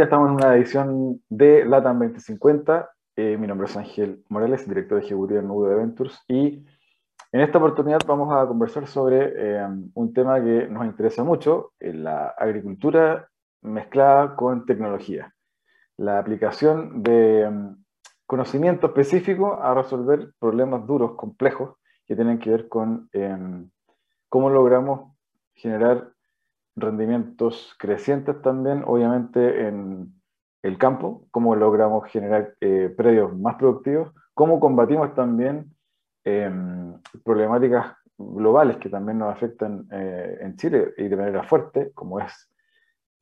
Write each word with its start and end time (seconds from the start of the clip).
Ya 0.00 0.04
estamos 0.04 0.30
en 0.30 0.36
una 0.36 0.56
edición 0.56 1.20
de 1.28 1.62
LATAM 1.66 1.98
2050. 1.98 2.90
Eh, 3.16 3.36
mi 3.36 3.46
nombre 3.46 3.66
es 3.66 3.76
Ángel 3.76 4.24
Morales, 4.30 4.66
director 4.66 4.98
ejecutivo 4.98 5.40
en 5.40 5.50
UD 5.50 5.76
Ventures, 5.76 6.24
y 6.26 6.64
en 7.32 7.40
esta 7.42 7.58
oportunidad 7.58 8.00
vamos 8.06 8.32
a 8.32 8.46
conversar 8.46 8.86
sobre 8.86 9.30
eh, 9.36 9.68
un 9.92 10.14
tema 10.14 10.42
que 10.42 10.68
nos 10.68 10.86
interesa 10.86 11.22
mucho, 11.22 11.74
eh, 11.78 11.92
la 11.92 12.28
agricultura 12.28 13.28
mezclada 13.60 14.36
con 14.36 14.64
tecnología. 14.64 15.34
La 15.98 16.18
aplicación 16.18 17.02
de 17.02 17.46
um, 17.46 17.84
conocimiento 18.24 18.86
específico 18.86 19.60
a 19.60 19.74
resolver 19.74 20.30
problemas 20.38 20.86
duros, 20.86 21.12
complejos, 21.14 21.76
que 22.06 22.16
tienen 22.16 22.38
que 22.38 22.48
ver 22.48 22.68
con 22.70 23.10
em, 23.12 23.68
cómo 24.30 24.48
logramos 24.48 25.12
generar 25.52 26.14
rendimientos 26.76 27.74
crecientes 27.78 28.40
también, 28.42 28.82
obviamente, 28.86 29.66
en 29.68 30.12
el 30.62 30.78
campo, 30.78 31.26
cómo 31.30 31.56
logramos 31.56 32.08
generar 32.10 32.54
eh, 32.60 32.92
predios 32.96 33.36
más 33.36 33.56
productivos, 33.56 34.12
cómo 34.34 34.60
combatimos 34.60 35.14
también 35.14 35.74
em, 36.24 36.94
problemáticas 37.24 37.96
globales 38.18 38.76
que 38.76 38.90
también 38.90 39.18
nos 39.18 39.32
afectan 39.32 39.86
eh, 39.90 40.38
en 40.40 40.56
Chile 40.56 40.92
y 40.98 41.08
de 41.08 41.16
manera 41.16 41.42
fuerte, 41.44 41.92
como 41.92 42.20
es 42.20 42.50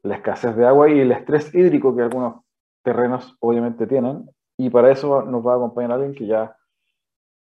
la 0.02 0.16
escasez 0.16 0.56
de 0.56 0.66
agua 0.66 0.88
y 0.88 0.98
el 1.00 1.12
estrés 1.12 1.54
hídrico 1.54 1.94
que 1.94 2.02
algunos 2.02 2.42
terrenos 2.82 3.36
obviamente 3.40 3.86
tienen. 3.86 4.28
Y 4.56 4.70
para 4.70 4.90
eso 4.90 5.22
nos 5.22 5.46
va 5.46 5.52
a 5.52 5.56
acompañar 5.56 5.92
alguien 5.92 6.14
que 6.14 6.26
ya 6.26 6.56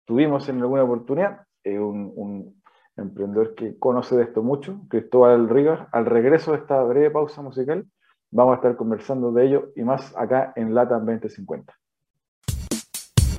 tuvimos 0.04 0.48
en 0.48 0.60
alguna 0.60 0.84
oportunidad, 0.84 1.46
eh, 1.64 1.78
un 1.78 2.55
emprendedor 2.96 3.54
que 3.54 3.78
conoce 3.78 4.16
de 4.16 4.24
esto 4.24 4.42
mucho, 4.42 4.80
Cristóbal 4.88 5.48
Rivas. 5.48 5.88
Al 5.92 6.06
regreso 6.06 6.52
de 6.52 6.58
esta 6.58 6.82
breve 6.82 7.10
pausa 7.10 7.42
musical, 7.42 7.86
vamos 8.30 8.52
a 8.52 8.56
estar 8.56 8.76
conversando 8.76 9.32
de 9.32 9.46
ello 9.46 9.72
y 9.76 9.82
más 9.82 10.14
acá 10.16 10.52
en 10.56 10.74
LATAM 10.74 11.06
2050. 11.06 11.74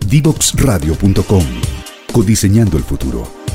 Divoxradio.com 0.09 1.43
Codiseñando 2.13 2.77
el 2.77 2.83
futuro. 2.83 3.46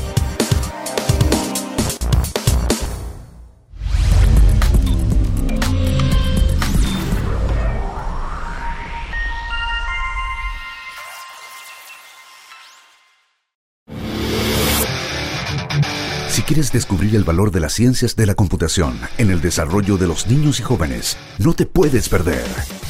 Descubrir 16.73 17.15
el 17.15 17.23
valor 17.23 17.51
de 17.51 17.59
las 17.59 17.73
ciencias 17.73 18.15
de 18.15 18.25
la 18.25 18.33
computación 18.33 18.95
en 19.19 19.29
el 19.29 19.39
desarrollo 19.41 19.95
de 19.97 20.07
los 20.07 20.27
niños 20.27 20.59
y 20.59 20.63
jóvenes, 20.63 21.17
no 21.37 21.53
te 21.53 21.67
puedes 21.67 22.09
perder. 22.09 22.43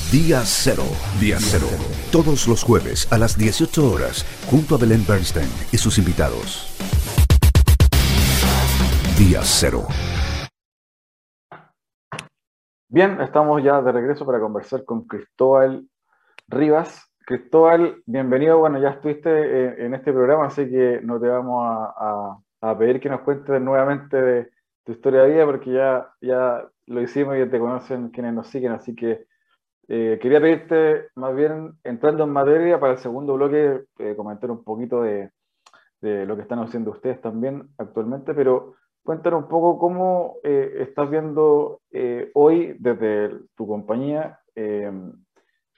Día 0.09 0.41
Cero. 0.45 0.85
Día 1.19 1.35
Cero. 1.39 1.67
Todos 2.09 2.47
los 2.47 2.63
jueves 2.63 3.11
a 3.11 3.17
las 3.17 3.37
18 3.37 3.91
horas, 3.91 4.23
junto 4.49 4.75
a 4.75 4.77
Belén 4.77 5.03
Bernstein 5.05 5.49
y 5.73 5.77
sus 5.77 5.97
invitados. 5.97 6.69
Día 9.19 9.41
Cero. 9.43 9.83
Bien, 12.87 13.19
estamos 13.19 13.61
ya 13.61 13.81
de 13.81 13.91
regreso 13.91 14.25
para 14.25 14.39
conversar 14.39 14.85
con 14.85 15.05
Cristóbal 15.05 15.85
Rivas. 16.47 17.11
Cristóbal, 17.25 18.01
bienvenido. 18.05 18.59
Bueno, 18.59 18.79
ya 18.79 18.91
estuviste 18.91 19.29
eh, 19.29 19.85
en 19.85 19.93
este 19.93 20.13
programa, 20.13 20.45
así 20.45 20.69
que 20.69 21.01
no 21.03 21.19
te 21.19 21.27
vamos 21.27 21.65
a 21.65 21.93
a 21.97 22.37
pedir 22.77 22.99
que 22.99 23.09
nos 23.09 23.21
cuentes 23.21 23.61
nuevamente 23.61 24.21
de 24.21 24.49
tu 24.83 24.91
historia 24.93 25.23
de 25.23 25.31
vida, 25.31 25.45
porque 25.45 25.71
ya, 25.71 26.13
ya 26.21 26.65
lo 26.87 27.01
hicimos 27.01 27.35
y 27.35 27.39
ya 27.39 27.49
te 27.49 27.59
conocen 27.59 28.09
quienes 28.09 28.33
nos 28.33 28.47
siguen, 28.47 28.71
así 28.71 28.95
que 28.95 29.25
eh, 29.87 30.17
quería 30.21 30.39
pedirte, 30.39 31.07
más 31.15 31.35
bien 31.35 31.73
entrando 31.83 32.23
en 32.23 32.29
materia, 32.29 32.79
para 32.79 32.93
el 32.93 32.99
segundo 32.99 33.33
bloque, 33.35 33.83
eh, 33.99 34.15
comentar 34.15 34.49
un 34.49 34.63
poquito 34.63 35.01
de, 35.03 35.31
de, 36.01 36.25
lo 36.25 36.35
que 36.35 36.43
están 36.43 36.59
haciendo 36.59 36.91
ustedes 36.91 37.19
también 37.21 37.69
actualmente, 37.77 38.33
pero 38.33 38.75
cuéntanos 39.03 39.43
un 39.43 39.49
poco 39.49 39.77
cómo 39.77 40.35
eh, 40.43 40.77
estás 40.79 41.09
viendo 41.09 41.81
hoy 42.33 42.75
desde 42.79 43.31
tu 43.55 43.67
compañía 43.67 44.39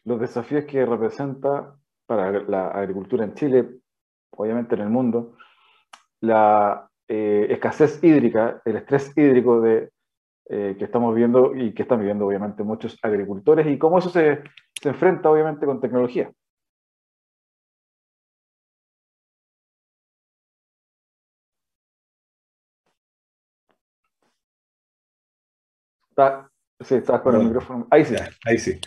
los 0.06 0.20
desafíos 0.20 0.66
que 0.66 0.86
representa 0.86 1.76
para 2.06 2.32
la 2.44 2.68
agricultura 2.68 3.26
en 3.26 3.34
Chile, 3.34 3.70
obviamente 4.30 4.76
en 4.76 4.82
el 4.82 4.90
mundo, 4.90 5.36
la 6.26 6.90
eh, 7.08 7.48
escasez 7.50 8.04
hídrica, 8.04 8.62
el 8.66 8.78
estrés 8.78 9.12
hídrico 9.16 9.62
de, 9.62 9.90
eh, 10.50 10.76
que 10.78 10.86
estamos 10.86 11.16
viendo 11.16 11.56
y 11.56 11.74
que 11.74 11.82
están 11.84 12.00
viviendo 12.00 12.28
obviamente 12.28 12.64
muchos 12.64 13.00
agricultores 13.02 13.66
y 13.68 13.80
cómo 13.80 13.98
eso 13.98 14.10
se, 14.10 14.44
se 14.82 14.90
enfrenta 14.90 15.32
obviamente 15.32 15.66
con 15.66 15.82
tecnología. 15.82 16.32
sí, 26.82 26.96
estás 26.96 27.22
con 27.22 27.36
el 27.36 27.46
micrófono. 27.46 27.88
Ahí 27.90 28.06
sí. 28.06 28.16
Ahí 28.46 28.58
sí. 28.58 28.80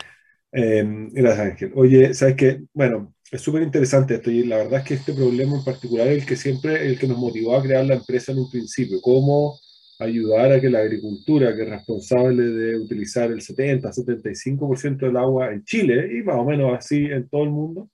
Eh, 0.51 0.83
gracias, 1.11 1.47
Ángel. 1.47 1.71
Oye, 1.75 2.13
¿sabes 2.13 2.35
qué? 2.35 2.61
Bueno, 2.73 3.13
es 3.31 3.41
súper 3.41 3.61
interesante 3.61 4.15
esto 4.15 4.31
y 4.31 4.43
la 4.43 4.57
verdad 4.57 4.79
es 4.79 4.85
que 4.85 4.93
este 4.95 5.13
problema 5.13 5.57
en 5.57 5.63
particular 5.63 6.07
es 6.07 6.21
el 6.21 6.25
que 6.25 6.35
siempre, 6.35 6.87
el 6.87 6.97
que 6.97 7.07
nos 7.07 7.17
motivó 7.17 7.55
a 7.55 7.61
crear 7.61 7.85
la 7.85 7.95
empresa 7.95 8.31
en 8.31 8.39
un 8.39 8.49
principio, 8.49 8.99
cómo 9.01 9.59
ayudar 9.99 10.51
a 10.51 10.61
que 10.61 10.69
la 10.69 10.79
agricultura, 10.79 11.55
que 11.55 11.63
es 11.63 11.69
responsable 11.69 12.43
de 12.43 12.77
utilizar 12.77 13.31
el 13.31 13.41
70-75% 13.41 14.97
del 14.97 15.17
agua 15.17 15.51
en 15.51 15.63
Chile 15.63 16.09
y 16.17 16.23
más 16.23 16.37
o 16.37 16.45
menos 16.45 16.75
así 16.77 17.05
en 17.05 17.27
todo 17.29 17.43
el 17.43 17.49
mundo, 17.51 17.89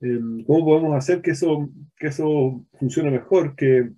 em, 0.00 0.44
cómo 0.44 0.64
podemos 0.66 0.96
hacer 0.96 1.22
que 1.22 1.30
eso, 1.32 1.70
que 1.96 2.08
eso 2.08 2.66
funcione 2.78 3.10
mejor, 3.10 3.54
que 3.56 3.90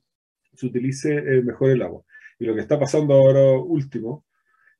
se 0.54 0.66
utilice 0.66 1.16
eh, 1.16 1.42
mejor 1.42 1.70
el 1.70 1.82
agua. 1.82 2.02
Y 2.38 2.44
lo 2.44 2.54
que 2.54 2.60
está 2.60 2.78
pasando 2.78 3.14
ahora 3.14 3.52
último, 3.58 4.24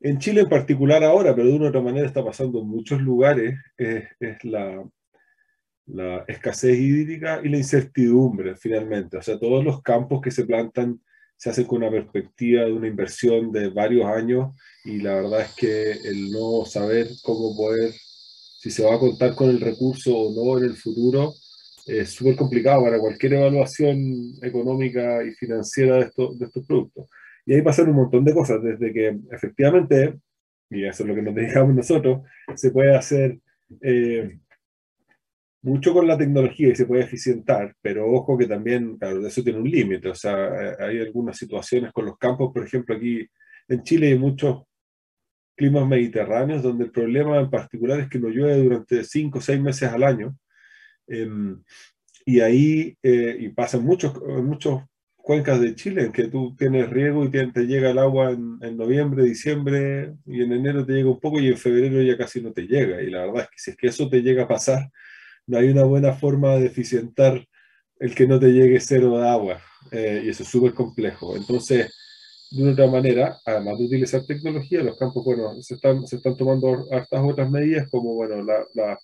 en 0.01 0.19
Chile 0.19 0.43
en 0.43 0.49
particular 0.49 1.03
ahora, 1.05 1.35
pero 1.35 1.49
de 1.49 1.55
una 1.55 1.67
u 1.67 1.69
otra 1.69 1.81
manera 1.81 2.07
está 2.07 2.25
pasando 2.25 2.61
en 2.61 2.69
muchos 2.69 3.01
lugares, 3.01 3.57
es 3.79 4.45
la 4.45 4.85
la 5.87 6.25
escasez 6.29 6.79
hídrica 6.79 7.41
y 7.43 7.49
la 7.49 7.59
incertidumbre 7.59 8.57
finalmente. 8.57 9.17
O 9.17 9.23
sea, 9.23 9.39
todos 9.39 9.65
los 9.65 9.83
campos 9.83 10.21
que 10.21 10.31
se 10.31 10.45
plantan 10.45 11.01
se 11.37 11.51
hacen 11.51 11.65
con 11.67 11.79
una 11.79 11.91
perspectiva 11.91 12.65
de 12.65 12.73
una 12.73 12.87
inversión 12.87 13.51
de 13.51 13.69
varios 13.69 14.07
años 14.07 14.55
y 14.85 14.99
la 14.99 15.15
verdad 15.15 15.41
es 15.41 15.55
que 15.57 15.91
el 15.91 16.31
no 16.31 16.65
saber 16.65 17.09
cómo 17.25 17.57
poder, 17.57 17.93
si 18.61 18.71
se 18.71 18.85
va 18.85 18.95
a 18.95 19.01
contar 19.01 19.35
con 19.35 19.51
el 19.51 19.61
recurso 19.61 20.17
o 20.17 20.33
no 20.33 20.59
en 20.59 20.71
el 20.71 20.77
futuro, 20.77 21.35
es 21.87 22.11
súper 22.11 22.37
complicado 22.37 22.85
para 22.85 22.99
cualquier 22.99 23.35
evaluación 23.35 23.97
económica 24.41 25.25
y 25.25 25.33
financiera 25.33 25.97
de, 25.97 26.03
estos, 26.03 26.39
de 26.39 26.47
estos 26.47 26.65
productos. 26.65 27.09
Y 27.45 27.55
ahí 27.55 27.63
pasan 27.63 27.89
un 27.89 27.97
montón 27.97 28.25
de 28.25 28.35
cosas, 28.35 28.63
desde 28.63 28.93
que 28.93 29.19
efectivamente, 29.33 30.19
y 30.71 30.85
eso 30.85 31.03
es 31.03 31.09
lo 31.09 31.15
que 31.15 31.23
nos 31.23 31.35
dedicamos 31.35 31.75
nosotros, 31.75 32.23
se 32.55 32.71
puede 32.71 32.95
hacer 32.95 33.39
eh, 33.81 34.39
mucho 35.63 35.93
con 35.93 36.07
la 36.07 36.19
tecnología 36.19 36.69
y 36.69 36.77
se 36.77 36.87
puede 36.87 37.05
eficientar, 37.05 37.75
pero 37.81 38.11
ojo 38.11 38.37
que 38.37 38.47
también, 38.47 38.99
claro, 38.99 39.25
eso 39.27 39.43
tiene 39.43 39.61
un 39.61 39.71
límite. 39.71 40.09
O 40.09 40.15
sea, 40.15 40.49
eh, 40.49 40.77
hay 40.81 41.01
algunas 41.01 41.37
situaciones 41.39 41.93
con 41.93 42.07
los 42.07 42.19
campos, 42.19 42.53
por 42.53 42.65
ejemplo, 42.65 42.97
aquí 42.97 43.27
en 43.69 43.83
Chile 43.85 44.09
hay 44.09 44.19
muchos 44.19 44.65
climas 45.57 45.87
mediterráneos 45.87 46.63
donde 46.63 46.85
el 46.85 46.91
problema 46.91 47.39
en 47.39 47.51
particular 47.51 48.01
es 48.01 48.09
que 48.09 48.19
no 48.19 48.29
llueve 48.29 48.63
durante 48.63 49.05
cinco 49.05 49.39
o 49.39 49.41
seis 49.41 49.61
meses 49.61 49.89
al 49.89 50.03
año. 50.03 50.37
Em, 51.07 51.63
y 52.27 52.41
ahí, 52.41 52.97
eh, 53.03 53.37
y 53.41 53.49
pasa 53.51 53.77
en 53.77 53.85
muchos, 53.85 54.21
muchos 54.43 54.83
cuencas 55.17 55.61
de 55.61 55.75
Chile, 55.77 56.05
en 56.05 56.13
que 56.13 56.29
tú 56.29 56.57
tienes 56.57 56.91
riego 56.91 57.25
y 57.25 57.31
te, 57.31 57.67
llega 57.67 57.91
el 57.91 57.99
agua 57.99 58.33
en, 58.33 58.59
en, 58.63 58.77
noviembre, 58.77 59.25
diciembre, 59.25 60.15
y 60.27 60.43
en 60.43 60.53
enero 60.53 60.85
te 60.85 60.95
llega 60.95 61.11
un 61.11 61.21
poco 61.21 61.41
y 61.41 61.49
en 61.49 61.57
febrero 61.57 62.03
ya 62.03 62.17
casi 62.17 62.43
no 62.43 62.53
te 62.53 62.67
llega. 62.67 63.03
Y 63.03 63.11
la 63.11 63.27
verdad 63.27 63.43
es 63.43 63.49
que 63.51 63.59
si 63.59 63.71
es 63.73 63.77
que 63.77 63.87
eso 63.89 64.09
te 64.09 64.23
llega 64.23 64.45
a 64.45 64.49
pasar, 64.49 64.91
no 65.47 65.59
hay 65.59 65.69
una 65.69 65.85
buena 65.85 66.15
forma 66.15 66.57
de 66.57 66.67
eficientar 66.67 67.47
el 67.99 68.15
que 68.15 68.27
no 68.27 68.39
te 68.39 68.49
llegue 68.49 68.81
cero 68.81 69.19
de 69.19 69.29
agua. 69.29 69.61
Eh, 69.91 70.23
y 70.25 70.29
eso 70.31 70.43
es 70.43 70.49
súper 70.49 70.75
complejo. 70.75 71.37
Entonces, 71.37 71.93
de 72.51 72.71
otra 72.71 72.87
manera, 72.87 73.37
además 73.45 73.79
de 73.79 73.85
utilizar 73.87 74.25
tecnología, 74.27 74.83
los 74.83 74.99
campos, 74.99 75.25
bueno, 75.25 75.61
se 75.63 75.75
están, 75.75 76.07
se 76.07 76.17
están 76.17 76.37
tomando 76.37 76.87
hartas 76.91 77.21
otras 77.23 77.51
medidas 77.51 77.89
como, 77.91 78.15
bueno, 78.15 78.43
la, 78.43 78.65
la, 78.75 78.99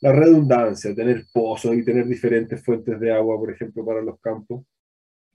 la 0.00 0.12
redundancia, 0.12 0.94
tener 0.94 1.24
pozos 1.32 1.74
y 1.76 1.84
tener 1.84 2.06
diferentes 2.06 2.62
fuentes 2.62 3.00
de 3.00 3.12
agua, 3.12 3.38
por 3.38 3.50
ejemplo, 3.50 3.84
para 3.84 4.02
los 4.02 4.20
campos. 4.20 4.64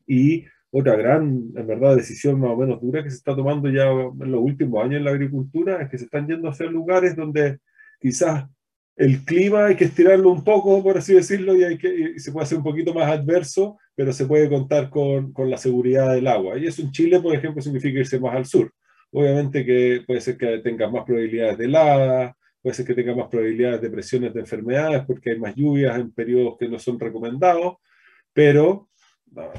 Y 0.06 0.46
otra 0.72 0.96
gran, 0.96 1.52
en 1.56 1.68
verdad, 1.68 1.96
decisión 1.96 2.40
más 2.40 2.52
o 2.52 2.58
menos 2.58 2.82
dura 2.82 3.04
que 3.04 3.10
se 3.10 3.18
está 3.18 3.36
tomando 3.36 3.70
ya 3.70 3.90
en 3.90 4.32
los 4.32 4.42
últimos 4.42 4.84
años 4.84 4.98
en 4.98 5.06
la 5.06 5.12
agricultura 5.12 5.82
es 5.82 5.90
que 5.90 5.98
se 5.98 6.06
están 6.06 6.28
yendo 6.28 6.48
a 6.48 6.52
hacer 6.52 6.70
lugares 6.72 7.16
donde 7.16 7.60
quizás 8.00 8.46
el 9.00 9.24
clima 9.24 9.68
hay 9.68 9.78
que 9.78 9.86
estirarlo 9.86 10.30
un 10.30 10.44
poco, 10.44 10.84
por 10.84 10.98
así 10.98 11.13
decirlo, 11.13 11.56
y, 11.56 12.19
se 12.19 12.34
puede 12.34 12.44
hacer 12.44 12.57
un 12.57 12.66
poquito 12.66 12.94
más 12.94 13.10
adverso, 13.10 13.78
pero 13.96 14.12
se 14.12 14.25
puede 14.25 14.50
contar 14.50 14.90
con, 14.90 15.31
con, 15.31 15.50
la 15.50 15.57
seguridad 15.57 16.13
del 16.13 16.28
agua. 16.28 16.57
Y 16.57 16.68
eso 16.68 16.81
en 16.81 16.92
Chile, 16.92 17.22
por 17.22 17.34
ejemplo, 17.34 17.62
significa 17.62 18.00
irse 18.00 18.19
más 18.19 18.36
al 18.36 18.46
sur. 18.46 18.74
obviamente 19.12 19.66
que 19.66 20.04
puede 20.06 20.19
ser 20.19 20.38
que 20.38 20.57
tengas 20.60 20.92
más 20.92 21.06
probabilidades 21.06 21.57
de 21.57 21.66
helada, 21.66 22.36
puede 22.62 22.75
ser 22.75 22.86
que 22.86 22.94
tengas 22.94 23.16
más 23.16 23.30
probabilidades 23.30 23.80
de 23.80 23.90
presiones 23.90 24.34
de 24.34 24.42
enfermedades 24.42 25.04
porque 25.07 25.31
hay 25.31 25.40
más 25.40 25.56
lluvias 25.56 25.98
en 25.98 26.12
periodos 26.12 26.57
que 26.60 26.68
no 26.68 26.78
son 26.78 27.00
recomendados, 27.00 27.75
pero 28.34 28.90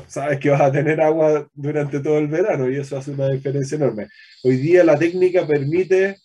sabes 0.07 0.39
que 0.39 0.51
vas 0.51 0.61
a 0.61 0.73
tener 0.73 1.01
agua 1.01 1.49
durante 1.55 2.01
todo 2.01 2.19
el 2.19 2.29
verano 2.29 2.69
y 2.69 2.77
eso 2.77 2.99
hace 2.99 3.13
una 3.13 3.31
diferencia 3.31 3.77
enorme. 3.77 4.09
Hoy 4.45 4.57
día 4.57 4.85
la 4.85 4.99
técnica 4.99 5.47
permite 5.47 6.17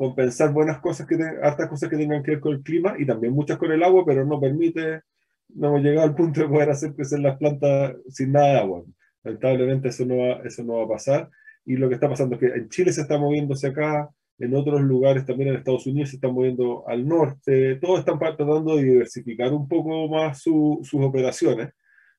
compensar 0.00 0.50
buenas 0.50 0.78
cosas, 0.80 1.06
que 1.06 1.14
hartas 1.42 1.68
cosas 1.68 1.90
que 1.90 1.98
tengan 1.98 2.22
que 2.22 2.30
ver 2.30 2.40
con 2.40 2.54
el 2.54 2.62
clima 2.62 2.94
y 2.98 3.04
también 3.04 3.34
muchas 3.34 3.58
con 3.58 3.70
el 3.70 3.82
agua, 3.82 4.02
pero 4.06 4.24
no 4.24 4.40
permite, 4.40 5.02
no 5.50 5.68
hemos 5.68 5.82
llegado 5.82 6.06
al 6.06 6.14
punto 6.14 6.40
de 6.40 6.48
poder 6.48 6.70
hacer 6.70 6.94
crecer 6.94 7.20
las 7.20 7.36
plantas 7.36 7.96
sin 8.08 8.32
nada 8.32 8.46
de 8.46 8.58
agua. 8.60 8.82
Lamentablemente 9.22 9.88
eso 9.88 10.06
no 10.06 10.16
va, 10.16 10.40
eso 10.42 10.64
no 10.64 10.78
va 10.78 10.84
a 10.84 10.88
pasar. 10.88 11.28
Y 11.66 11.76
lo 11.76 11.86
que 11.90 11.96
está 11.96 12.08
pasando 12.08 12.36
es 12.36 12.40
que 12.40 12.46
en 12.46 12.70
Chile 12.70 12.94
se 12.94 13.02
está 13.02 13.18
moviéndose 13.18 13.66
acá, 13.66 14.08
en 14.38 14.56
otros 14.56 14.80
lugares 14.80 15.26
también 15.26 15.50
en 15.50 15.56
Estados 15.56 15.86
Unidos 15.86 16.08
se 16.08 16.16
están 16.16 16.32
moviendo 16.32 16.88
al 16.88 17.06
norte, 17.06 17.76
todos 17.76 17.98
están 17.98 18.18
tratando 18.18 18.76
de 18.76 18.84
diversificar 18.84 19.52
un 19.52 19.68
poco 19.68 20.08
más 20.08 20.40
sus 20.40 20.94
operaciones, 20.94 21.74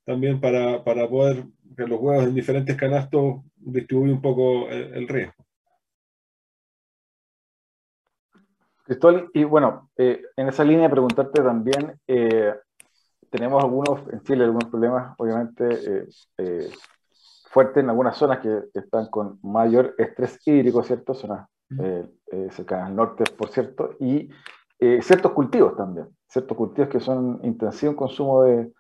también 0.06 0.40
para, 0.40 0.84
para, 0.84 1.10
poder 1.10 1.46
que 1.76 1.88
los 1.88 2.00
huevos 2.00 2.26
en 2.26 2.36
diferentes 2.36 2.76
canastos 2.76 3.42
distribuir 3.56 4.14
un 4.14 4.22
poco 4.22 4.70
el 4.70 5.08
riesgo. 5.08 5.34
Cristóbal, 8.92 9.30
y 9.34 9.46
bueno, 9.46 9.90
eh, 9.96 10.22
en 10.36 10.50
esa 10.50 10.66
línea 10.66 10.90
preguntarte 10.90 11.42
también, 11.42 11.98
eh, 12.08 12.54
tenemos 13.30 13.64
algunos, 13.64 14.02
en 14.12 14.22
Chile, 14.24 14.44
algunos 14.44 14.70
problemas, 14.70 15.16
obviamente, 15.18 16.10
eh, 16.38 16.70
fuertes 17.46 17.82
en 17.82 17.90
algunas 17.90 18.18
zonas 18.18 18.40
que, 18.40 18.64
están 18.74 19.06
con 19.06 19.40
mayor 19.44 19.96
estrés 19.98 20.46
hídrico, 20.46 20.84
¿cierto? 20.84 21.14
Zonas 21.14 21.48
cercanas 22.50 22.90
al 22.90 22.96
norte, 22.98 23.24
por 23.38 23.48
cierto, 23.48 23.96
y 23.98 24.30
ciertos 25.00 25.32
cultivos 25.32 25.78
también, 25.78 26.10
ciertos 26.28 26.58
cultivos 26.58 26.90
que 26.90 27.00
son 27.00 27.40
intensivos 27.44 27.94
en 27.94 27.98
consumo 27.98 28.44
de, 28.44 28.74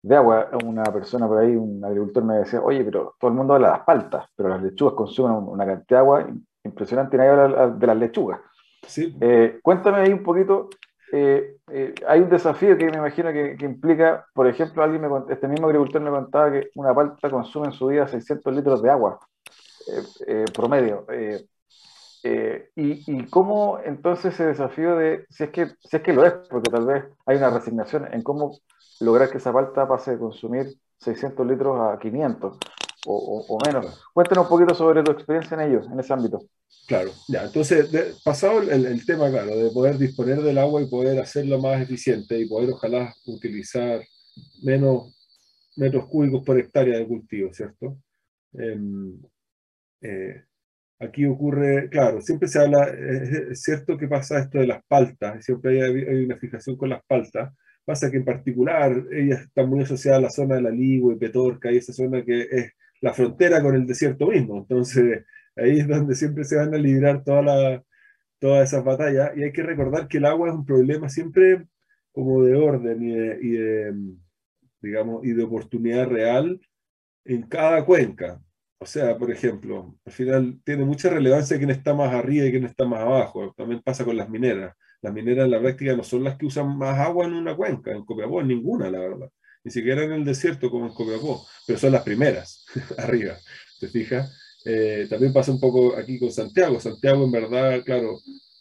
de 0.00 0.16
agua. 0.16 0.48
Una 0.64 0.84
persona 0.84 1.28
por 1.28 1.40
ahí, 1.40 1.54
un 1.54 1.84
agricultor 1.84 2.24
me 2.24 2.36
decía, 2.36 2.62
oye, 2.62 2.82
pero 2.84 3.16
todo 3.20 3.30
el 3.30 3.36
mundo 3.36 3.52
habla 3.52 3.68
de 3.68 3.74
las 3.74 3.84
paltas, 3.84 4.28
pero 4.34 4.48
las 4.48 4.62
lechugas 4.62 4.94
consumen 4.94 5.32
una 5.32 5.66
cantidad 5.66 5.98
de 5.98 6.06
agua 6.06 6.26
impresionante 6.64 7.16
y 7.16 7.18
nadie 7.18 7.30
habla 7.32 7.68
de 7.68 7.86
las 7.86 7.96
lechugas. 7.98 8.40
Eh, 8.96 9.58
cuéntame 9.62 9.98
ahí 9.98 10.12
un 10.12 10.22
poquito. 10.22 10.68
Eh, 11.12 11.56
eh, 11.70 11.94
hay 12.06 12.20
un 12.20 12.28
desafío 12.28 12.76
que 12.76 12.86
me 12.86 12.98
imagino 12.98 13.32
que, 13.32 13.56
implica, 13.60 14.26
por 14.34 14.46
ejemplo, 14.46 14.82
alguien 14.82 15.02
me, 15.02 15.32
este 15.32 15.48
mismo 15.48 15.66
agricultor 15.66 16.02
me 16.02 16.10
contaba 16.10 16.52
que 16.52 16.70
una 16.74 16.94
palta 16.94 17.30
consume 17.30 17.68
en 17.68 17.72
su 17.72 17.88
día 17.88 18.06
600 18.06 18.54
litros 18.54 18.82
de 18.82 18.90
agua 18.90 19.18
promedio. 20.54 21.06
Y, 22.24 23.04
y, 23.06 23.26
cómo 23.30 23.78
entonces 23.84 24.34
ese 24.34 24.46
desafío 24.46 24.96
de, 24.96 25.24
si 25.30 25.44
es, 25.44 25.50
que, 25.50 25.66
si 25.80 25.96
es 25.96 26.02
que 26.02 26.12
lo 26.12 26.26
es, 26.26 26.32
porque 26.50 26.70
tal 26.70 26.84
vez 26.84 27.04
hay 27.24 27.36
una 27.36 27.48
resignación 27.48 28.12
en 28.12 28.22
cómo 28.22 28.58
lograr 29.00 29.30
que 29.30 29.38
esa 29.38 29.52
palta 29.52 29.88
pase 29.88 30.10
de 30.10 30.18
consumir 30.18 30.66
600 30.98 31.46
litros 31.46 31.80
a 31.80 31.98
500 31.98 32.58
o, 33.06 33.58
menos. 33.64 34.02
Cuéntanos 34.12 34.44
un 34.44 34.50
poquito 34.50 34.74
sobre 34.74 35.02
tu 35.02 35.12
experiencia 35.12 35.54
en 35.54 35.70
ellos, 35.70 35.86
en 35.90 36.00
ese 36.00 36.12
ámbito. 36.12 36.40
Claro, 36.86 37.10
ya, 37.28 37.44
entonces, 37.44 37.90
pasado 38.24 38.62
el, 38.62 39.04
tema, 39.04 39.30
claro, 39.30 39.56
de 39.56 39.70
poder 39.70 39.98
disponer 39.98 40.40
del 40.42 40.58
agua 40.58 40.82
y 40.82 40.86
poder 40.86 41.20
hacerlo 41.20 41.60
más 41.60 41.82
eficiente 41.82 42.38
y 42.38 42.48
poder 42.48 42.70
ojalá 42.70 43.14
utilizar 43.26 44.00
menos 44.62 45.14
metros 45.76 46.06
cúbicos 46.06 46.44
por 46.44 46.58
hectárea 46.58 46.98
de 46.98 47.06
cultivo, 47.06 47.52
¿cierto? 47.52 47.98
Em, 48.54 49.20
eh, 50.00 50.44
aquí 50.98 51.26
ocurre, 51.26 51.88
claro, 51.90 52.20
siempre 52.20 52.48
se 52.48 52.58
habla, 52.58 52.88
es, 52.88 53.62
cierto 53.62 53.96
que 53.96 54.08
pasa 54.08 54.40
esto 54.40 54.58
de 54.58 54.66
las 54.66 54.82
paltas, 54.86 55.44
siempre 55.44 55.82
hay, 55.82 56.04
hay, 56.04 56.24
una 56.24 56.36
fijación 56.36 56.76
con 56.76 56.90
las 56.90 57.04
paltas, 57.06 57.54
pasa 57.84 58.10
que 58.10 58.16
en 58.18 58.24
particular 58.24 59.04
ellas 59.12 59.42
están 59.42 59.68
muy 59.68 59.82
asociadas 59.82 60.18
a 60.18 60.22
la 60.22 60.30
zona 60.30 60.56
de 60.56 60.62
la 60.62 60.70
Ligua 60.70 61.14
y 61.14 61.18
Petorca, 61.18 61.70
y 61.70 61.76
esa 61.78 61.92
zona 61.92 62.24
que 62.24 62.42
es 62.50 62.72
la 63.00 63.14
frontera 63.14 63.62
con 63.62 63.74
el 63.74 63.86
desierto 63.86 64.28
mismo. 64.28 64.58
Entonces, 64.58 65.24
ahí 65.56 65.80
es 65.80 65.88
donde 65.88 66.14
siempre 66.14 66.44
se 66.44 66.56
van 66.56 66.74
a 66.74 66.78
librar 66.78 67.24
toda 67.24 67.82
todas 68.38 68.68
esas 68.68 68.84
batallas. 68.84 69.32
Y 69.36 69.42
hay 69.44 69.52
que 69.52 69.62
recordar 69.62 70.08
que 70.08 70.18
el 70.18 70.26
agua 70.26 70.48
es 70.48 70.54
un 70.54 70.64
problema 70.66 71.08
siempre 71.08 71.66
como 72.12 72.42
de 72.42 72.54
orden 72.56 73.02
y 73.02 73.52
de, 73.52 73.94
digamos, 74.80 75.24
y 75.24 75.32
de 75.32 75.42
oportunidad 75.42 76.06
real 76.08 76.60
en 77.24 77.42
cada 77.42 77.84
cuenca. 77.84 78.40
O 78.80 78.86
sea, 78.86 79.18
por 79.18 79.30
ejemplo, 79.30 79.98
al 80.04 80.12
final 80.12 80.60
tiene 80.64 80.84
mucha 80.84 81.10
relevancia 81.10 81.58
quién 81.58 81.70
está 81.70 81.94
más 81.94 82.12
arriba 82.14 82.46
y 82.46 82.50
quién 82.52 82.64
está 82.64 82.84
más 82.84 83.00
abajo. 83.00 83.52
También 83.56 83.82
pasa 83.82 84.04
con 84.04 84.16
las 84.16 84.28
mineras. 84.30 84.76
Las 85.02 85.12
mineras 85.12 85.44
en 85.46 85.50
la 85.52 85.60
práctica 85.60 85.96
no 85.96 86.04
son 86.04 86.24
las 86.24 86.36
que 86.36 86.46
usan 86.46 86.76
más 86.76 86.98
agua 86.98 87.26
en 87.26 87.34
una 87.34 87.56
cuenca, 87.56 87.92
en 87.92 88.04
Copiapó, 88.04 88.42
ninguna, 88.42 88.90
la 88.90 89.00
verdad 89.00 89.30
ni 89.64 89.70
siquiera 89.70 90.04
en 90.04 90.12
el 90.12 90.24
desierto 90.24 90.70
como 90.70 90.86
en 90.86 90.94
Copiapó, 90.94 91.46
pero 91.66 91.78
son 91.78 91.92
las 91.92 92.02
primeras 92.02 92.64
arriba, 92.98 93.36
¿te 93.80 93.88
fijas? 93.88 94.32
Eh, 94.64 95.06
también 95.08 95.32
pasa 95.32 95.52
un 95.52 95.60
poco 95.60 95.96
aquí 95.96 96.18
con 96.18 96.30
Santiago. 96.30 96.80
Santiago, 96.80 97.24
en 97.24 97.32
verdad, 97.32 97.82
claro, 97.84 98.18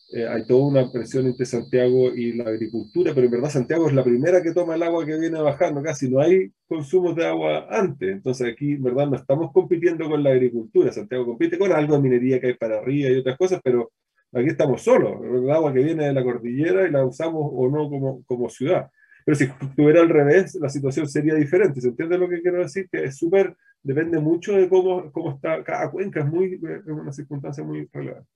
eh, 0.09 0.25
hay 0.25 0.45
toda 0.45 0.65
una 0.67 0.89
presión 0.89 1.25
entre 1.27 1.45
Santiago 1.45 2.13
y 2.15 2.31
la 2.31 2.45
agricultura, 2.45 3.13
pero 3.13 3.25
en 3.25 3.31
verdad 3.31 3.49
Santiago 3.49 3.89
es 3.89 3.93
la 3.93 4.05
primera 4.05 4.41
que 4.41 4.53
toma 4.53 4.75
el 4.75 4.83
agua 4.83 5.05
que 5.05 5.17
viene 5.17 5.41
bajando, 5.41 5.83
casi 5.83 6.09
no 6.09 6.21
hay 6.21 6.49
consumo 6.65 7.13
de 7.13 7.25
agua 7.25 7.67
antes. 7.69 8.09
Entonces 8.09 8.53
aquí, 8.53 8.73
en 8.73 8.83
verdad, 8.83 9.07
no 9.07 9.17
estamos 9.17 9.51
compitiendo 9.51 10.09
con 10.09 10.23
la 10.23 10.29
agricultura. 10.31 10.93
Santiago 10.93 11.25
compite 11.25 11.57
con 11.57 11.73
algo 11.73 11.95
de 11.95 12.01
minería 12.01 12.39
que 12.39 12.47
hay 12.47 12.53
para 12.53 12.79
arriba 12.79 13.09
y 13.09 13.17
otras 13.17 13.37
cosas, 13.37 13.59
pero 13.61 13.91
aquí 14.31 14.47
estamos 14.47 14.81
solos. 14.81 15.19
El 15.25 15.51
agua 15.51 15.73
que 15.73 15.83
viene 15.83 16.05
de 16.05 16.13
la 16.13 16.23
cordillera 16.23 16.87
y 16.87 16.91
la 16.91 17.05
usamos 17.05 17.41
o 17.53 17.69
no 17.69 17.89
como, 17.89 18.23
como 18.23 18.49
ciudad. 18.49 18.89
Pero 19.27 19.35
si 19.35 19.43
estuviera 19.43 19.99
al 19.99 20.07
revés, 20.07 20.55
la 20.55 20.69
situación 20.69 21.05
sería 21.09 21.35
diferente. 21.35 21.81
¿Se 21.81 21.89
entiende 21.89 22.17
lo 22.17 22.29
que 22.29 22.41
quiero 22.41 22.59
decir? 22.59 22.87
Que 22.89 23.03
es 23.03 23.17
súper, 23.17 23.57
depende 23.83 24.19
mucho 24.19 24.53
de 24.53 24.69
cómo, 24.69 25.11
cómo 25.11 25.31
está 25.31 25.61
cada 25.65 25.91
cuenca, 25.91 26.21
es, 26.21 26.27
muy, 26.27 26.53
es 26.53 26.85
una 26.85 27.11
circunstancia 27.11 27.61
muy 27.61 27.89
relevante. 27.91 28.29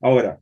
Ahora, 0.00 0.40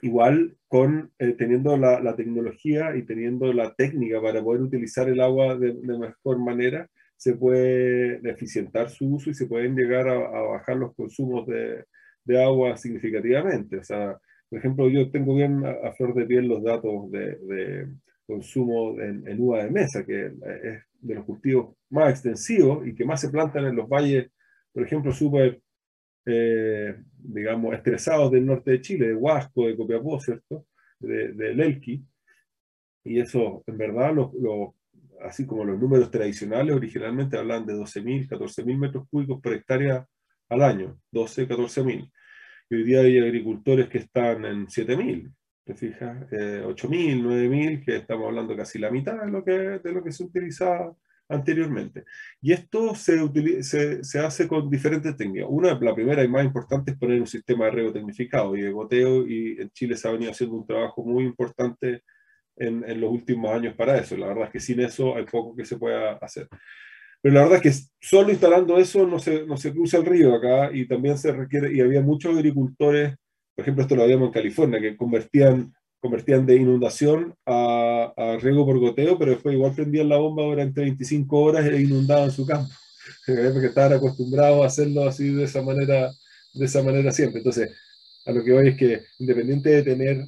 igual 0.00 0.56
con 0.68 1.12
eh, 1.18 1.34
teniendo 1.34 1.76
la, 1.76 2.00
la, 2.00 2.16
tecnología 2.16 2.96
y 2.96 3.02
teniendo 3.02 3.52
la 3.52 3.74
técnica 3.74 4.22
para 4.22 4.42
poder 4.42 4.62
utilizar 4.62 5.06
el 5.10 5.20
agua 5.20 5.54
de, 5.54 5.74
de 5.74 5.98
mejor 5.98 6.38
manera, 6.38 6.88
se 7.14 7.34
puede 7.34 8.26
eficientar 8.26 8.88
su 8.88 9.06
uso 9.06 9.28
y 9.28 9.34
se 9.34 9.44
pueden 9.44 9.76
llegar 9.76 10.08
a, 10.08 10.16
bajar 10.16 10.78
los 10.78 10.94
consumos 10.94 11.46
de, 11.46 11.84
de, 12.24 12.42
agua 12.42 12.74
significativamente. 12.78 13.76
O 13.76 13.84
sea, 13.84 14.18
por 14.48 14.58
ejemplo, 14.58 14.88
yo 14.88 15.10
tengo 15.10 15.34
bien 15.34 15.62
a, 15.66 15.92
flor 15.92 16.14
de 16.14 16.24
piel 16.24 16.48
los 16.48 16.62
datos 16.64 17.10
de, 17.10 17.86
consumo 18.30 19.00
en, 19.00 19.40
uva 19.40 19.64
de 19.64 19.70
mesa, 19.70 20.04
que 20.04 20.26
es 20.26 20.82
de 21.00 21.14
los 21.14 21.24
cultivos 21.24 21.74
más 21.90 22.10
extensivos 22.10 22.86
y 22.86 22.94
que 22.94 23.04
más 23.04 23.20
se 23.20 23.30
plantan 23.30 23.64
en 23.66 23.76
los 23.76 23.88
valles, 23.88 24.30
por 24.72 24.84
ejemplo, 24.84 25.12
súper, 25.12 25.60
eh, 26.26 26.96
digamos, 27.18 27.74
estresados 27.74 28.30
del 28.30 28.46
norte 28.46 28.72
de 28.72 28.80
Chile, 28.80 29.08
de 29.08 29.14
Huasco, 29.14 29.66
de 29.66 29.76
Copiapó, 29.76 30.20
¿cierto? 30.20 30.66
De, 30.98 31.32
de 31.32 31.54
Lelqui. 31.54 32.04
Y 33.04 33.18
eso, 33.18 33.64
en 33.66 33.78
verdad, 33.78 34.14
así 35.22 35.46
como 35.46 35.64
los 35.64 35.80
números 35.80 36.10
tradicionales, 36.10 36.74
originalmente 36.74 37.36
hablan 37.36 37.66
de 37.66 37.74
12.000, 37.74 38.28
14.000 38.28 38.78
metros 38.78 39.08
cúbicos 39.10 39.40
por 39.40 39.54
hectárea 39.54 40.06
al 40.48 40.62
año, 40.62 41.00
12, 41.10 41.48
14.000. 41.48 42.10
Y 42.68 42.74
hoy 42.74 42.84
día 42.84 43.00
hay 43.00 43.18
agricultores 43.18 43.88
que 43.88 43.98
están 43.98 44.44
en 44.44 44.66
7.000, 44.66 45.32
¿te 45.64 45.74
fijas? 45.74 46.26
Eh, 46.32 46.62
8.000, 46.64 47.22
9.000, 47.22 47.84
que 47.84 47.96
estamos 47.96 48.26
hablando 48.26 48.56
casi 48.56 48.78
la 48.78 48.90
mitad 48.90 49.20
de 49.22 49.30
lo 49.30 49.44
que, 49.44 49.52
de 49.52 49.92
lo 49.92 50.02
que 50.02 50.12
se 50.12 50.24
utilizaba 50.24 50.94
anteriormente. 51.28 52.04
Y 52.40 52.52
esto 52.52 52.94
se, 52.94 53.18
se, 53.62 54.04
se, 54.04 54.18
hace 54.18 54.48
con 54.48 54.68
diferentes 54.68 55.16
técnicas. 55.16 55.48
Una, 55.48 55.78
la 55.80 55.94
primera 55.94 56.24
y 56.24 56.28
más 56.28 56.44
importante 56.44 56.90
es 56.92 56.98
poner 56.98 57.20
un 57.20 57.26
sistema 57.26 57.66
de 57.66 57.70
riego 57.70 57.92
tecnificado 57.92 58.56
y 58.56 58.62
de 58.62 58.72
goteo, 58.72 59.26
y 59.26 59.60
en 59.60 59.70
Chile 59.70 59.96
se 59.96 60.08
ha 60.08 60.12
venido 60.12 60.32
haciendo 60.32 60.56
un 60.56 60.66
trabajo 60.66 61.04
muy 61.04 61.24
importante 61.24 62.02
en, 62.56 62.84
en, 62.86 63.00
los 63.00 63.10
últimos 63.10 63.52
años 63.54 63.74
para 63.74 63.96
eso. 63.98 64.16
La 64.16 64.26
verdad 64.26 64.44
es 64.46 64.50
que 64.50 64.60
sin 64.60 64.80
eso 64.80 65.16
hay 65.16 65.24
poco 65.24 65.54
que 65.56 65.64
se 65.64 65.78
pueda 65.78 66.14
hacer. 66.14 66.48
Pero 67.22 67.34
la 67.34 67.42
verdad 67.42 67.60
es 67.62 67.62
que 67.62 67.88
solo 68.00 68.30
instalando 68.30 68.78
eso 68.78 69.06
no 69.06 69.18
se, 69.18 69.46
no 69.46 69.56
se 69.56 69.72
cruza 69.72 69.98
el 69.98 70.06
río 70.06 70.34
acá 70.34 70.70
y 70.72 70.86
también 70.86 71.18
se 71.18 71.32
requiere, 71.32 71.72
y 71.72 71.80
había 71.80 72.00
muchos 72.00 72.34
agricultores 72.34 73.14
por 73.60 73.64
ejemplo, 73.64 73.82
esto 73.82 73.96
lo 73.96 74.04
habíamos 74.04 74.28
en 74.28 74.32
California, 74.32 74.80
que 74.80 74.96
convertían, 74.96 75.74
convertían 76.00 76.46
de 76.46 76.56
inundación 76.56 77.34
a, 77.44 78.38
riego 78.40 78.64
por 78.64 78.78
goteo, 78.78 79.18
pero 79.18 79.32
después 79.32 79.54
igual 79.54 79.74
prendían 79.74 80.08
la 80.08 80.16
bomba 80.16 80.44
durante 80.44 80.80
25 80.80 81.38
horas 81.38 81.66
e 81.66 81.82
inundaban 81.82 82.30
su 82.30 82.46
campo, 82.46 82.70
porque 83.26 83.66
estaban 83.66 83.92
acostumbrados 83.92 84.62
a 84.62 84.66
hacerlo 84.66 85.06
así 85.06 85.34
de 85.34 85.44
esa 85.44 85.60
manera, 85.60 86.10
de 86.54 86.64
esa 86.64 86.82
manera 86.82 87.12
siempre. 87.12 87.40
Entonces, 87.40 87.70
a 88.24 88.32
lo 88.32 88.42
que 88.42 88.52
voy 88.52 88.68
es 88.68 88.78
que 88.78 89.02
independiente 89.18 89.68
de 89.68 89.82
tener 89.82 90.24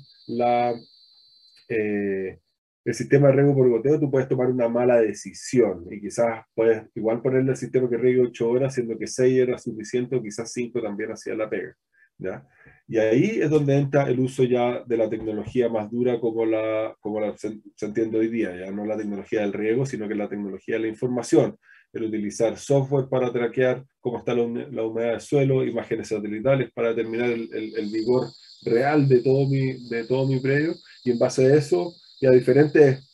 eh, 1.70 2.38
el 2.84 2.94
sistema 2.94 3.28
de 3.28 3.32
riego 3.32 3.54
por 3.54 3.70
goteo, 3.70 3.98
tú 3.98 4.10
puedes 4.10 4.28
tomar 4.28 4.48
una 4.48 4.68
mala 4.68 5.00
decisión 5.00 5.86
y 5.90 6.02
quizás 6.02 6.44
puedes 6.54 6.84
igual 6.94 7.22
ponerle 7.22 7.52
el 7.52 7.56
sistema 7.56 7.88
que 7.88 7.96
riegue 7.96 8.20
8 8.20 8.46
horas, 8.46 8.74
siendo 8.74 8.98
que 8.98 9.06
6 9.06 9.38
era 9.38 9.56
suficiente 9.56 10.16
o 10.16 10.22
quizás 10.22 10.52
5 10.52 10.82
también 10.82 11.12
hacía 11.12 11.34
la 11.34 11.48
pega. 11.48 11.74
¿Ya? 12.18 12.46
Y 12.88 12.98
ahí 12.98 13.40
es 13.40 13.48
donde 13.48 13.76
entra 13.76 14.08
el 14.08 14.20
uso 14.20 14.44
ya 14.44 14.82
de 14.84 14.96
la 14.96 15.08
tecnología 15.08 15.68
más 15.68 15.90
dura 15.90 16.20
como 16.20 16.44
la, 16.44 16.94
como 17.00 17.20
la 17.20 17.36
se, 17.38 17.58
entiende 17.80 18.18
hoy 18.18 18.28
día, 18.28 18.54
ya 18.54 18.70
no 18.70 18.84
la 18.84 18.96
tecnología 18.96 19.40
del 19.40 19.52
riego, 19.52 19.86
sino 19.86 20.06
que 20.08 20.14
la 20.14 20.28
tecnología 20.28 20.76
de 20.76 20.82
la 20.82 20.88
información, 20.88 21.56
el 21.92 22.04
utilizar 22.04 22.58
software 22.58 23.08
para 23.08 23.32
traquear 23.32 23.84
cómo 24.00 24.18
está 24.18 24.34
la, 24.34 24.42
humedad 24.42 25.12
del 25.12 25.20
suelo, 25.20 25.64
imágenes 25.64 26.08
satelitales 26.08 26.70
para 26.72 26.88
determinar 26.88 27.30
el, 27.30 27.90
vigor 27.92 28.28
real 28.64 29.08
de 29.08 29.22
todo, 29.22 29.48
mi, 29.48 29.88
de 29.88 30.04
todo 30.06 30.26
mi 30.26 30.40
predio, 30.40 30.74
y 31.04 31.12
en 31.12 31.18
base 31.18 31.46
a 31.46 31.56
eso 31.56 31.94
y 32.20 32.26
a 32.26 32.30
diferentes 32.30 33.08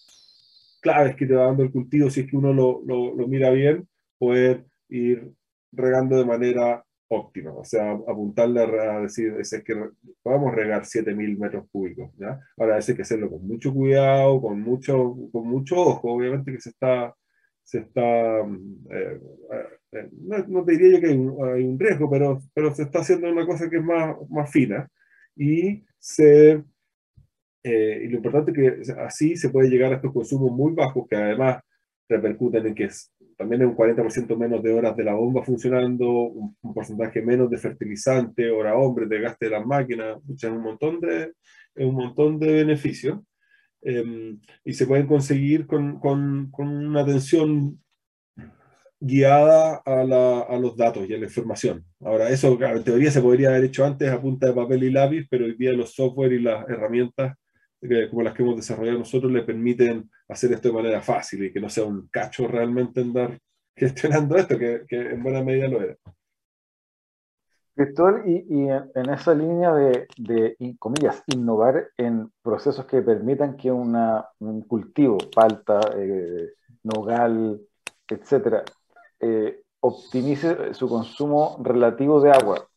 claves 0.80 1.14
que 1.14 1.26
te 1.26 1.34
va 1.34 1.46
dando 1.46 1.62
el 1.62 1.70
cultivo, 1.70 2.10
si 2.10 2.20
es 2.20 2.30
que 2.30 2.36
uno 2.36 2.52
lo, 2.52 2.82
lo 2.84 3.28
mira 3.28 3.50
bien, 3.50 3.88
poder 4.18 4.64
ir 4.88 5.32
regando 5.70 6.16
de 6.16 6.24
manera 6.24 6.84
óptima, 7.08 7.52
o 7.52 7.64
sea, 7.64 7.92
apuntarle 7.92 8.60
a, 8.60 9.00
decir, 9.00 9.34
es 9.38 9.50
que 9.64 9.74
podemos 10.22 10.54
regar 10.54 10.84
7000 10.84 11.38
metros 11.38 11.66
cúbicos, 11.72 12.10
¿ya? 12.18 12.38
Ahora, 12.56 12.78
eso 12.78 12.92
hay 12.92 12.96
que 12.96 13.02
hacerlo 13.02 13.30
con 13.30 13.46
mucho 13.46 13.72
cuidado, 13.72 14.40
con 14.40 14.60
mucho, 14.60 15.16
con 15.32 15.46
mucho 15.48 15.76
ojo, 15.76 16.12
obviamente 16.12 16.52
que 16.52 16.60
se 16.60 16.70
está, 16.70 17.14
se 17.62 17.78
está, 17.78 18.40
eh, 18.40 19.20
eh, 19.92 20.08
no, 20.20 20.38
no, 20.48 20.64
te 20.64 20.72
diría 20.72 20.96
yo 20.96 21.00
que 21.00 21.08
hay 21.08 21.16
un, 21.16 21.48
hay 21.48 21.64
un, 21.64 21.78
riesgo, 21.78 22.10
pero, 22.10 22.40
pero 22.54 22.74
se 22.74 22.82
está 22.82 23.00
haciendo 23.00 23.30
una 23.30 23.46
cosa 23.46 23.70
que 23.70 23.76
es 23.78 23.84
más, 23.84 24.16
más 24.28 24.50
fina 24.50 24.88
y 25.34 25.84
se 25.98 26.62
eh, 27.62 28.02
y 28.04 28.08
lo 28.08 28.16
importante 28.16 28.52
es 28.52 28.84
que 28.84 28.92
así 29.00 29.36
se 29.36 29.50
puede 29.50 29.68
llegar 29.68 29.92
a 29.92 29.96
estos 29.96 30.12
consumos 30.12 30.52
muy 30.52 30.72
bajos 30.72 31.06
que 31.08 31.16
además 31.16 31.62
repercuten 32.08 32.66
en 32.66 32.74
que 32.74 32.88
también 33.38 33.62
es 33.62 33.68
un 33.68 33.76
40% 33.76 34.36
menos 34.36 34.60
de 34.62 34.72
horas 34.72 34.96
de 34.96 35.04
la 35.04 35.14
bomba 35.14 35.44
funcionando, 35.44 36.10
un, 36.10 36.56
porcentaje 36.74 37.22
menos 37.22 37.48
de 37.48 37.56
fertilizante, 37.56 38.50
hora 38.50 38.76
hombre, 38.76 39.06
de 39.06 39.20
gasto 39.20 39.46
de 39.46 39.52
las 39.52 39.64
máquinas, 39.64 40.18
es 40.28 40.42
un 40.44 40.60
montón 40.60 41.00
de, 41.00 41.32
un 41.76 41.94
montón 41.94 42.40
de 42.40 42.52
beneficios. 42.52 43.20
Em, 43.80 44.40
y 44.64 44.72
se 44.72 44.86
pueden 44.88 45.06
conseguir 45.06 45.68
con, 45.68 46.00
con, 46.00 46.50
con 46.50 46.66
una 46.66 47.02
atención 47.02 47.80
guiada 48.98 49.82
a, 49.84 50.02
la, 50.02 50.40
a, 50.40 50.58
los 50.58 50.76
datos 50.76 51.08
y 51.08 51.14
a 51.14 51.18
la 51.18 51.26
información. 51.26 51.84
Ahora, 52.00 52.30
eso 52.30 52.58
en 52.60 52.82
teoría 52.82 53.12
se 53.12 53.22
podría 53.22 53.50
haber 53.50 53.64
hecho 53.64 53.84
antes 53.84 54.10
a 54.10 54.20
punta 54.20 54.48
de 54.48 54.52
papel 54.52 54.82
y 54.82 54.90
lápiz, 54.90 55.28
pero 55.30 55.44
hoy 55.44 55.54
día 55.56 55.72
los 55.72 55.94
software 55.94 56.32
y 56.32 56.40
las 56.40 56.68
herramientas 56.68 57.36
como 58.10 58.22
las 58.22 58.34
que 58.34 58.42
hemos 58.42 58.56
desarrollado 58.56 58.98
nosotros, 58.98 59.30
le 59.30 59.42
permiten 59.42 60.10
hacer 60.28 60.52
esto 60.52 60.68
de 60.68 60.74
manera 60.74 61.00
fácil 61.00 61.44
y 61.44 61.52
que 61.52 61.60
no 61.60 61.68
sea 61.68 61.84
un 61.84 62.08
cacho 62.08 62.46
realmente 62.46 63.00
andar 63.00 63.38
gestionando 63.76 64.36
esto, 64.36 64.58
que, 64.58 64.84
en 64.90 65.22
buena 65.22 65.42
medida 65.42 65.68
lo 65.68 65.82
era. 65.82 65.96
Cristóbal, 67.74 68.22
y, 68.26 68.68
en, 68.68 69.10
esa 69.10 69.34
línea 69.34 69.72
de, 69.72 70.08
de, 70.18 70.56
comillas, 70.80 71.22
innovar 71.28 71.88
en 71.96 72.32
procesos 72.42 72.86
que 72.86 73.02
permitan 73.02 73.56
que 73.56 73.70
una, 73.70 74.26
un 74.40 74.62
cultivo, 74.62 75.16
palta, 75.32 75.78
eh, 75.96 76.54
nogal, 76.82 77.60
etcétera, 78.08 78.64
eh, 79.20 79.62
optimice 79.80 80.74
su 80.74 80.88
consumo 80.88 81.60
relativo 81.62 82.20
de 82.20 82.32
agua, 82.32 82.68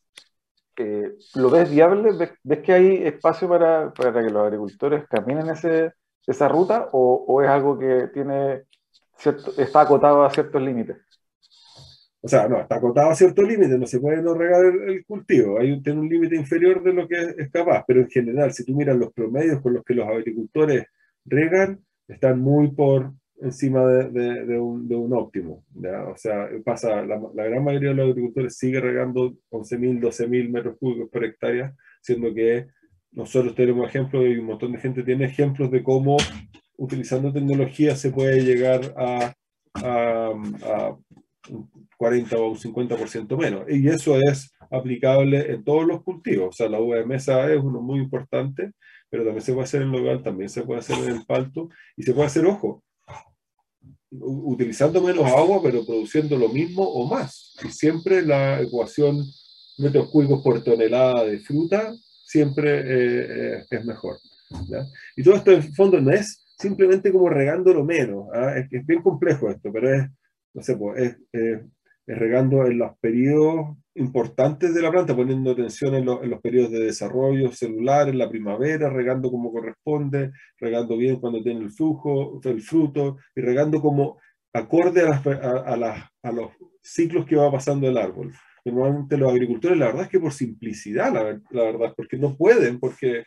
¿lo 1.36 1.50
ves 1.50 1.70
viable? 1.70 2.12
¿Ves, 2.44 2.60
que 2.60 2.74
hay 2.74 3.04
espacio 3.04 3.48
para, 3.48 3.94
para, 3.94 4.14
que 4.14 4.30
los 4.30 4.46
agricultores 4.46 5.06
caminen 5.08 5.50
ese, 5.50 5.94
esa 6.28 6.48
ruta 6.48 6.90
o, 6.92 7.26
o, 7.28 7.42
es 7.42 7.50
algo 7.50 7.78
que 7.78 8.10
tiene 8.14 8.64
está 9.58 9.82
acotado 9.82 10.24
a 10.24 10.30
ciertos 10.30 10.62
límites? 10.62 10.98
O 12.24 12.28
sea, 12.28 12.48
no, 12.48 12.62
está 12.62 12.76
acotado 12.76 13.10
a 13.10 13.16
ciertos 13.16 13.48
límites, 13.48 13.80
no 13.80 13.88
se 13.88 14.00
puede 14.00 14.22
no 14.22 14.36
regar 14.36 14.64
el, 14.64 15.04
cultivo, 15.06 15.60
hay 15.60 15.72
un, 15.72 15.82
tiene 15.82 16.00
un 16.00 16.10
límite 16.10 16.36
inferior 16.36 16.84
de 16.84 16.94
lo 16.94 17.08
que 17.08 17.16
es, 17.16 17.36
es, 17.38 17.52
capaz, 17.52 17.84
pero 17.88 18.02
en 18.02 18.10
general, 18.10 18.54
si 18.54 18.64
tú 18.64 18.76
miras 18.76 18.96
los 18.96 19.12
promedios 19.12 19.60
con 19.62 19.74
los 19.74 19.84
que 19.84 19.96
los 19.96 20.08
agricultores 20.08 20.86
regan, 21.26 21.84
están 22.08 22.40
muy 22.40 22.72
por 22.72 23.12
encima 23.42 23.86
de, 23.86 24.10
de, 24.10 24.46
de, 24.46 24.60
un, 24.60 24.88
de 24.88 24.96
un, 24.96 25.14
óptimo. 25.14 25.66
¿ya? 25.74 26.04
O 26.06 26.16
sea, 26.16 26.48
pasa, 26.64 27.02
la, 27.04 27.20
la, 27.34 27.44
gran 27.46 27.64
mayoría 27.64 27.90
de 27.90 27.96
los 27.96 28.10
agricultores 28.10 28.58
sigue 28.58 28.80
regando 28.80 29.34
11.000, 29.50 30.00
12.000 30.00 30.50
metros 30.50 30.78
cúbicos 30.80 31.10
por 31.10 31.26
hectárea, 31.26 31.74
siendo 32.02 32.34
que 32.34 32.68
nosotros 33.12 33.56
tenemos 33.56 33.88
ejemplos 33.88 34.24
y 34.26 34.38
un 34.38 34.46
montón 34.46 34.72
de 34.72 34.80
gente 34.80 35.04
tiene 35.04 35.26
ejemplos 35.26 35.70
de 35.72 35.84
cómo 35.84 36.18
utilizando 36.78 37.34
tecnología 37.34 37.96
se 37.96 38.12
puede 38.12 38.44
llegar 38.44 38.94
a, 38.96 39.34
a, 39.76 40.32
a 40.64 40.98
40 41.98 42.38
o 42.38 42.50
un 42.50 42.58
50% 42.58 43.38
menos. 43.38 43.66
Y 43.70 43.88
eso 43.88 44.18
es 44.18 44.54
aplicable 44.72 45.52
en 45.52 45.64
todos 45.64 45.86
los 45.86 46.04
cultivos. 46.04 46.50
O 46.50 46.52
sea, 46.52 46.70
la 46.70 46.80
uva 46.80 46.98
de 46.98 47.06
mesa 47.06 47.52
es 47.52 47.60
uno 47.62 47.82
muy 47.82 48.00
importante, 48.00 48.72
pero 49.10 49.24
también 49.24 49.42
se 49.42 49.54
puede 49.54 49.66
hacer 49.66 49.82
en 49.82 49.92
local, 49.92 50.24
también 50.24 50.50
se 50.50 50.64
puede 50.64 50.80
hacer 50.80 50.98
en 51.04 51.16
el 51.16 51.26
palto 51.26 51.70
y 51.98 52.04
se 52.04 52.14
puede 52.14 52.28
hacer, 52.28 52.46
ojo, 52.46 52.84
utilizando 54.12 55.02
menos 55.02 55.26
agua, 55.26 55.62
pero 55.64 55.86
produciendo 55.86 56.38
lo 56.38 56.50
mismo 56.50 56.84
o 56.84 57.08
más. 57.08 57.56
Y 57.64 57.70
siempre 57.70 58.22
la 58.22 58.62
ecuación 58.62 59.24
metros 59.78 60.10
cúbicos 60.10 60.44
por 60.44 60.64
tonelada 60.64 61.26
de 61.26 61.40
fruta 61.40 61.94
siempre 62.24 62.80
eh, 62.80 63.28
eh, 63.30 63.66
es 63.70 63.86
mejor. 63.86 64.18
¿ya? 64.68 64.86
Y 65.16 65.24
todo 65.24 65.36
esto 65.36 65.52
en 65.52 65.74
fondo 65.74 66.00
no 66.00 66.12
es 66.12 66.44
simplemente 66.58 67.12
como 67.12 67.30
regando 67.30 67.74
lo 67.74 67.84
menos. 67.84 68.28
¿ah? 68.34 68.58
Es, 68.58 68.72
es, 68.72 68.86
bien 68.86 69.02
complejo 69.02 69.50
esto, 69.50 69.72
pero 69.72 69.94
es, 69.94 70.10
no 70.54 70.62
sé, 70.62 70.76
pues, 70.78 71.02
es, 71.02 71.18
es, 71.32 71.62
regando 72.08 72.66
en 72.66 72.78
los 72.78 72.98
periodos 73.00 73.78
importantes 73.96 74.74
de 74.74 74.82
la 74.82 74.92
planta, 74.92 75.16
poniendo 75.16 75.52
atención 75.52 75.96
en, 75.96 76.06
lo, 76.06 76.24
en, 76.24 76.30
los 76.30 76.42
periodos 76.42 76.72
de 76.72 76.80
desarrollo 76.80 77.52
celular, 77.52 78.10
en 78.10 78.18
la 78.18 78.30
primavera, 78.30 78.90
regando 78.90 79.30
como 79.30 79.52
corresponde, 79.52 80.32
regando 80.60 80.98
bien 80.98 81.20
cuando 81.20 81.42
tiene 81.44 81.62
el 81.62 81.72
flujo, 81.72 82.40
el 82.44 82.62
fruto, 82.62 83.18
y 83.36 83.42
regando 83.42 83.82
como 83.82 84.20
acorde 84.54 85.02
a, 85.02 85.78
las, 85.78 86.10
a, 86.24 86.32
los 86.32 86.52
ciclos 86.82 87.26
que 87.26 87.36
va 87.36 87.52
pasando 87.52 87.88
el 87.88 87.98
árbol. 87.98 88.34
Normalmente 88.64 89.18
los 89.18 89.32
agricultores, 89.32 89.78
la 89.78 89.88
verdad 89.88 90.04
es 90.04 90.10
que 90.10 90.20
por 90.20 90.34
simplicidad, 90.34 91.12
la, 91.14 91.40
la 91.52 91.64
verdad, 91.64 91.94
porque 91.96 92.18
no 92.18 92.36
pueden, 92.36 92.80
porque 92.80 93.24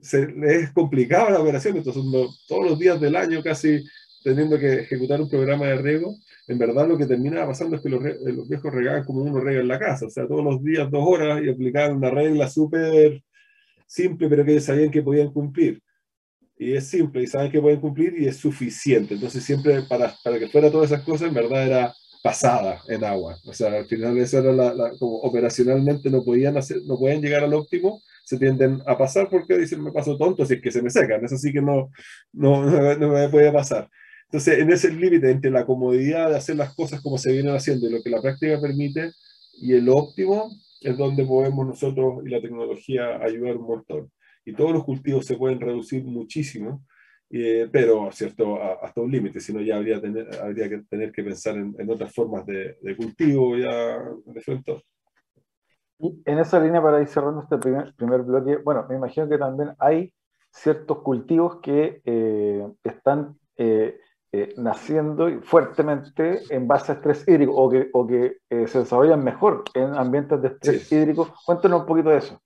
se, 0.00 0.28
es 0.44 0.72
complicada 0.72 1.30
la 1.30 1.40
operación, 1.40 1.76
entonces 1.76 2.02
no, 2.04 2.26
todos 2.48 2.70
los 2.70 2.78
días 2.78 3.00
del 3.00 3.16
año 3.16 3.42
casi 3.42 3.84
teniendo 4.22 4.58
que 4.58 4.80
ejecutar 4.80 5.20
un 5.20 5.28
programa 5.28 5.66
de 5.66 5.76
riego, 5.76 6.14
en 6.48 6.58
verdad 6.58 6.88
lo 6.88 6.98
que 6.98 7.06
termina 7.06 7.46
pasando 7.46 7.76
es 7.76 7.82
que 7.82 7.88
los, 7.88 8.02
los, 8.02 8.48
viejos 8.48 8.72
regaban 8.72 9.04
como 9.04 9.22
uno 9.22 9.40
rega 9.40 9.60
en 9.60 9.68
la 9.68 9.78
casa, 9.78 10.06
o 10.06 10.10
sea, 10.10 10.26
todos 10.26 10.44
los 10.44 10.62
días 10.62 10.90
dos 10.90 11.04
horas 11.06 11.42
y 11.42 11.48
aplicaban 11.48 11.96
una 11.96 12.10
regla 12.10 12.48
súper 12.48 13.22
simple, 13.86 14.28
pero 14.28 14.44
que 14.44 14.60
sabían 14.60 14.90
que 14.90 15.02
podían 15.02 15.32
cumplir. 15.32 15.82
Y 16.58 16.74
es 16.74 16.86
simple 16.88 17.22
y 17.22 17.26
saben 17.26 17.50
que 17.50 17.60
pueden 17.60 17.80
cumplir 17.80 18.14
y 18.18 18.26
es 18.26 18.36
suficiente. 18.36 19.14
Entonces 19.14 19.44
siempre 19.44 19.82
para, 19.82 20.14
para 20.22 20.38
que 20.38 20.48
fuera 20.48 20.70
todas 20.70 20.92
esas 20.92 21.04
cosas, 21.04 21.28
en 21.28 21.34
verdad 21.34 21.66
era 21.66 21.94
pasada 22.22 22.80
en 22.88 23.04
agua. 23.04 23.36
O 23.46 23.52
sea, 23.52 23.72
al 23.78 23.86
final 23.86 24.16
eso 24.18 24.38
era 24.38 24.52
la, 24.52 24.72
la, 24.72 24.90
como 24.98 25.18
operacionalmente 25.18 26.08
no 26.08 26.24
podían 26.24 26.56
hacer, 26.56 26.78
no 26.86 26.98
pueden 26.98 27.20
llegar 27.20 27.42
al 27.42 27.54
óptimo, 27.54 28.00
se 28.24 28.38
tienden 28.38 28.80
a 28.86 28.96
pasar 28.96 29.28
porque 29.28 29.58
dicen 29.58 29.82
me 29.82 29.92
paso 29.92 30.16
tonto 30.16 30.46
si 30.46 30.54
es 30.54 30.62
que 30.62 30.70
se 30.70 30.82
me 30.82 30.90
secan. 30.90 31.24
Eso 31.24 31.36
sí 31.36 31.52
que 31.52 31.60
no, 31.60 31.90
no, 32.32 32.64
no 32.96 33.08
me 33.08 33.28
puede 33.28 33.52
pasar. 33.52 33.88
Entonces, 34.32 34.60
en 34.60 34.72
ese 34.72 34.90
límite 34.90 35.30
entre 35.30 35.50
la 35.50 35.66
comodidad 35.66 36.30
de 36.30 36.36
hacer 36.36 36.56
las 36.56 36.74
cosas 36.74 37.02
como 37.02 37.18
se 37.18 37.30
vienen 37.30 37.54
haciendo 37.54 37.86
y 37.86 37.92
lo 37.92 38.02
que 38.02 38.08
la 38.08 38.22
práctica 38.22 38.58
permite 38.58 39.10
y 39.60 39.74
el 39.74 39.90
óptimo 39.90 40.50
es 40.80 40.96
donde 40.96 41.26
podemos 41.26 41.66
nosotros 41.66 42.24
y 42.24 42.30
la 42.30 42.40
tecnología 42.40 43.22
ayudar 43.22 43.58
un 43.58 43.66
montón. 43.66 44.10
Y 44.46 44.54
todos 44.54 44.72
los 44.72 44.84
cultivos 44.84 45.26
se 45.26 45.36
pueden 45.36 45.60
reducir 45.60 46.02
muchísimo, 46.04 46.82
eh, 47.28 47.68
pero 47.70 48.10
¿cierto? 48.10 48.58
hasta 48.82 49.02
un 49.02 49.10
límite, 49.10 49.38
si 49.38 49.52
no 49.52 49.60
ya 49.60 49.76
habría, 49.76 50.00
tener, 50.00 50.26
habría 50.40 50.66
que 50.70 50.78
tener 50.88 51.12
que 51.12 51.24
pensar 51.24 51.56
en, 51.56 51.74
en 51.78 51.90
otras 51.90 52.10
formas 52.14 52.46
de, 52.46 52.78
de, 52.80 52.96
cultivo 52.96 53.58
ya 53.58 54.02
de 54.24 54.40
frente. 54.40 54.82
Y 55.98 56.22
en 56.24 56.38
esa 56.38 56.58
línea, 56.58 56.80
para 56.80 57.02
ir 57.02 57.06
cerrando 57.06 57.42
este 57.42 57.58
primer, 57.58 57.94
primer 57.96 58.22
bloque, 58.22 58.56
bueno, 58.56 58.86
me 58.88 58.96
imagino 58.96 59.28
que 59.28 59.36
también 59.36 59.72
hay 59.78 60.10
ciertos 60.50 61.02
cultivos 61.02 61.60
que 61.60 62.00
eh, 62.06 62.66
están 62.82 63.36
eh, 63.58 63.98
eh, 64.34 64.54
naciendo 64.56 65.42
fuertemente 65.42 66.40
en 66.48 66.66
base 66.66 66.90
a 66.90 66.94
estrés 66.94 67.28
hídrico 67.28 67.52
o 67.54 67.68
que, 67.68 67.90
o 67.92 68.06
que 68.06 68.38
eh, 68.48 68.66
se 68.66 68.78
desarrollan 68.78 69.22
mejor 69.22 69.64
en 69.74 69.92
ambientes 69.94 70.40
de 70.40 70.48
estrés 70.48 70.88
sí. 70.88 70.94
hídrico. 70.94 71.34
Cuéntanos 71.44 71.82
un 71.82 71.86
poquito 71.86 72.08
de 72.08 72.16
eso. 72.16 72.42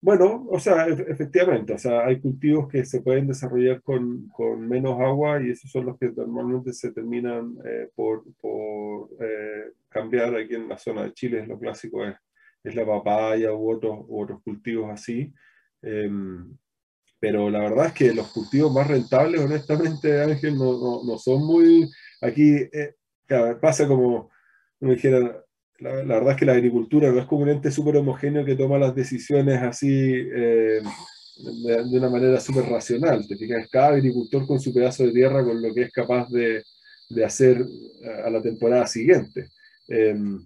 Bueno, 0.00 0.46
o 0.48 0.60
sea, 0.60 0.86
efectivamente, 0.86 1.72
o 1.72 1.78
sea, 1.78 2.06
hay 2.06 2.20
cultivos 2.20 2.68
que 2.68 2.84
se 2.84 3.02
pueden 3.02 3.26
desarrollar 3.26 3.82
con, 3.82 4.28
con 4.28 4.68
menos 4.68 5.00
agua 5.00 5.42
y 5.42 5.50
esos 5.50 5.68
son 5.68 5.86
los 5.86 5.98
que 5.98 6.12
normalmente 6.12 6.72
se 6.72 6.92
terminan 6.92 7.56
eh, 7.64 7.90
por, 7.96 8.22
por 8.40 9.08
cambiar 9.88 10.36
aquí 10.36 10.54
en 10.54 10.68
la 10.68 10.78
zona 10.78 11.02
de 11.02 11.12
Chile, 11.12 11.44
lo 11.44 11.58
clásico 11.58 12.04
es, 12.04 12.14
es 12.62 12.72
la 12.76 12.86
papaya 12.86 13.52
u 13.52 13.72
otros, 13.72 14.04
u 14.06 14.22
otros 14.22 14.40
cultivos 14.44 14.92
así. 14.92 15.34
Eh, 17.26 17.30
pero 17.30 17.50
la 17.50 17.60
verdad 17.60 17.86
es 17.86 17.92
que 17.92 18.14
los 18.14 18.28
cultivos 18.28 18.72
más 18.72 18.86
rentables, 18.86 19.40
honestamente, 19.40 20.22
Ángel, 20.22 20.56
no, 20.56 21.02
no, 21.04 21.18
son 21.18 21.44
muy... 21.44 21.90
Aquí 22.20 22.56
eh, 22.72 22.94
pasa 23.60 23.86
como, 23.86 24.30
me 24.80 24.94
dijeron, 24.94 25.32
la, 25.78 25.92
verdad 26.02 26.30
es 26.30 26.36
que 26.36 26.46
la 26.46 26.52
agricultura 26.52 27.10
no 27.10 27.20
es 27.20 27.26
como 27.26 27.42
un 27.42 27.50
ente 27.50 27.70
súper 27.70 27.96
homogéneo 27.96 28.44
que 28.44 28.56
toma 28.56 28.78
las 28.78 28.94
decisiones 28.94 29.60
así 29.60 29.90
eh, 29.90 30.80
de, 31.64 31.98
una 31.98 32.08
manera 32.08 32.40
súper 32.40 32.64
racional. 32.64 33.26
Te 33.26 33.36
fijas, 33.36 33.68
cada 33.70 33.88
agricultor 33.88 34.46
con 34.46 34.60
su 34.60 34.72
pedazo 34.72 35.04
de 35.04 35.12
tierra, 35.12 35.44
con 35.44 35.60
lo 35.60 35.74
que 35.74 35.82
es 35.82 35.92
capaz 35.92 36.28
de, 36.30 36.62
de 37.10 37.24
hacer 37.24 37.64
a 38.24 38.30
la 38.30 38.40
temporada 38.40 38.86
siguiente. 38.86 39.48
Em, 39.88 40.38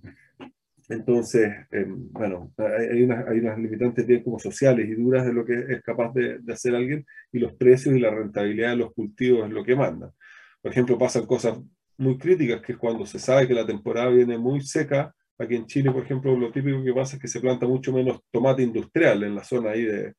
entonces, 0.90 1.52
em, 1.70 2.12
bueno, 2.12 2.52
hay 2.59 3.02
unas, 3.02 3.26
hay 3.28 3.38
unas 3.38 3.59
limitantes 3.59 4.06
bien 4.06 4.23
como 4.23 4.38
sociales 4.38 4.88
y 4.88 4.94
duras 4.94 5.25
de 5.25 5.32
lo 5.32 5.44
que 5.44 5.54
es 5.68 5.82
capaz 5.82 6.12
de, 6.12 6.38
de, 6.40 6.52
hacer 6.52 6.75
alguien 6.75 7.06
y 7.32 7.38
los 7.38 7.54
precios 7.54 7.94
y 7.94 8.00
la 8.00 8.11
rentabilidad 8.11 8.70
de 8.70 8.76
los 8.76 8.92
cultivos 8.92 9.47
es 9.47 9.52
lo 9.52 9.64
que 9.64 9.76
manda. 9.76 10.12
Por 10.61 10.73
ejemplo, 10.73 10.99
pasan 10.99 11.26
cosas 11.26 11.59
muy 11.97 12.18
críticas, 12.18 12.61
que 12.62 12.73
es 12.73 12.78
cuando 12.78 13.06
se 13.06 13.18
sabe 13.18 13.47
que 13.47 13.54
la 13.54 13.66
temporada 13.66 14.09
viene 14.09 14.37
muy 14.38 14.62
seca. 14.62 15.14
Aquí 15.38 15.54
en 15.54 15.66
Chile, 15.66 15.90
por 15.92 16.02
ejemplo, 16.04 16.37
lo 16.37 16.50
típico 16.50 16.82
que 16.82 16.92
pasa 16.92 17.16
es 17.16 17.23
que 17.23 17.28
se 17.28 17.40
planta 17.40 17.66
mucho 17.66 17.92
menos 17.92 18.20
tomate 18.30 18.62
industrial 18.62 19.23
en 19.25 19.35
la 19.35 19.44
zona 19.44 19.70
ahí 19.70 19.85
de, 19.85 20.14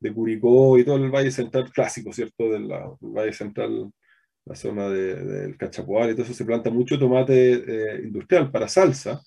de 0.00 0.12
Curicó 0.12 0.78
y 0.78 0.84
todo 0.84 0.96
el 0.96 1.10
Valle 1.10 1.30
Central 1.30 1.70
clásico, 1.72 2.12
¿cierto? 2.12 2.50
Del, 2.50 2.68
Valle 3.00 3.32
Central, 3.32 3.90
la 4.44 4.54
zona 4.54 4.88
del 4.88 5.56
Cachapoal 5.56 6.10
y 6.10 6.12
todo 6.12 6.24
eso, 6.24 6.34
se 6.34 6.44
planta 6.44 6.70
mucho 6.70 6.98
tomate 6.98 7.52
eh, 7.54 8.00
industrial 8.04 8.50
para 8.50 8.68
salsa. 8.68 9.20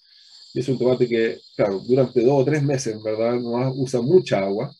Y 0.53 0.60
es 0.60 0.70
un 0.70 0.77
tomate 0.77 1.08
que, 1.08 1.38
claro, 1.55 1.79
durante 1.79 2.22
dos 2.22 2.41
o 2.41 2.46
tres 2.46 2.63
meses, 2.63 3.01
¿verdad? 3.03 3.39
No 3.39 3.72
usa 3.74 4.01
mucha 4.01 4.39
agua, 4.39 4.72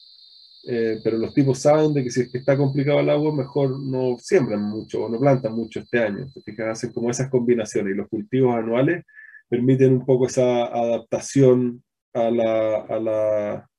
eh, 0.67 0.99
pero 1.03 1.17
los 1.17 1.33
tipos 1.33 1.59
saben 1.59 1.93
de 1.93 2.03
que 2.03 2.11
si 2.11 2.21
es 2.21 2.35
está 2.35 2.57
complicado 2.57 2.99
el 2.99 3.09
agua, 3.09 3.33
mejor 3.33 3.79
no 3.79 4.17
siembran 4.19 4.61
mucho 4.61 5.05
o 5.05 5.09
no 5.09 5.19
plantan 5.19 5.53
mucho 5.53 5.79
este 5.79 5.99
año. 5.99 6.27
Fíjate, 6.45 6.69
hacen 6.69 6.91
como 6.91 7.09
esas 7.09 7.29
combinaciones 7.29 7.93
y 7.93 7.97
los 7.97 8.09
cultivos 8.09 8.55
anuales 8.55 9.03
permiten 9.49 9.93
un 9.93 10.05
poco 10.05 10.27
esa 10.27 10.65
adaptación 10.65 11.83
a 12.13 12.29
la, 12.29 12.75
a 12.81 12.99
la, 12.99 13.69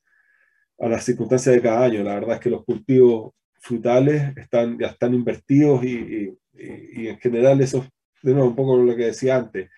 a 0.78 0.88
las 0.88 1.04
circunstancias 1.04 1.54
de 1.54 1.62
cada 1.62 1.84
año. 1.84 2.02
La 2.02 2.14
verdad 2.14 2.34
es 2.34 2.40
que 2.40 2.50
los 2.50 2.64
cultivos 2.64 3.32
frutales 3.61 4.37
están, 4.37 4.78
ya 4.78 4.88
están 4.88 5.14
invertidos 5.14 5.84
y, 5.84 6.37
y, 6.54 7.08
en 7.08 7.18
general 7.18 7.61
eso, 7.61 7.87
de 8.22 8.32
nuevo, 8.32 8.49
un 8.49 8.56
poco 8.56 8.76
lo 8.76 8.94
que 8.96 9.06
decía 9.06 9.37
antes, 9.37 9.70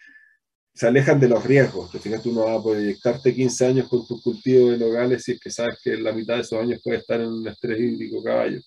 se 0.75 0.89
alejan 0.89 1.21
de 1.21 1.29
los 1.29 1.45
riesgos. 1.45 1.93
Te 1.93 2.01
fijas, 2.01 2.23
tú 2.23 2.33
no 2.33 2.45
vas 2.45 2.59
a 2.59 2.63
proyectarte 2.63 3.35
15 3.35 3.67
años 3.67 3.89
con 3.89 4.07
tu 4.07 4.21
cultivo 4.21 4.71
de 4.71 4.79
nogales 4.79 5.23
si 5.23 5.33
es 5.33 5.41
que 5.41 5.51
sabes 5.51 5.79
que 5.83 5.97
la 5.97 6.13
mitad 6.13 6.35
de 6.35 6.41
esos 6.41 6.61
años 6.61 6.81
puede 6.83 6.99
estar 6.99 7.21
en 7.21 7.29
un 7.29 7.47
estrés 7.47 7.79
hídrico 7.79 8.23
caballo. 8.23 8.61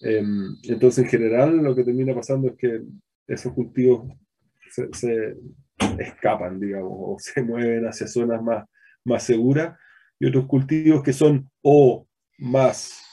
Em, 0.00 0.56
entonces, 0.64 1.04
en 1.04 1.10
general, 1.10 1.56
lo 1.58 1.74
que 1.74 1.84
termina 1.84 2.14
pasando 2.14 2.48
es 2.48 2.56
que 2.56 2.82
esos 3.28 3.52
cultivos 3.52 4.12
se, 4.72 4.88
se 4.92 5.36
escapan, 5.98 6.58
digamos, 6.58 6.92
o 6.92 7.16
se 7.18 7.42
mueven 7.44 7.86
hacia 7.86 8.08
zonas 8.08 8.42
más, 8.42 8.64
más 9.04 9.22
seguras 9.22 9.78
y 10.18 10.26
otros 10.26 10.46
cultivos 10.46 11.02
que 11.02 11.12
son 11.12 11.48
o 11.62 12.06
más 12.38 13.09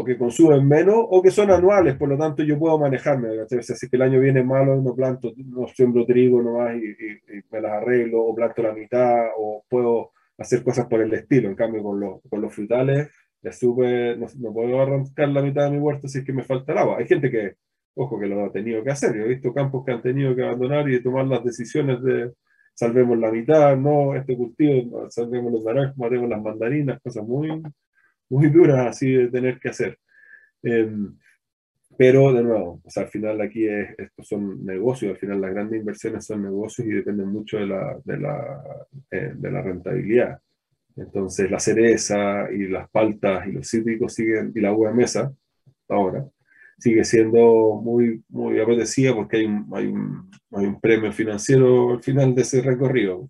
o 0.00 0.04
que 0.04 0.16
consumen 0.16 0.66
menos 0.66 0.96
o 0.98 1.22
que 1.22 1.30
son 1.30 1.50
anuales, 1.50 1.96
por 1.96 2.08
lo 2.08 2.16
tanto 2.16 2.42
yo 2.42 2.58
puedo 2.58 2.78
manejarme. 2.78 3.28
Si 3.48 3.86
el 3.92 4.02
año 4.02 4.20
viene 4.20 4.42
malo, 4.42 4.80
no 4.80 4.94
planto, 4.94 5.32
no 5.36 5.66
siembro 5.68 6.06
trigo 6.06 6.42
nomás 6.42 6.74
y, 6.76 6.88
y, 6.88 7.42
me 7.50 7.60
las 7.60 7.72
arreglo, 7.72 8.22
o 8.22 8.34
planto 8.34 8.62
la 8.62 8.72
mitad, 8.72 9.26
o 9.36 9.64
puedo 9.68 10.12
hacer 10.38 10.62
cosas 10.64 10.86
por 10.86 11.02
el 11.02 11.12
estilo. 11.12 11.48
En 11.48 11.54
cambio, 11.54 11.82
con 11.82 12.00
los, 12.00 12.20
con 12.30 12.40
los 12.40 12.54
frutales, 12.54 13.10
ya 13.42 13.52
supe, 13.52 14.16
no, 14.16 14.52
puedo 14.52 14.80
arrancar 14.80 15.28
la 15.28 15.42
mitad 15.42 15.64
de 15.64 15.72
mi 15.72 15.78
huerto 15.78 16.08
si 16.08 16.18
es 16.20 16.24
que 16.24 16.32
me 16.32 16.44
falta 16.44 16.72
el 16.72 16.78
agua. 16.78 16.96
Hay 16.98 17.06
gente 17.06 17.30
que, 17.30 17.56
ojo, 17.94 18.18
que 18.18 18.26
lo 18.26 18.44
ha 18.44 18.52
tenido 18.52 18.82
que 18.82 18.90
hacer. 18.90 19.14
Yo 19.16 19.24
he 19.24 19.28
visto 19.28 19.52
campos 19.52 19.84
que 19.84 19.92
han 19.92 20.02
tenido 20.02 20.34
que 20.34 20.42
abandonar 20.44 20.88
y 20.88 21.02
tomar 21.02 21.26
las 21.26 21.44
decisiones 21.44 22.02
de 22.02 22.32
salvemos 22.74 23.18
la 23.18 23.30
mitad, 23.30 23.76
no, 23.76 24.14
este 24.14 24.34
cultivo, 24.34 25.10
salvemos 25.10 25.52
los 25.52 25.64
naranjos, 25.64 25.98
matemos 25.98 26.30
las 26.30 26.40
mandarinas, 26.40 27.00
cosas 27.02 27.24
muy, 27.26 27.50
muy 28.30 28.48
duras 28.48 28.86
así 28.86 29.12
de 29.12 29.28
tener 29.28 29.58
que 29.60 29.68
hacer. 29.68 29.98
Em, 30.62 31.16
pero 31.98 32.32
de 32.32 32.42
nuevo, 32.42 32.80
o 32.82 32.90
sea, 32.90 33.02
al 33.02 33.10
final 33.10 33.40
aquí 33.42 33.66
es, 33.66 33.90
estos 33.98 34.26
son 34.26 34.64
negocios, 34.64 35.12
al 35.12 35.18
final 35.18 35.40
las 35.40 35.50
grandes 35.50 35.80
inversiones 35.80 36.24
son 36.24 36.42
negocios 36.42 36.88
y 36.88 36.92
dependen 36.92 37.28
mucho 37.28 37.58
de 37.58 37.66
la, 37.66 37.98
de 38.04 38.18
la, 38.18 38.64
eh, 39.10 39.32
de 39.34 39.50
la 39.50 39.60
rentabilidad. 39.60 40.40
Entonces 40.96 41.50
la 41.50 41.60
cereza 41.60 42.50
y 42.50 42.68
las 42.68 42.88
paltas 42.90 43.46
y 43.46 43.52
los 43.52 43.68
cítricos 43.68 44.14
siguen, 44.14 44.52
y 44.54 44.60
la 44.60 44.72
uva 44.72 44.90
de 44.90 44.96
mesa, 44.96 45.32
ahora, 45.88 46.26
sigue 46.78 47.04
siendo 47.04 47.80
muy, 47.82 48.24
muy 48.28 48.58
apetecida 48.60 49.14
porque 49.14 49.38
hay 49.38 49.44
un, 49.44 49.66
hay, 49.74 49.86
un, 49.86 50.30
hay 50.52 50.66
un 50.66 50.80
premio 50.80 51.12
financiero 51.12 51.92
al 51.92 52.02
final 52.02 52.34
de 52.34 52.42
ese 52.42 52.62
recorrido. 52.62 53.28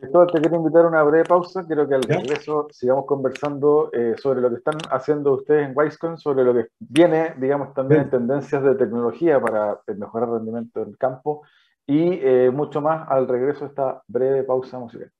Cristóbal, 0.00 0.28
te 0.32 0.40
quiero 0.40 0.56
invitar 0.56 0.86
a 0.86 0.88
una 0.88 1.02
breve 1.02 1.24
pausa. 1.24 1.66
Quiero 1.66 1.86
que 1.86 1.94
al 1.94 2.02
regreso 2.02 2.68
sigamos 2.70 3.04
conversando 3.04 3.90
eh, 3.92 4.14
sobre 4.16 4.40
lo 4.40 4.48
que 4.48 4.56
están 4.56 4.78
haciendo 4.90 5.34
ustedes 5.34 5.68
en 5.68 5.76
Wisecon, 5.76 6.16
sobre 6.16 6.42
lo 6.42 6.54
que 6.54 6.68
viene, 6.78 7.34
digamos, 7.36 7.74
también 7.74 8.02
en 8.02 8.10
tendencias 8.10 8.62
de 8.62 8.74
tecnología 8.76 9.38
para 9.40 9.78
mejorar 9.94 10.30
el 10.30 10.36
rendimiento 10.36 10.82
del 10.82 10.96
campo 10.96 11.42
y 11.86 12.18
eh, 12.22 12.50
mucho 12.50 12.80
más 12.80 13.06
al 13.10 13.28
regreso 13.28 13.60
de 13.60 13.66
esta 13.66 14.02
breve 14.08 14.42
pausa 14.44 14.78
musical. 14.78 15.12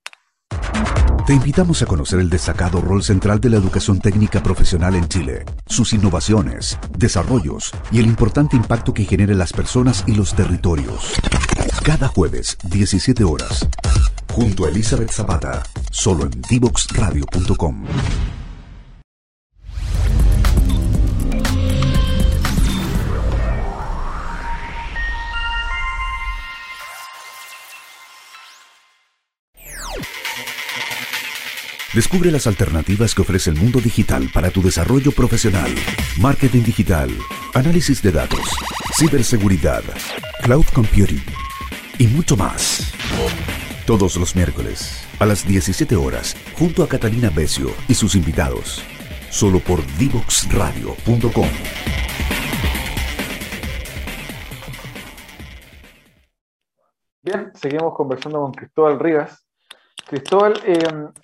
Te 1.26 1.34
invitamos 1.34 1.82
a 1.82 1.86
conocer 1.86 2.18
el 2.18 2.30
destacado 2.30 2.80
rol 2.80 3.02
central 3.02 3.38
de 3.38 3.50
la 3.50 3.56
educación 3.56 4.00
técnica 4.00 4.42
profesional 4.42 4.94
en 4.94 5.06
Chile, 5.08 5.44
sus 5.66 5.92
innovaciones, 5.92 6.78
desarrollos 6.96 7.72
y 7.92 8.00
el 8.00 8.06
importante 8.06 8.56
impacto 8.56 8.94
que 8.94 9.04
genera 9.04 9.32
en 9.32 9.38
las 9.38 9.52
personas 9.52 10.02
y 10.08 10.14
los 10.14 10.34
territorios. 10.34 11.14
Cada 11.84 12.08
jueves, 12.08 12.56
17 12.64 13.22
horas 13.24 13.68
junto 14.40 14.64
a 14.64 14.70
Elizabeth 14.70 15.10
Zapata, 15.10 15.62
solo 15.90 16.24
en 16.24 16.40
divoxradio.com. 16.48 17.84
Descubre 31.92 32.30
las 32.30 32.46
alternativas 32.46 33.14
que 33.14 33.20
ofrece 33.20 33.50
el 33.50 33.56
mundo 33.56 33.78
digital 33.78 34.30
para 34.32 34.50
tu 34.50 34.62
desarrollo 34.62 35.12
profesional. 35.12 35.74
Marketing 36.18 36.62
digital, 36.62 37.10
análisis 37.52 38.00
de 38.00 38.12
datos, 38.12 38.48
ciberseguridad, 38.96 39.82
cloud 40.42 40.64
computing 40.72 41.22
y 41.98 42.06
mucho 42.06 42.38
más. 42.38 42.99
Todos 43.90 44.16
los 44.18 44.36
miércoles, 44.36 45.04
a 45.18 45.26
las 45.26 45.44
17 45.44 45.96
horas, 45.96 46.36
junto 46.56 46.84
a 46.84 46.86
Catalina 46.86 47.28
Becio 47.28 47.70
y 47.88 47.94
sus 47.94 48.14
invitados. 48.14 48.84
Solo 49.30 49.58
por 49.58 49.84
Divoxradio.com. 49.98 51.48
Bien, 57.20 57.50
seguimos 57.52 57.92
conversando 57.94 58.40
con 58.40 58.52
Cristóbal 58.52 59.00
Rivas. 59.00 59.44
Cristóbal, 60.06 60.54
eh, 60.64 60.76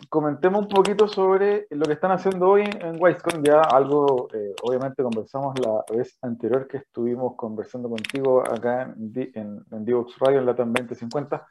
comentemos 0.08 0.62
un 0.62 0.68
poquito 0.68 1.06
sobre 1.06 1.68
lo 1.70 1.86
que 1.86 1.92
están 1.92 2.10
haciendo 2.10 2.48
hoy 2.48 2.62
en, 2.62 2.96
en 2.96 3.44
Ya 3.44 3.60
algo, 3.60 4.26
eh, 4.34 4.56
obviamente, 4.62 5.04
conversamos 5.04 5.56
la 5.60 5.84
vez 5.96 6.18
anterior 6.20 6.66
que 6.66 6.78
estuvimos 6.78 7.36
conversando 7.36 7.88
contigo 7.88 8.40
acá 8.40 8.82
en, 8.82 9.12
en, 9.34 9.64
en 9.70 9.84
Divox 9.84 10.18
Radio, 10.18 10.40
en 10.40 10.46
Latam 10.46 10.72
2050 10.72 11.46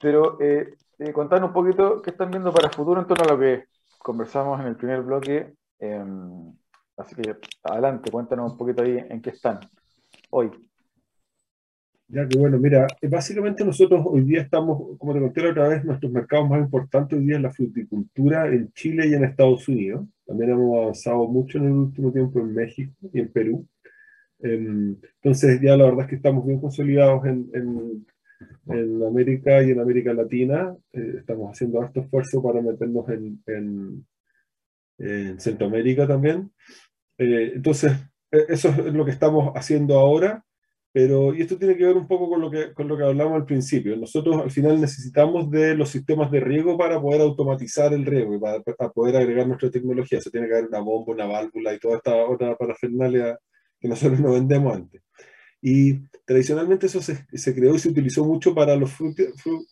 pero 0.00 0.40
eh, 0.40 0.74
eh, 0.98 1.12
contanos 1.12 1.48
un 1.48 1.54
poquito 1.54 2.02
qué 2.02 2.10
están 2.10 2.30
viendo 2.30 2.52
para 2.52 2.68
el 2.68 2.74
futuro 2.74 3.00
en 3.00 3.06
torno 3.06 3.24
a 3.24 3.32
lo 3.34 3.38
que 3.38 3.64
conversamos 3.98 4.60
en 4.60 4.66
el 4.66 4.76
primer 4.76 5.02
bloque. 5.02 5.54
Em, 5.78 6.52
así 6.96 7.14
que 7.16 7.36
adelante, 7.62 8.10
cuéntanos 8.10 8.52
un 8.52 8.58
poquito 8.58 8.82
ahí 8.82 8.98
en 9.08 9.20
qué 9.22 9.30
están 9.30 9.60
hoy. 10.30 10.50
Ya 12.10 12.26
que 12.26 12.38
bueno, 12.38 12.58
mira, 12.58 12.86
eh, 13.02 13.08
básicamente 13.08 13.64
nosotros 13.64 14.00
hoy 14.06 14.22
día 14.22 14.40
estamos, 14.40 14.96
como 14.98 15.12
te 15.12 15.20
conté 15.20 15.42
la 15.42 15.50
otra 15.50 15.68
vez, 15.68 15.84
nuestros 15.84 16.10
mercados 16.10 16.48
más 16.48 16.60
importantes 16.60 17.18
hoy 17.18 17.26
día 17.26 17.36
es 17.36 17.42
la 17.42 17.50
fruticultura 17.50 18.46
en 18.46 18.72
Chile 18.72 19.06
y 19.08 19.14
en 19.14 19.24
Estados 19.24 19.68
Unidos. 19.68 20.06
También 20.26 20.52
hemos 20.52 20.78
avanzado 20.78 21.28
mucho 21.28 21.58
en 21.58 21.66
el 21.66 21.72
último 21.72 22.10
tiempo 22.10 22.40
en 22.40 22.54
México 22.54 22.94
y 23.12 23.20
en 23.20 23.30
Perú. 23.30 23.66
Em, 24.40 24.96
entonces 25.16 25.60
ya 25.60 25.76
la 25.76 25.84
verdad 25.84 26.02
es 26.02 26.06
que 26.08 26.16
estamos 26.16 26.46
bien 26.46 26.60
consolidados 26.60 27.26
en, 27.26 27.50
en 27.52 28.06
en 28.68 29.04
América 29.04 29.62
y 29.62 29.70
en 29.70 29.80
América 29.80 30.12
Latina. 30.12 30.74
Eh, 30.92 31.14
estamos 31.18 31.50
haciendo 31.50 31.80
harto 31.80 32.00
esfuerzo 32.00 32.42
para 32.42 32.60
meternos 32.60 33.08
en, 33.08 33.42
en, 33.46 34.06
Centroamérica 35.40 36.06
también. 36.06 36.50
Eh, 37.18 37.52
entonces, 37.54 37.92
e, 38.30 38.46
eso 38.48 38.68
es 38.68 38.92
lo 38.92 39.04
que 39.04 39.12
estamos 39.12 39.52
haciendo 39.54 39.98
ahora, 39.98 40.44
Pero, 40.92 41.34
y 41.34 41.42
esto 41.42 41.56
tiene 41.58 41.76
que 41.76 41.86
ver 41.86 41.96
un 41.96 42.08
poco 42.08 42.28
con 42.28 42.40
lo 42.40 42.50
que, 42.50 42.72
con 42.74 42.88
lo 42.88 42.96
que 42.96 43.04
hablamos 43.04 43.34
al 43.34 43.44
principio. 43.46 43.96
Nosotros 43.96 44.36
al 44.42 44.50
final 44.50 44.80
necesitamos 44.80 45.50
de 45.50 45.74
los 45.74 45.90
sistemas 45.90 46.30
de 46.30 46.40
riego 46.40 46.76
para 46.76 47.00
poder 47.00 47.20
automatizar 47.20 47.92
el 47.92 48.06
riego 48.06 48.34
y 48.34 48.40
para, 48.40 48.62
poder 48.90 49.16
agregar 49.16 49.46
nuestra 49.46 49.70
tecnología. 49.70 50.20
Se 50.20 50.30
tiene 50.30 50.48
que 50.48 50.54
haber 50.54 50.68
una 50.68 50.80
bomba, 50.80 51.12
una 51.12 51.26
válvula 51.26 51.74
y 51.74 51.78
toda 51.78 51.98
esta 51.98 52.16
otra 52.26 52.56
parafernalia 52.56 53.38
que 53.80 53.88
nosotros 53.88 54.20
no 54.20 54.32
vendemos 54.32 54.74
antes. 54.74 55.02
Y 55.60 55.98
tradicionalmente 56.24 56.86
eso 56.86 57.02
se, 57.02 57.26
se, 57.32 57.54
creó 57.54 57.74
y 57.74 57.78
se 57.78 57.88
utilizó 57.88 58.24
mucho 58.24 58.54
para 58.54 58.76
los 58.76 58.92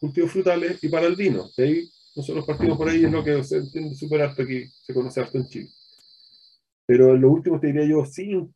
cultivos 0.00 0.30
frutales 0.30 0.82
y 0.82 0.88
para 0.88 1.06
el 1.06 1.14
vino. 1.14 1.44
De 1.56 1.64
ahí 1.64 1.90
nosotros 2.16 2.46
partimos 2.46 2.78
por 2.78 2.88
ahí, 2.88 3.04
es 3.04 3.12
lo 3.12 3.22
que 3.22 3.44
se 3.44 3.58
entiende 3.58 3.94
súper 3.94 4.22
harto 4.22 4.42
aquí, 4.42 4.64
se 4.82 4.94
conoce 4.94 5.20
harto 5.20 5.36
en 5.36 5.46
Chile. 5.48 5.68
Pero 6.86 7.14
en 7.14 7.20
los 7.20 7.30
últimos, 7.30 7.60
te 7.60 7.66
diría 7.66 7.84
yo, 7.84 8.04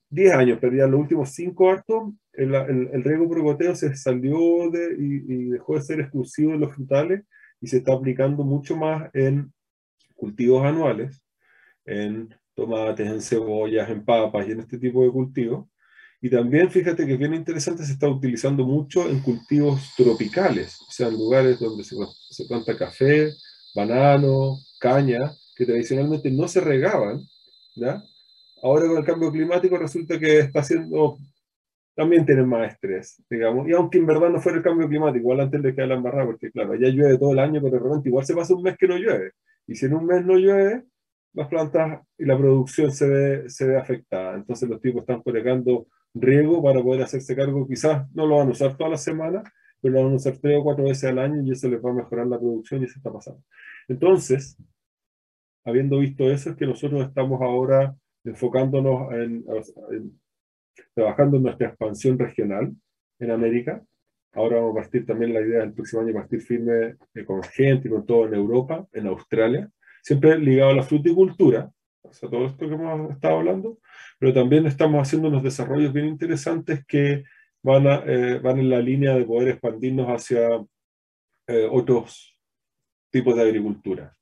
10 0.08 0.32
años, 0.32 0.58
pero 0.60 0.74
ya 0.74 0.84
en 0.84 0.92
los 0.92 1.00
últimos 1.00 1.30
5 1.30 1.70
hartos, 1.70 2.12
el, 2.32 2.54
el, 2.54 3.04
riego 3.04 3.28
por 3.28 3.42
goteo 3.42 3.74
se 3.74 3.94
salió 3.96 4.70
de, 4.70 4.96
y, 4.98 5.50
dejó 5.50 5.74
de 5.74 5.82
ser 5.82 6.00
exclusivo 6.00 6.52
de 6.52 6.58
los 6.58 6.74
frutales 6.74 7.24
y 7.60 7.66
se 7.66 7.78
está 7.78 7.92
aplicando 7.92 8.44
mucho 8.44 8.76
más 8.76 9.10
en 9.14 9.52
cultivos 10.14 10.64
anuales, 10.64 11.20
en 11.84 12.34
tomates, 12.54 13.08
en 13.08 13.20
cebollas, 13.20 13.90
en 13.90 14.04
papas 14.04 14.48
y 14.48 14.52
en 14.52 14.60
este 14.60 14.78
tipo 14.78 15.04
de 15.04 15.10
cultivos. 15.10 15.68
Y 16.22 16.28
también, 16.28 16.70
fíjate 16.70 17.06
que 17.06 17.14
es 17.14 17.18
bien 17.18 17.34
interesante, 17.34 17.84
se 17.84 17.92
está 17.92 18.06
utilizando 18.08 18.64
mucho 18.66 19.08
en 19.08 19.20
cultivos 19.20 19.94
tropicales, 19.96 20.78
o 20.86 20.92
sea, 20.92 21.08
en 21.08 21.14
lugares 21.14 21.58
donde 21.58 21.82
se, 21.82 21.96
se 22.30 22.44
planta 22.44 22.76
café, 22.76 23.30
banano, 23.74 24.58
caña, 24.78 25.32
que 25.56 25.64
tradicionalmente 25.64 26.30
no 26.30 26.46
se 26.46 26.60
regaban, 26.60 27.20
¿ya? 27.74 28.02
Ahora 28.62 28.86
con 28.86 28.98
el 28.98 29.04
cambio 29.04 29.32
climático 29.32 29.78
resulta 29.78 30.18
que 30.18 30.40
está 30.40 30.60
haciendo, 30.60 31.16
también 31.94 32.26
tienen 32.26 32.46
más 32.46 32.70
estrés, 32.72 33.22
digamos. 33.30 33.66
Y 33.66 33.72
aunque 33.72 33.98
en 33.98 34.06
verdad 34.06 34.28
no 34.28 34.40
fuera 34.40 34.58
el 34.58 34.64
cambio 34.64 34.88
climático, 34.88 35.20
igual 35.20 35.40
antes 35.40 35.60
le 35.60 35.74
queda 35.74 35.86
la 35.86 35.94
embarrada, 35.94 36.26
porque 36.26 36.50
claro, 36.50 36.72
allá 36.72 36.88
llueve 36.88 37.16
todo 37.16 37.32
el 37.32 37.38
año, 37.38 37.60
pero 37.62 37.78
de 37.78 37.82
repente 37.82 38.10
igual 38.10 38.26
se 38.26 38.34
pasa 38.34 38.54
un 38.54 38.62
mes 38.62 38.76
que 38.76 38.88
no 38.88 38.98
llueve. 38.98 39.32
Y 39.66 39.74
si 39.74 39.86
en 39.86 39.94
un 39.94 40.04
mes 40.04 40.24
no 40.24 40.36
llueve, 40.36 40.84
las 41.32 41.48
plantas 41.48 42.00
y 42.18 42.24
la 42.24 42.36
producción 42.36 42.92
se 42.92 43.08
ve, 43.08 43.50
se 43.50 43.66
ve 43.66 43.78
afectada. 43.78 44.34
Entonces 44.34 44.68
los 44.68 44.80
tipos 44.80 45.02
están 45.02 45.22
colocando 45.22 45.86
riego 46.14 46.62
para 46.62 46.82
poder 46.82 47.02
hacerse 47.02 47.36
cargo. 47.36 47.66
Quizás 47.66 48.06
no 48.14 48.26
lo 48.26 48.38
van 48.38 48.48
a 48.48 48.52
usar 48.52 48.76
todas 48.76 48.90
las 48.90 49.02
semanas, 49.02 49.44
pero 49.80 49.94
lo 49.94 50.04
van 50.04 50.12
a 50.12 50.16
usar 50.16 50.36
tres 50.38 50.58
o 50.58 50.64
cuatro 50.64 50.84
veces 50.84 51.04
al 51.04 51.18
año 51.18 51.42
y 51.42 51.52
eso 51.52 51.68
les 51.68 51.84
va 51.84 51.90
a 51.90 51.94
mejorar 51.94 52.26
la 52.26 52.38
producción 52.38 52.82
y 52.82 52.84
eso 52.84 52.98
está 52.98 53.12
pasando. 53.12 53.42
Entonces, 53.88 54.56
habiendo 55.64 55.98
visto 55.98 56.30
eso, 56.30 56.50
es 56.50 56.56
que 56.56 56.66
nosotros 56.66 57.06
estamos 57.06 57.40
ahora 57.40 57.94
enfocándonos 58.24 59.12
en, 59.12 59.44
trabajando 60.94 61.36
en 61.36 61.42
nuestra 61.44 61.68
expansión 61.68 62.18
regional 62.18 62.74
en 63.18 63.30
América. 63.30 63.82
Ahora 64.32 64.56
vamos 64.56 64.72
a 64.72 64.82
partir 64.82 65.06
también 65.06 65.34
la 65.34 65.40
idea 65.40 65.60
del 65.60 65.72
próximo 65.72 66.02
año, 66.02 66.14
partir 66.14 66.40
firme 66.40 66.96
eh, 67.14 67.24
con 67.24 67.42
gente 67.42 67.88
y 67.88 67.90
con 67.90 68.06
todo 68.06 68.26
en 68.26 68.34
Europa, 68.34 68.86
en 68.92 69.06
Australia, 69.08 69.68
siempre 70.02 70.38
ligado 70.38 70.70
a 70.70 70.74
la 70.74 70.82
fruticultura, 70.82 71.70
o 72.02 72.12
sea, 72.12 72.30
todo 72.30 72.46
esto 72.46 72.68
que 72.68 72.74
hemos 72.74 73.10
estado 73.10 73.38
hablando, 73.38 73.78
pero 74.18 74.32
también 74.32 74.66
estamos 74.66 75.02
haciendo 75.02 75.28
unos 75.28 75.42
desarrollos 75.42 75.92
bien 75.92 76.06
interesantes 76.06 76.84
que 76.86 77.24
van, 77.62 77.86
eh, 78.06 78.38
van 78.42 78.58
en 78.58 78.70
la 78.70 78.80
línea 78.80 79.14
de 79.14 79.24
poder 79.24 79.48
expandirnos 79.48 80.08
hacia 80.08 80.48
eh, 81.46 81.68
otros 81.70 82.36
tipos 83.10 83.34
de 83.36 83.42
agricultura, 83.42 84.14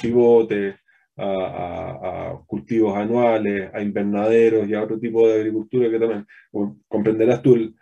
chivote, 0.00 0.76
a, 1.16 2.30
a, 2.30 2.42
cultivos 2.46 2.96
anuales, 2.96 3.70
a 3.74 3.82
invernaderos 3.82 4.68
y 4.68 4.74
a 4.74 4.82
otro 4.82 4.98
tipo 4.98 5.28
de 5.28 5.34
agricultura 5.34 5.90
que 5.90 5.98
también, 5.98 6.26
comprenderás 6.88 7.42
tú, 7.42 7.54
el, 7.54 7.74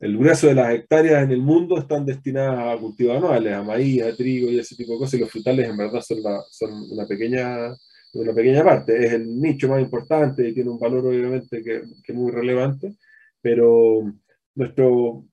el, 0.00 0.16
grueso 0.16 0.46
de 0.46 0.54
las 0.54 0.72
hectáreas 0.72 1.24
en 1.24 1.32
el 1.32 1.40
mundo 1.40 1.78
están 1.78 2.06
destinadas 2.06 2.76
a 2.76 2.80
cultivos 2.80 3.16
anuales, 3.16 3.54
a 3.54 3.62
maíz, 3.62 4.02
a 4.02 4.14
trigo 4.14 4.48
y 4.50 4.58
ese 4.58 4.76
tipo 4.76 4.92
de 4.92 4.98
cosas, 4.98 5.14
y 5.14 5.18
los 5.20 5.30
frutales 5.30 5.68
en 5.68 5.76
verdad 5.76 6.00
son, 6.00 6.18
son 6.50 6.70
una, 6.92 7.06
pequeña, 7.06 7.74
una 8.20 8.34
pequeña 8.34 8.64
parte, 8.64 9.04
es 9.04 9.12
el 9.12 9.40
nicho 9.40 9.68
más 9.68 9.80
importante 9.80 10.48
y 10.48 10.54
tiene 10.54 10.70
un 10.70 10.78
valor 10.78 11.06
obviamente 11.06 11.62
que, 11.62 11.82
que 12.02 12.12
muy 12.12 12.32
relevante, 12.32 12.96
pero 13.40 14.12
nuestro, 14.54 15.24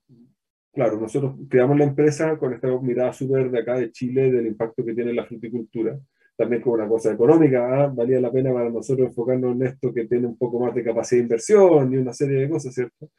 claro, 0.72 1.00
nosotros 1.00 1.36
creamos 1.48 1.78
la 1.78 1.84
empresa 1.84 2.38
con 2.38 2.52
esta 2.52 2.68
mirada 2.80 3.12
súper 3.12 3.50
de 3.50 3.60
acá 3.60 3.78
de 3.78 3.90
Chile 3.92 4.30
del 4.30 4.46
impacto 4.46 4.84
que 4.84 4.94
tiene 4.94 5.12
la 5.12 5.24
fruticultura 5.24 5.98
también 6.36 6.62
como 6.62 6.74
una 6.74 6.88
cosa 6.88 7.12
económica, 7.12 7.84
¿ah? 7.84 7.92
valía 7.94 8.20
la 8.20 8.32
pena 8.32 8.52
para 8.52 8.70
nosotros 8.70 9.08
enfocarnos 9.08 9.54
en 9.54 9.66
esto 9.66 9.92
que 9.92 10.06
tiene 10.06 10.26
un 10.26 10.36
poco 10.36 10.58
más 10.58 10.74
de 10.74 10.82
capacidad 10.82 11.18
de 11.18 11.24
inversión 11.24 11.92
y 11.92 11.96
una 11.96 12.12
serie 12.12 12.40
de 12.40 12.48
cosas, 12.48 12.74
¿cierto? 12.74 13.10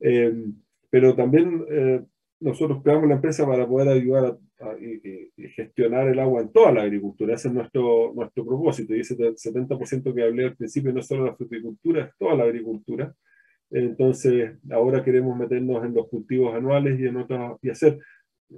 Eh, 0.00 0.34
pero 0.88 1.14
también 1.14 1.64
eh, 1.70 2.02
nosotros 2.44 2.82
creamos 2.82 3.08
la 3.08 3.14
empresa 3.14 3.46
para 3.46 3.66
poder 3.66 3.88
ayudar 3.88 4.36
a, 4.60 4.78
y, 4.78 5.32
gestionar 5.56 6.08
el 6.08 6.18
agua 6.18 6.42
en 6.42 6.52
toda 6.52 6.72
la 6.72 6.82
agricultura. 6.82 7.34
Ese 7.34 7.48
es 7.48 7.54
nuestro, 7.54 8.12
nuestro 8.14 8.44
propósito. 8.44 8.94
Y 8.94 9.00
ese 9.00 9.16
70% 9.16 10.14
que 10.14 10.22
hablé 10.22 10.44
al 10.44 10.56
principio 10.56 10.92
no 10.92 11.00
es 11.00 11.06
solo 11.06 11.24
la 11.24 11.34
fruticultura, 11.34 12.04
es 12.04 12.10
toda 12.18 12.34
la 12.34 12.44
agricultura. 12.44 13.14
Entonces, 13.70 14.58
ahora 14.70 15.02
queremos 15.02 15.36
meternos 15.38 15.84
en 15.86 15.94
los 15.94 16.06
cultivos 16.08 16.54
anuales 16.54 17.00
y 17.00 17.06
en 17.06 17.26
y 17.62 17.70
hacer 17.70 17.98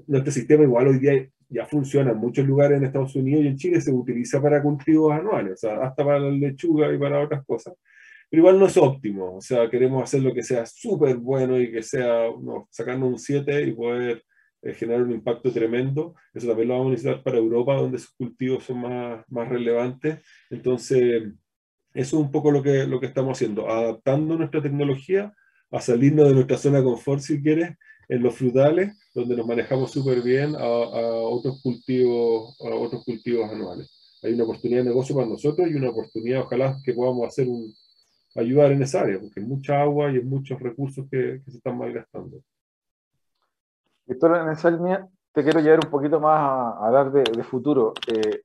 nuestro 0.08 0.32
sistema 0.32 0.64
igual 0.64 0.88
hoy 0.88 0.98
día 0.98 1.30
ya 1.48 1.64
funciona 1.64 2.10
en 2.10 2.18
muchos 2.18 2.44
lugares 2.44 2.78
en 2.78 2.84
Estados 2.84 3.14
Unidos 3.14 3.44
y 3.44 3.46
en 3.46 3.56
Chile 3.56 3.80
se 3.80 3.92
utiliza 3.92 4.42
para 4.42 4.60
cultivos 4.60 5.12
anuales, 5.12 5.52
o 5.52 5.56
sea, 5.56 5.76
hasta 5.80 6.04
para 6.04 6.18
la 6.18 6.30
lechuga 6.30 6.92
y 6.92 6.98
para 6.98 7.22
otras 7.22 7.46
cosas. 7.46 7.74
Pero 8.28 8.40
igual 8.40 8.58
no 8.58 8.66
es 8.66 8.76
óptimo, 8.76 9.36
o 9.36 9.40
sea, 9.40 9.70
queremos 9.70 10.02
hacer 10.02 10.22
lo 10.22 10.34
que 10.34 10.42
sea 10.42 10.66
súper 10.66 11.16
bueno 11.16 11.60
y 11.60 11.70
que 11.70 11.82
sea, 11.82 12.28
no, 12.40 12.68
sacarnos 12.70 13.08
un 13.08 13.18
7 13.18 13.62
y 13.62 13.72
poder 13.72 14.22
eh, 14.62 14.74
generar 14.74 15.02
un 15.02 15.12
impacto 15.12 15.52
tremendo. 15.52 16.14
Eso 16.34 16.48
también 16.48 16.68
lo 16.68 16.74
vamos 16.74 16.88
a 16.88 16.90
necesitar 16.90 17.22
para 17.22 17.38
Europa, 17.38 17.76
donde 17.76 17.98
esos 17.98 18.14
cultivos 18.16 18.64
son 18.64 18.80
más, 18.80 19.24
más 19.28 19.48
relevantes. 19.48 20.18
Entonces, 20.50 21.22
eso 21.94 22.16
es 22.18 22.22
un 22.24 22.30
poco 22.30 22.50
lo 22.50 22.62
que, 22.62 22.86
lo 22.86 23.00
que 23.00 23.06
estamos 23.06 23.38
haciendo, 23.38 23.70
adaptando 23.70 24.36
nuestra 24.36 24.60
tecnología 24.60 25.32
a 25.70 25.80
salirnos 25.80 26.28
de 26.28 26.34
nuestra 26.34 26.58
zona 26.58 26.78
de 26.78 26.84
confort, 26.84 27.20
si 27.20 27.42
quieres, 27.42 27.70
en 28.08 28.22
los 28.22 28.34
frutales, 28.34 28.92
donde 29.14 29.36
nos 29.36 29.46
manejamos 29.46 29.90
súper 29.90 30.22
bien 30.22 30.54
a, 30.56 30.66
otros 30.66 31.60
cultivos, 31.62 32.56
a 32.60 32.74
otros 32.74 33.04
cultivos 33.04 33.50
anuales. 33.50 33.90
Hay 34.22 34.32
una 34.32 34.44
oportunidad 34.44 34.80
de 34.80 34.90
negocio 34.90 35.14
para 35.14 35.28
nosotros 35.28 35.68
y 35.68 35.74
una 35.74 35.90
oportunidad, 35.90 36.42
ojalá, 36.42 36.76
que 36.84 36.92
podamos 36.92 37.26
hacer 37.28 37.48
un, 37.48 37.72
ayudar 38.36 38.72
en 38.72 38.82
esa 38.82 39.00
área, 39.00 39.18
porque 39.18 39.40
hay 39.40 39.46
mucha 39.46 39.80
agua 39.80 40.10
y 40.10 40.16
hay 40.16 40.24
muchos 40.24 40.60
recursos 40.60 41.06
que, 41.10 41.40
se 41.46 41.56
están 41.56 41.78
malgastando. 41.78 42.40
Víctor, 44.06 44.36
en 44.36 44.50
esa 44.50 44.70
línea 44.70 45.08
te 45.32 45.42
quiero 45.42 45.60
llevar 45.60 45.80
un 45.84 45.90
poquito 45.90 46.18
más 46.20 46.38
a, 46.40 46.86
hablar 46.86 47.12
de, 47.12 47.44
futuro. 47.44 47.92
Eh, 48.06 48.42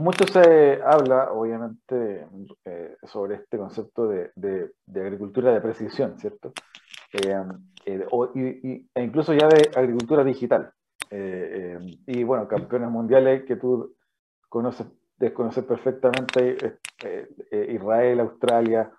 mucho 0.00 0.26
se 0.26 0.80
habla, 0.80 1.32
obviamente, 1.32 2.26
eh, 2.64 2.96
sobre 3.04 3.36
este 3.36 3.58
concepto 3.58 4.06
de, 4.06 4.70
agricultura 4.94 5.52
de 5.52 5.60
precisión, 5.60 6.18
¿cierto? 6.20 6.52
Eh, 7.12 7.36
y, 8.36 8.88
e 8.94 9.02
incluso 9.02 9.32
ya 9.34 9.48
de 9.48 9.70
agricultura 9.74 10.22
digital. 10.22 10.72
Y 11.10 12.22
bueno, 12.22 12.46
campeones 12.46 12.90
mundiales 12.90 13.42
que 13.42 13.56
tú 13.56 13.96
conoces, 14.48 14.86
desconoces 15.18 15.64
perfectamente, 15.64 16.78
Israel, 17.50 18.20
Australia, 18.20 18.92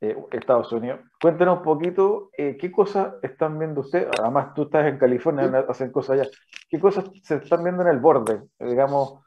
Estados 0.00 0.72
Unidos. 0.72 1.00
Cuéntanos 1.20 1.58
un 1.58 1.64
poquito 1.64 2.30
qué 2.36 2.70
cosas 2.70 3.14
están 3.22 3.58
viendo 3.58 3.80
ustedes, 3.80 4.08
además 4.20 4.52
tú 4.54 4.64
estás 4.64 4.86
en 4.86 4.98
California, 4.98 5.64
hacen 5.68 5.90
cosas 5.90 6.20
allá, 6.20 6.30
qué 6.68 6.78
cosas 6.78 7.06
se 7.22 7.36
están 7.36 7.64
viendo 7.64 7.82
en 7.82 7.88
el 7.88 7.98
borde, 7.98 8.42
digamos, 8.58 9.24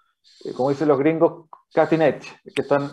como 0.55 0.69
dicen 0.69 0.87
los 0.87 0.99
gringos, 0.99 1.49
cutting 1.73 2.01
edge, 2.01 2.27
que 2.55 2.61
están 2.61 2.91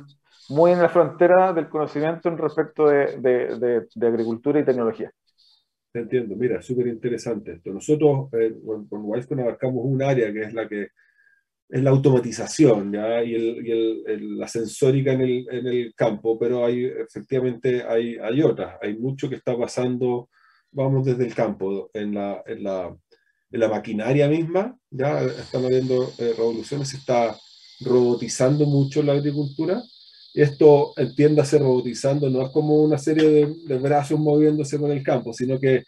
muy 0.48 0.72
en 0.72 0.80
la 0.80 0.88
frontera 0.88 1.52
del 1.52 1.68
conocimiento 1.68 2.28
en 2.28 2.38
respecto 2.38 2.86
de, 2.88 3.18
de, 3.18 3.86
de 3.94 4.06
agricultura 4.06 4.60
y 4.60 4.64
tecnología. 4.64 5.12
Entiendo, 5.96 6.36
mira, 6.36 6.60
súper 6.60 6.86
interesante 6.88 7.52
esto. 7.52 7.72
Nosotros 7.72 8.28
eh, 8.32 8.54
con, 8.64 9.04
Wisecon 9.04 9.40
abarcamos 9.40 9.82
un 9.84 10.02
área 10.02 10.32
que 10.32 10.42
es 10.42 10.52
la 10.52 10.68
que 10.68 10.88
es 11.68 11.83
la 11.83 11.90
automatización 11.90 12.92
¿ya? 12.92 13.22
y, 13.22 13.35
el, 13.35 13.66
y 13.66 13.70
el, 14.07 14.38
la 14.38 14.48
sensórica 14.48 15.12
en 15.12 15.20
el, 15.20 15.46
en 15.50 15.66
el, 15.66 15.94
campo, 15.94 16.38
pero 16.38 16.64
hay, 16.64 16.85
efectivamente 16.85 17.83
hay, 17.83 18.16
hay 18.16 18.42
otras. 18.42 18.76
Hay 18.81 18.96
mucho 18.96 19.29
que 19.29 19.37
está 19.37 19.57
pasando, 19.57 20.29
vamos 20.70 21.05
desde 21.05 21.26
el 21.26 21.35
campo, 21.35 21.90
en 21.92 22.14
la, 22.14 22.42
en 22.46 22.62
la, 22.62 22.96
en 23.50 23.61
la 23.61 23.68
maquinaria 23.68 24.29
misma, 24.29 24.76
ya 24.90 25.22
están 25.22 25.64
habiendo 25.64 26.12
eh, 26.18 26.35
revoluciones, 26.37 26.88
se 26.88 26.98
está 26.98 27.37
robotizando 27.81 28.64
mucho 28.66 29.02
la 29.02 29.14
agricultura. 29.14 29.83
Esto, 30.35 30.92
entiéndase, 30.96 31.59
robotizando, 31.59 32.29
no 32.29 32.42
es 32.42 32.50
como 32.50 32.83
una 32.83 32.98
serie 32.98 33.29
de, 33.29 33.55
de 33.66 33.79
brazos 33.79 34.20
moviéndose 34.20 34.79
con 34.79 34.92
el 34.92 35.02
campo, 35.02 35.33
sino 35.33 35.59
que 35.59 35.83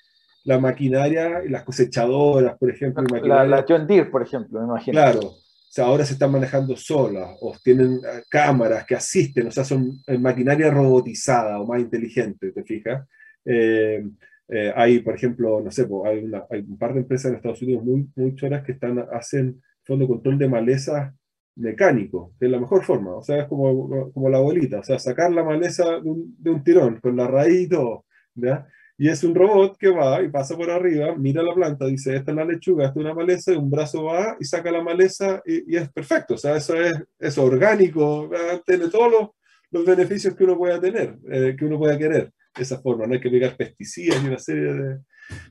la 0.45 0.59
maquinaria 0.59 1.43
y 1.45 1.51
las 1.51 1.63
cosechadoras, 1.65 2.57
por 2.59 2.71
ejemplo. 2.71 3.05
La, 3.23 3.45
la 3.45 3.65
John 3.69 3.87
Deere, 3.87 4.07
por 4.07 4.23
ejemplo, 4.23 4.59
me 4.61 4.67
imagino. 4.67 4.93
Claro, 4.93 5.35
sea, 5.71 5.85
ahora 5.87 6.05
se 6.05 6.15
están 6.15 6.33
manejando 6.33 6.77
solas, 6.77 7.37
o 7.41 7.55
tienen 7.63 7.95
eh, 7.95 8.23
cámaras 8.31 8.85
que 8.87 8.95
asisten, 8.95 9.49
o 9.49 9.51
sea, 9.51 9.65
son 9.65 9.93
maquinaria 10.21 10.71
robotizada 10.71 11.61
o 11.61 11.67
más 11.67 11.81
inteligente, 11.81 12.53
¿te 12.53 12.65
fijas? 12.65 13.07
Eh, 13.45 14.03
Eh, 14.51 14.73
hay, 14.75 15.01
por 15.01 15.15
ejemplo, 15.15 15.61
no 15.61 15.71
sé, 15.71 15.87
hay, 16.07 16.25
una, 16.25 16.45
hay, 16.51 16.61
un 16.61 16.79
par 16.79 16.95
de 16.95 17.01
empresas 17.01 17.31
en 17.31 17.37
Estados 17.37 17.61
Unidos 17.63 17.85
muy, 17.85 18.09
muy 18.17 18.35
choras 18.35 18.65
que 18.65 18.73
están, 18.73 18.99
hacen 19.13 19.63
fondo 19.85 20.07
control 20.09 20.39
de 20.39 20.49
maleza 20.49 21.15
mecánico, 21.57 22.33
que 22.39 22.47
es 22.47 22.53
la 22.53 22.61
mejor 22.61 22.83
forma, 22.85 23.15
o 23.17 23.23
sea, 23.23 23.43
es 23.43 23.47
como, 23.47 24.11
como 24.13 24.29
la 24.31 24.39
bolita, 24.39 24.79
o 24.81 24.83
sea, 24.83 24.99
sacar 24.99 25.31
la 25.33 25.45
maleza 25.45 25.85
de 26.01 26.11
un, 26.11 26.35
de 26.39 26.51
un 26.51 26.65
tirón, 26.65 27.01
con 27.01 27.17
la 27.17 27.27
raíz 27.27 27.63
y 27.63 27.69
todo, 27.69 28.07
¿ya? 28.35 28.67
Y 29.01 29.09
es 29.09 29.23
un 29.23 29.33
robot 29.33 29.77
que 29.79 29.91
va 29.91 30.21
y 30.23 30.29
pasa 30.29 30.57
por 30.57 30.71
arriba, 30.71 31.15
mira 31.17 31.41
la 31.41 31.55
planta, 31.55 31.87
dice, 31.87 32.17
esta 32.17 32.33
es 32.33 32.37
la 32.37 32.45
lechuga, 32.45 32.87
esta 32.87 32.99
es 32.99 33.05
una 33.05 33.15
maleza, 33.15 33.53
y 33.53 33.57
un 33.57 33.71
brazo 33.71 34.03
va 34.03 34.37
y 34.41 34.45
saca 34.45 34.73
la 34.73 34.83
maleza 34.83 35.41
y, 35.47 35.77
es 35.77 35.89
perfecto. 35.93 36.35
O 36.35 36.37
sea, 36.37 36.57
eso 36.57 36.75
es, 36.75 36.97
es 37.17 37.39
orgánico, 37.39 38.29
tiene 38.67 38.89
todos 38.89 39.31
los, 39.71 39.85
beneficios 39.87 40.35
que 40.35 40.45
uno 40.45 40.59
pueda 40.59 40.81
tener, 40.81 41.17
eh, 41.31 41.55
que 41.57 41.65
uno 41.65 41.79
pueda 41.79 41.97
querer. 41.97 42.33
Esa 42.59 42.81
forma, 42.81 43.07
no 43.07 43.15
hay 43.15 43.21
que 43.21 43.31
pegar 43.31 43.57
pesticidas 43.57 44.21
y 44.23 44.27
una 44.27 44.39
serie 44.39 44.73
de... 44.73 44.99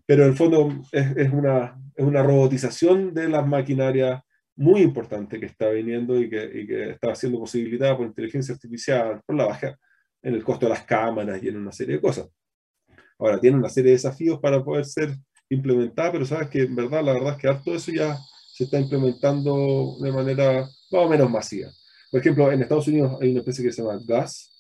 Pero 0.06 0.24
en 0.24 0.30
el 0.32 0.36
fondo 0.36 0.82
es, 0.92 1.16
es, 1.16 1.32
una, 1.32 1.80
es 1.96 2.06
una 2.06 2.24
robotización 2.24 3.14
de 3.14 3.30
las 3.30 3.48
maquinarias 3.48 4.22
muy 4.58 4.82
importante 4.82 5.40
que 5.40 5.46
está 5.46 5.70
viniendo 5.70 6.20
y 6.20 6.30
que, 6.30 6.44
y 6.54 6.68
que 6.68 6.90
está 6.90 7.16
siendo 7.16 7.40
posibilitada 7.40 7.96
por 7.96 8.08
inteligencia 8.08 8.56
artificial, 8.56 9.22
por 9.26 9.36
la 9.38 9.46
baja 9.46 9.78
en 10.22 10.34
el 10.34 10.44
costo 10.44 10.66
de 10.66 10.72
las 10.72 10.84
cámaras 10.84 11.42
y 11.42 11.48
en 11.48 11.58
una 11.58 11.72
serie 11.72 11.96
de 11.96 12.02
cosas. 12.02 12.28
Ahora, 13.20 13.40
tiene 13.40 13.58
una 13.58 13.70
serie 13.70 13.92
de 13.92 13.98
desafíos 13.98 14.40
para 14.40 14.64
poder 14.64 14.86
ser 14.86 15.16
implementada, 15.50 16.12
pero 16.12 16.26
sabes 16.26 16.50
que 16.50 16.64
en 16.64 16.76
verdad, 16.76 17.04
la 17.04 17.14
verdad 17.14 17.34
es 17.34 17.38
que 17.38 17.48
harto 17.48 17.74
eso 17.74 17.92
ya 17.92 18.18
se 18.54 18.66
está 18.66 18.80
implementando 18.80 19.98
de 20.02 20.12
manera 20.12 20.62
más 20.92 21.06
o 21.06 21.10
menos 21.10 21.30
masiva. 21.30 21.70
Por 22.12 22.20
ejemplo, 22.20 22.52
en 22.52 22.62
Estados 22.62 22.88
Unidos 22.88 23.18
hay 23.22 23.32
una 23.32 23.40
empresa 23.40 23.64
que 23.64 23.72
se 23.72 23.82
llama 23.82 24.00
Gas, 24.08 24.54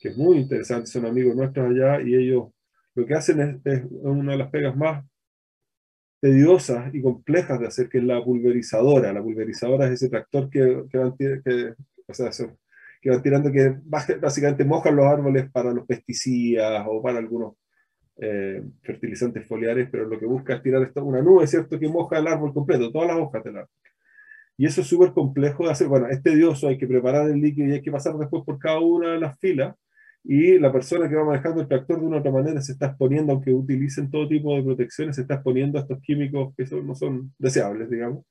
que 0.00 0.08
es 0.08 0.16
muy 0.16 0.38
interesante, 0.38 0.90
son 0.90 1.06
amigos 1.06 1.34
nuestros 1.36 1.70
allá 1.70 2.00
y 2.00 2.14
ellos 2.14 2.48
lo 2.94 3.06
que 3.06 3.14
hacen 3.14 3.40
es, 3.40 3.56
es 3.64 3.82
una 3.90 4.32
de 4.32 4.38
las 4.38 4.50
pegas 4.50 4.76
más 4.76 5.04
tediosas 6.20 6.94
y 6.94 7.00
complejas 7.00 7.58
de 7.58 7.66
hacer, 7.66 7.88
que 7.88 7.98
es 7.98 8.04
la 8.04 8.22
pulverizadora. 8.22 9.12
La 9.12 9.22
pulverizadora 9.22 9.86
es 9.86 9.92
ese 9.92 10.10
tractor 10.10 10.50
que, 10.50 10.84
que, 10.90 10.98
van, 10.98 11.16
que, 11.16 11.74
o 12.06 12.14
sea, 12.14 12.30
que 13.00 13.10
van 13.10 13.22
tirando, 13.22 13.50
que 13.50 13.76
básicamente 14.20 14.64
mojan 14.64 14.96
los 14.96 15.06
árboles 15.06 15.50
para 15.50 15.72
los 15.72 15.86
pesticidas 15.86 16.84
o 16.88 17.02
para 17.02 17.18
algunos 17.18 17.54
eh, 18.20 18.62
fertilizantes 18.82 19.46
foliares, 19.46 19.88
pero 19.90 20.06
lo 20.06 20.18
que 20.18 20.26
busca 20.26 20.54
es 20.54 20.62
tirar 20.62 20.82
esto, 20.82 21.04
una 21.04 21.22
nube, 21.22 21.46
¿cierto?, 21.46 21.78
que 21.78 21.88
moja 21.88 22.18
el 22.18 22.26
árbol 22.26 22.52
completo, 22.52 22.92
todas 22.92 23.08
las 23.08 23.18
hojas 23.18 23.44
del 23.44 23.56
árbol. 23.58 23.70
Y 24.56 24.66
eso 24.66 24.82
es 24.82 24.86
súper 24.88 25.12
complejo 25.12 25.64
de 25.64 25.72
hacer. 25.72 25.88
Bueno, 25.88 26.06
es 26.08 26.22
tedioso, 26.22 26.68
hay 26.68 26.78
que 26.78 26.86
preparar 26.86 27.30
el 27.30 27.40
líquido 27.40 27.68
y 27.68 27.72
hay 27.72 27.82
que 27.82 27.90
pasar 27.90 28.14
después 28.16 28.44
por 28.44 28.58
cada 28.58 28.80
una 28.80 29.12
de 29.12 29.20
las 29.20 29.38
filas. 29.38 29.74
Y 30.22 30.58
la 30.58 30.70
persona 30.70 31.08
que 31.08 31.14
va 31.14 31.24
manejando 31.24 31.62
el 31.62 31.68
tractor 31.68 31.98
de 32.00 32.06
una 32.06 32.18
otra 32.18 32.30
manera 32.30 32.60
se 32.60 32.72
está 32.72 32.86
exponiendo, 32.88 33.32
aunque 33.32 33.52
utilicen 33.52 34.10
todo 34.10 34.28
tipo 34.28 34.54
de 34.54 34.62
protecciones, 34.62 35.16
se 35.16 35.22
está 35.22 35.34
exponiendo 35.34 35.78
a 35.78 35.82
estos 35.82 35.98
químicos 36.02 36.54
que 36.56 36.66
son, 36.66 36.86
no 36.86 36.94
son 36.94 37.32
deseables, 37.38 37.88
digamos 37.88 38.24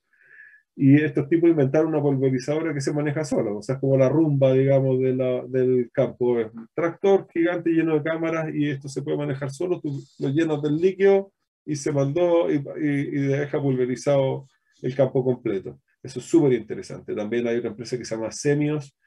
y 0.81 0.95
estos 0.95 1.27
tipos 1.27 1.49
inventaron 1.49 1.89
una 1.89 2.01
pulverizadora 2.01 2.73
que 2.73 2.79
se 2.79 2.93
maneja 2.93 3.25
sola, 3.25 3.51
o 3.51 3.61
sea, 3.61 3.75
es 3.75 3.81
como 3.81 3.97
la 3.97 4.07
rumba, 4.07 4.53
digamos, 4.53 4.97
de 5.01 5.13
del 5.49 5.91
campo. 5.91 6.39
Es 6.39 6.53
un 6.53 6.69
tractor 6.73 7.27
gigante 7.33 7.69
lleno 7.71 7.95
de 7.95 8.03
cámaras 8.03 8.55
y 8.55 8.69
esto 8.69 8.87
se 8.87 9.01
puede 9.01 9.17
manejar 9.17 9.51
solo, 9.51 9.81
tú 9.81 10.01
lo 10.19 10.29
llenas 10.29 10.61
del 10.61 10.77
líquido 10.77 11.33
y 11.65 11.75
se 11.75 11.91
mandó 11.91 12.49
y, 12.49 12.63
y, 12.81 12.89
y 12.89 13.21
deja 13.27 13.61
pulverizado 13.61 14.47
el 14.81 14.95
campo 14.95 15.21
completo. 15.21 15.81
Eso 16.01 16.19
es 16.19 16.25
súper 16.25 16.53
interesante. 16.53 17.13
También 17.13 17.45
hay 17.45 17.57
otra 17.57 17.71
empresa 17.71 17.97
que 17.97 18.05
se 18.05 18.15
llama 18.15 18.31
Semios, 18.31 18.97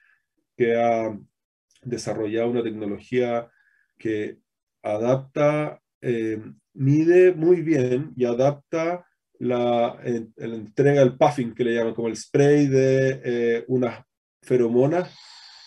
que 0.54 0.76
ha 0.76 1.18
desarrollado 1.82 2.50
una 2.50 2.62
tecnología 2.62 3.50
que 3.98 4.36
adapta, 4.82 5.80
eh, 6.02 6.38
mide 6.74 7.32
muy 7.32 7.62
bien 7.62 8.12
y 8.14 8.26
adapta 8.26 9.06
la, 9.42 9.98
entrega 10.04 11.00
del 11.00 11.16
puffing, 11.16 11.52
que 11.52 11.64
le 11.64 11.74
llaman 11.74 11.94
como 11.94 12.06
el 12.06 12.16
spray 12.16 12.68
de 12.68 13.20
eh, 13.24 13.64
unas 13.66 14.04
feromonas 14.40 15.10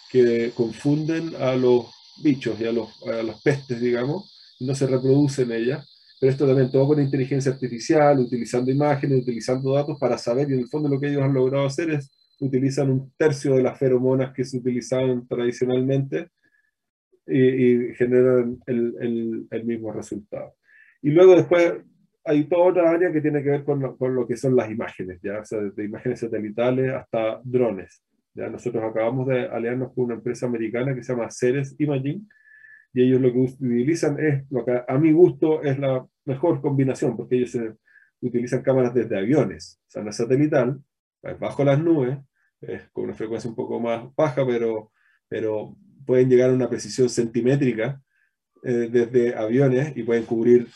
que 0.09 0.51
confunden 0.55 1.35
a 1.35 1.55
los 1.55 1.87
bichos 2.23 2.59
y 2.61 2.65
a, 2.65 2.71
los, 2.71 2.89
a 3.05 3.43
pestes, 3.43 3.81
digamos, 3.81 4.55
y 4.59 4.65
no 4.65 4.75
se 4.75 4.87
reproducen 4.87 5.51
ellas. 5.51 5.91
Pero 6.21 6.31
esto 6.31 6.47
también 6.47 6.71
todo 6.71 6.87
con 6.87 7.01
inteligencia 7.01 7.51
artificial, 7.51 8.17
utilizando 8.19 8.71
imágenes, 8.71 9.23
utilizando 9.23 9.73
datos 9.73 9.97
para 9.99 10.17
saber, 10.17 10.49
y 10.49 10.53
en 10.53 10.59
el 10.59 10.69
fondo 10.69 10.87
lo 10.87 10.97
que 10.97 11.09
ellos 11.09 11.23
han 11.23 11.33
logrado 11.33 11.65
hacer 11.65 11.89
es 11.89 12.09
utilizan 12.39 12.89
un 12.89 13.13
tercio 13.17 13.55
de 13.55 13.63
las 13.63 13.77
feromonas 13.77 14.33
que 14.33 14.45
se 14.45 14.57
utilizaban 14.57 15.27
tradicionalmente 15.27 16.29
y, 17.27 17.39
y 17.39 17.95
generan 17.95 18.57
el, 18.67 18.95
el, 19.01 19.47
el 19.51 19.65
mismo 19.65 19.91
resultado. 19.91 20.55
Y 21.01 21.11
luego 21.11 21.35
después 21.35 21.73
hay 22.25 22.45
toda 22.45 22.65
otra 22.65 22.89
área 22.89 23.11
que 23.11 23.21
tiene 23.21 23.43
que 23.43 23.49
ver 23.49 23.63
con 23.63 23.79
lo, 23.79 23.95
con 23.97 24.15
lo 24.15 24.27
que 24.27 24.35
son 24.35 24.55
las 24.55 24.69
imágenes, 24.69 25.19
¿ya? 25.21 25.39
O 25.39 25.45
sea, 25.45 25.59
desde 25.59 25.85
imágenes 25.85 26.19
satelitales 26.19 26.91
hasta 26.93 27.39
drones. 27.43 28.03
¿ya? 28.33 28.49
Nosotros 28.49 28.83
acabamos 28.83 29.27
de 29.27 29.47
aliarnos 29.47 29.93
con 29.93 30.05
una 30.05 30.15
empresa 30.15 30.47
americana 30.47 30.95
que 30.95 31.03
se 31.03 31.13
llama 31.13 31.29
Ceres 31.29 31.75
Imaging, 31.77 32.27
y 32.93 33.03
ellos 33.03 33.21
lo 33.21 33.31
que 33.31 33.39
utilizan 33.39 34.19
es, 34.19 34.43
lo 34.49 34.65
que 34.65 34.81
a 34.87 34.97
mi 34.97 35.11
gusto 35.11 35.61
es 35.61 35.77
la 35.77 36.05
mejor 36.25 36.61
combinación, 36.61 37.15
porque 37.15 37.35
ellos 37.35 37.51
se, 37.51 37.75
utilizan 38.21 38.61
cámaras 38.61 38.93
desde 38.93 39.17
aviones, 39.17 39.79
o 39.87 39.91
sea, 39.91 40.03
la 40.03 40.11
satelital, 40.11 40.81
bajo 41.39 41.63
las 41.63 41.79
nubes, 41.79 42.17
es 42.61 42.89
con 42.89 43.05
una 43.05 43.13
frecuencia 43.13 43.49
un 43.49 43.55
poco 43.55 43.79
más 43.79 44.03
baja, 44.15 44.45
pero, 44.45 44.91
pero 45.27 45.75
pueden 46.05 46.29
llegar 46.29 46.49
a 46.49 46.53
una 46.53 46.69
precisión 46.69 47.09
centimétrica 47.09 48.01
eh, 48.63 48.89
desde 48.91 49.35
aviones 49.35 49.95
y 49.95 50.03
pueden 50.03 50.23
cubrir 50.23 50.67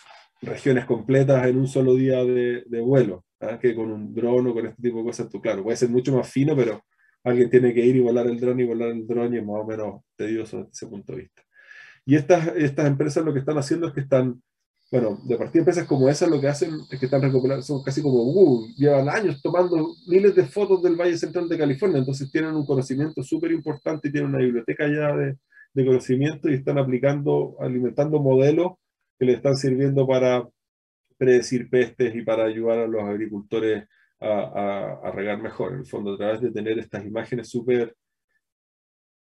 regiones 0.42 0.86
completas 0.86 1.46
en 1.48 1.58
un 1.58 1.68
solo 1.68 1.96
día 1.96 2.24
de, 2.24 2.64
de 2.66 2.82
vuelo, 2.82 3.26
¿ah? 3.42 3.60
que 3.60 3.76
con 3.76 3.92
un 3.92 4.14
dron 4.14 4.48
o 4.48 4.54
con 4.54 4.66
este 4.68 4.82
tipo 4.82 5.00
de 5.00 5.06
cosas, 5.06 5.30
tú, 5.30 5.42
claro, 5.42 5.64
puede 5.64 5.78
ser 5.78 5.90
mucho 5.90 6.16
más 6.16 6.30
fino, 6.30 6.56
pero 6.56 6.84
alguien 7.24 7.50
tiene 7.50 7.74
que 7.74 7.86
ir 7.86 7.96
y 7.96 8.00
volar 8.00 8.28
el 8.28 8.40
dron 8.40 8.60
y 8.60 8.66
volar 8.66 8.90
el 8.90 9.06
dron 9.06 9.34
y 9.34 9.38
es 9.38 9.46
más 9.46 9.62
o 9.62 9.66
menos 9.66 10.02
tedioso 10.16 10.58
desde 10.60 10.72
ese 10.72 10.88
punto 10.88 11.14
de 11.14 11.20
vista. 11.20 11.42
Y 12.06 12.16
estas, 12.16 12.48
estas 12.56 12.88
empresas 12.88 13.24
lo 13.24 13.34
que 13.34 13.40
están 13.40 13.58
haciendo 13.58 13.88
es 13.88 13.94
que 13.94 14.00
están, 14.00 14.42
bueno, 14.92 15.20
de 15.26 15.38
partida 15.38 15.60
empresas 15.60 15.86
como 15.86 16.10
esas 16.10 16.30
lo 16.30 16.40
que 16.40 16.48
hacen 16.48 16.72
es 16.90 17.00
que 17.00 17.06
están 17.06 17.22
recopilando, 17.22 17.62
son 17.62 17.84
casi 17.84 18.02
como 18.02 18.24
Google, 18.24 18.74
llevan 18.78 19.10
años 19.10 19.42
tomando 19.42 19.94
miles 20.08 20.34
de 20.36 20.46
fotos 20.46 20.82
del 20.82 20.96
Valle 20.96 21.18
Central 21.18 21.50
de 21.50 21.58
California, 21.58 22.00
entonces 22.00 22.32
tienen 22.32 22.56
un 22.56 22.66
conocimiento 22.66 23.22
súper 23.22 23.52
importante 23.52 24.08
y 24.08 24.12
tienen 24.12 24.30
una 24.30 24.40
biblioteca 24.40 24.88
ya 24.88 25.16
de, 25.16 25.38
de 25.74 25.86
conocimiento 25.86 26.50
y 26.50 26.56
están 26.56 26.78
aplicando, 26.78 27.58
alimentando 27.60 28.20
modelos 28.20 28.72
que 29.20 29.26
le 29.26 29.34
están 29.34 29.58
sirviendo 29.58 30.08
para 30.08 30.48
predecir 31.18 31.70
pestes 31.70 32.16
y 32.16 32.22
para 32.22 32.46
ayudar 32.46 32.80
a 32.80 32.88
los 32.88 33.04
agricultores 33.04 33.86
a, 34.22 35.12
regar 35.14 35.42
mejor. 35.42 35.74
En 35.74 35.80
el 35.80 35.86
fondo, 35.86 36.14
a 36.14 36.18
través 36.18 36.42
de 36.42 36.52
tener 36.52 36.80
estas 36.80 37.06
imágenes 37.06 37.50
súper 37.50 37.96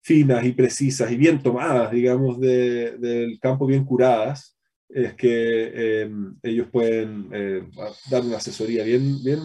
finas 0.03 0.45
y 0.45 0.51
precisas 0.51 1.11
y 1.11 1.15
bien 1.15 1.41
tomadas, 1.41 1.91
digamos, 1.91 2.39
de, 2.39 2.97
del 2.97 3.39
campo, 3.39 3.65
bien 3.65 3.85
curadas, 3.85 4.57
es 4.89 5.13
que 5.15 5.71
eh, 5.73 6.11
ellos 6.43 6.67
pueden 6.71 7.29
eh, 7.31 7.63
dar 8.09 8.23
una 8.23 8.37
asesoría 8.37 8.83
bien, 8.83 9.23
bien 9.23 9.39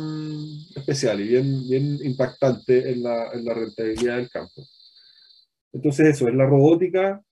especial 0.74 1.20
y 1.20 1.28
bien, 1.28 1.68
bien 1.68 1.98
impactante 2.02 2.90
en 2.90 3.02
la, 3.02 3.32
en 3.32 3.44
la 3.44 3.54
rentabilidad 3.54 4.16
del 4.16 4.30
campo. 4.30 4.62
Entonces 5.72 6.08
eso, 6.08 6.28
es 6.28 6.34
la 6.34 6.46
robótica 6.46 7.22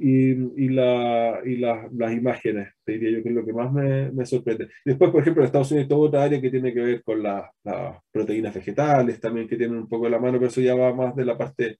y, 0.00 0.64
y, 0.64 0.68
la, 0.68 1.40
y 1.44 1.56
la, 1.56 1.88
las 1.92 2.12
imágenes, 2.12 2.72
te 2.84 2.92
diría 2.92 3.18
yo 3.18 3.22
que 3.22 3.30
es 3.30 3.34
lo 3.34 3.44
que 3.44 3.52
más 3.52 3.72
me, 3.72 4.10
me, 4.12 4.24
sorprende. 4.24 4.68
Después, 4.84 5.10
por 5.10 5.22
ejemplo, 5.22 5.42
en 5.42 5.46
Estados 5.46 5.70
Unidos 5.72 5.84
hay 5.84 5.88
toda 5.88 6.08
otra 6.08 6.22
área 6.22 6.40
que 6.40 6.50
tiene 6.50 6.72
que 6.72 6.80
ver 6.80 7.02
con 7.02 7.22
las 7.22 7.50
la 7.64 8.00
proteínas 8.10 8.54
vegetales, 8.54 9.20
también 9.20 9.48
que 9.48 9.56
tienen 9.56 9.78
un 9.78 9.88
poco 9.88 10.04
de 10.04 10.10
la 10.10 10.20
mano, 10.20 10.38
pero 10.38 10.50
eso 10.50 10.60
ya 10.60 10.74
va 10.74 10.94
más 10.94 11.16
de 11.16 11.24
la 11.24 11.36
parte 11.36 11.78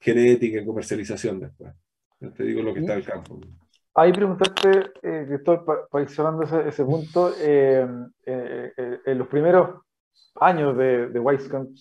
genética 0.00 0.60
y 0.60 0.66
comercialización 0.66 1.40
después. 1.40 1.72
Te 2.36 2.42
digo 2.42 2.62
lo 2.62 2.72
que 2.72 2.80
está 2.80 2.94
en 2.94 2.98
el 2.98 3.04
campo. 3.04 3.38
Ahí 3.94 4.12
preguntarte, 4.12 4.92
eh, 5.02 5.38
para 5.90 6.02
ir 6.04 6.08
cerrando 6.08 6.44
ese, 6.44 6.68
ese 6.68 6.84
punto, 6.84 7.32
eh, 7.40 7.86
eh, 8.24 8.72
eh, 8.76 8.98
en 9.04 9.18
los 9.18 9.28
primeros 9.28 9.80
años 10.36 10.76
de, 10.76 11.08
de 11.08 11.20
Wisecon, 11.20 11.74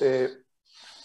eh, 0.00 0.28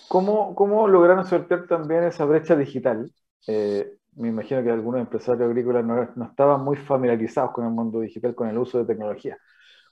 ¿cómo, 0.08 0.54
¿cómo 0.54 0.88
lograron 0.88 1.26
sortear 1.26 1.66
también 1.66 2.04
esa 2.04 2.26
brecha 2.26 2.56
digital? 2.56 3.10
Eh, 3.48 3.98
me 4.16 4.30
imagino 4.30 4.64
que 4.64 4.70
algunos 4.70 5.02
empresarios 5.02 5.50
agrícolas 5.50 5.86
no, 5.86 6.10
no, 6.16 6.26
estaban 6.26 6.64
muy 6.64 6.78
familiarizados 6.78 7.52
con 7.52 7.66
el 7.66 7.72
mundo 7.72 8.00
digital, 8.00 8.36
con 8.36 8.48
el 8.50 8.58
uso 8.58 8.80
de 8.80 8.86
tecnología. 8.86 9.38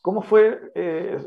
¿Cómo 0.01 0.21
fue 0.21 0.71
eh, 0.75 1.17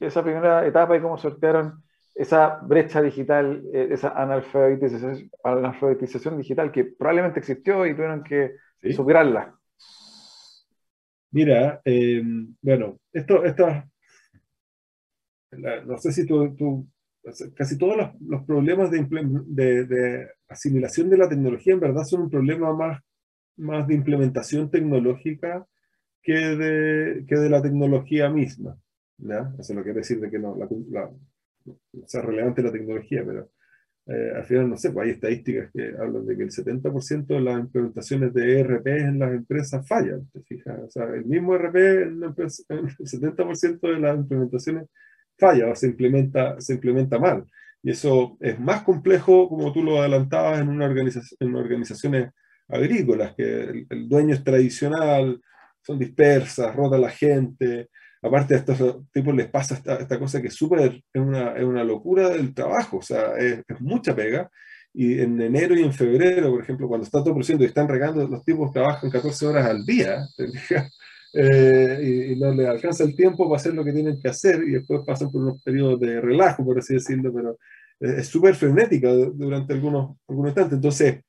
esa 0.00 0.22
primera 0.22 0.66
etapa 0.66 0.96
y 0.96 1.00
cómo 1.00 1.18
sortearon 1.18 1.82
esa 2.14 2.60
brecha 2.62 3.02
digital, 3.02 3.62
eh, 3.72 3.88
esa 3.90 4.10
analfabetización, 4.10 5.30
analfabetización, 5.42 6.38
digital 6.38 6.70
que 6.70 6.84
probablemente 6.84 7.40
existió 7.40 7.84
y 7.86 7.94
tuvieron 7.94 8.22
que 8.22 8.52
¿Sí? 8.80 8.92
superarla? 8.92 9.54
Mira, 11.32 11.80
eh, 11.84 12.22
bueno, 12.62 12.98
esto, 13.12 13.44
esto 13.44 13.66
la, 15.58 15.82
no 15.84 15.98
sé 15.98 16.12
si 16.12 16.26
tú, 16.26 16.54
tú 16.56 16.86
casi 17.54 17.78
todos 17.78 17.96
los, 17.96 18.20
los 18.20 18.44
problemas 18.44 18.90
de, 18.90 19.06
de, 19.46 19.86
de, 19.86 20.28
asimilación 20.48 21.08
de 21.10 21.16
la 21.16 21.28
tecnología 21.28 21.74
en 21.74 21.80
verdad 21.80 22.04
son 22.04 22.22
un 22.22 22.30
problema 22.30 22.72
más, 22.74 23.00
más 23.56 23.86
de 23.88 23.94
implementación 23.94 24.70
tecnológica 24.70 25.66
que 26.22 26.32
de, 26.32 27.24
que 27.26 27.36
de 27.36 27.50
la 27.50 27.62
tecnología 27.62 28.28
misma. 28.28 28.76
Eso 29.58 29.74
no 29.74 29.82
quiere 29.82 30.00
decir 30.00 30.20
de 30.20 30.30
que 30.30 30.38
no 30.38 30.56
la, 30.56 31.10
sea 32.06 32.22
relevante 32.22 32.62
la 32.62 32.72
tecnología, 32.72 33.22
pero 33.24 33.50
eh, 34.06 34.32
al 34.36 34.44
final, 34.44 34.68
no 34.68 34.76
sé, 34.76 34.90
pues 34.90 35.06
hay 35.06 35.12
estadísticas 35.12 35.70
que 35.72 35.94
hablan 35.98 36.26
de 36.26 36.36
que 36.36 36.42
el 36.42 36.50
70% 36.50 37.26
de 37.26 37.40
las 37.40 37.60
implementaciones 37.60 38.34
de 38.34 38.60
ERP 38.60 38.86
en 38.86 39.18
las 39.18 39.32
empresas 39.32 39.86
fallan, 39.88 40.28
¿te 40.30 40.42
fijas? 40.42 40.78
O 40.78 40.90
sea, 40.90 41.04
el 41.06 41.24
mismo 41.24 41.54
ERP 41.54 41.76
en 41.76 42.22
el 42.22 42.34
70% 42.34 43.80
de 43.80 44.00
las 44.00 44.16
implementaciones 44.16 44.88
falla 45.38 45.70
o 45.70 45.74
se 45.74 45.86
implementa, 45.86 46.60
se 46.60 46.74
implementa 46.74 47.18
mal. 47.18 47.44
Y 47.82 47.90
eso 47.90 48.38
es 48.40 48.58
más 48.58 48.82
complejo, 48.82 49.48
como 49.48 49.72
tú 49.72 49.82
lo 49.82 50.00
adelantabas, 50.00 50.60
en, 50.60 50.68
una 50.68 50.86
organización, 50.86 51.36
en 51.40 51.54
organizaciones 51.54 52.30
agrícolas, 52.68 53.34
que 53.34 53.84
el, 53.90 54.08
dueño 54.08 54.34
es 54.34 54.42
tradicional, 54.42 55.40
son 55.82 55.98
dispersas, 55.98 56.74
rota 56.74 56.96
la 56.98 57.10
gente. 57.10 57.90
Aparte 58.22 58.54
a 58.54 58.58
estos 58.58 59.10
tipos 59.12 59.34
les 59.34 59.48
pasa 59.48 59.74
esta, 59.74 60.18
cosa 60.18 60.40
que 60.40 60.48
es 60.48 60.54
súper, 60.54 61.02
es 61.12 61.20
una, 61.20 61.52
es 61.52 61.64
una, 61.64 61.84
locura 61.84 62.30
del 62.30 62.54
trabajo, 62.54 62.98
o 62.98 63.02
sea, 63.02 63.36
es, 63.36 63.62
mucha 63.80 64.16
pega. 64.16 64.50
Y 64.94 65.20
en 65.20 65.40
enero 65.42 65.74
y 65.76 65.82
en 65.82 65.92
febrero, 65.92 66.52
por 66.52 66.62
ejemplo, 66.62 66.88
cuando 66.88 67.04
está 67.04 67.22
todo 67.22 67.34
creciendo 67.34 67.64
y 67.64 67.66
están 67.66 67.88
regando, 67.88 68.26
los 68.28 68.44
tipos 68.44 68.72
trabajan 68.72 69.10
14 69.10 69.46
horas 69.46 69.66
al 69.66 69.84
día, 69.84 70.24
eh, 71.36 72.30
y, 72.30 72.36
no 72.36 72.54
les 72.54 72.68
alcanza 72.68 73.02
el 73.02 73.16
tiempo 73.16 73.48
para 73.48 73.56
hacer 73.56 73.74
lo 73.74 73.84
que 73.84 73.92
tienen 73.92 74.20
que 74.20 74.28
hacer 74.28 74.62
y 74.62 74.72
después 74.72 75.00
pasan 75.04 75.30
por 75.30 75.42
unos 75.42 75.62
periodos 75.62 75.98
de 75.98 76.20
relajo, 76.20 76.64
por 76.64 76.78
así 76.78 76.94
decirlo, 76.94 77.32
pero 77.34 77.58
es 77.98 78.28
súper 78.28 78.54
frenética 78.54 79.12
durante 79.12 79.72
algunos, 79.72 80.16
algunos 80.28 80.50
instantes. 80.50 80.76
Entonces, 80.76 81.22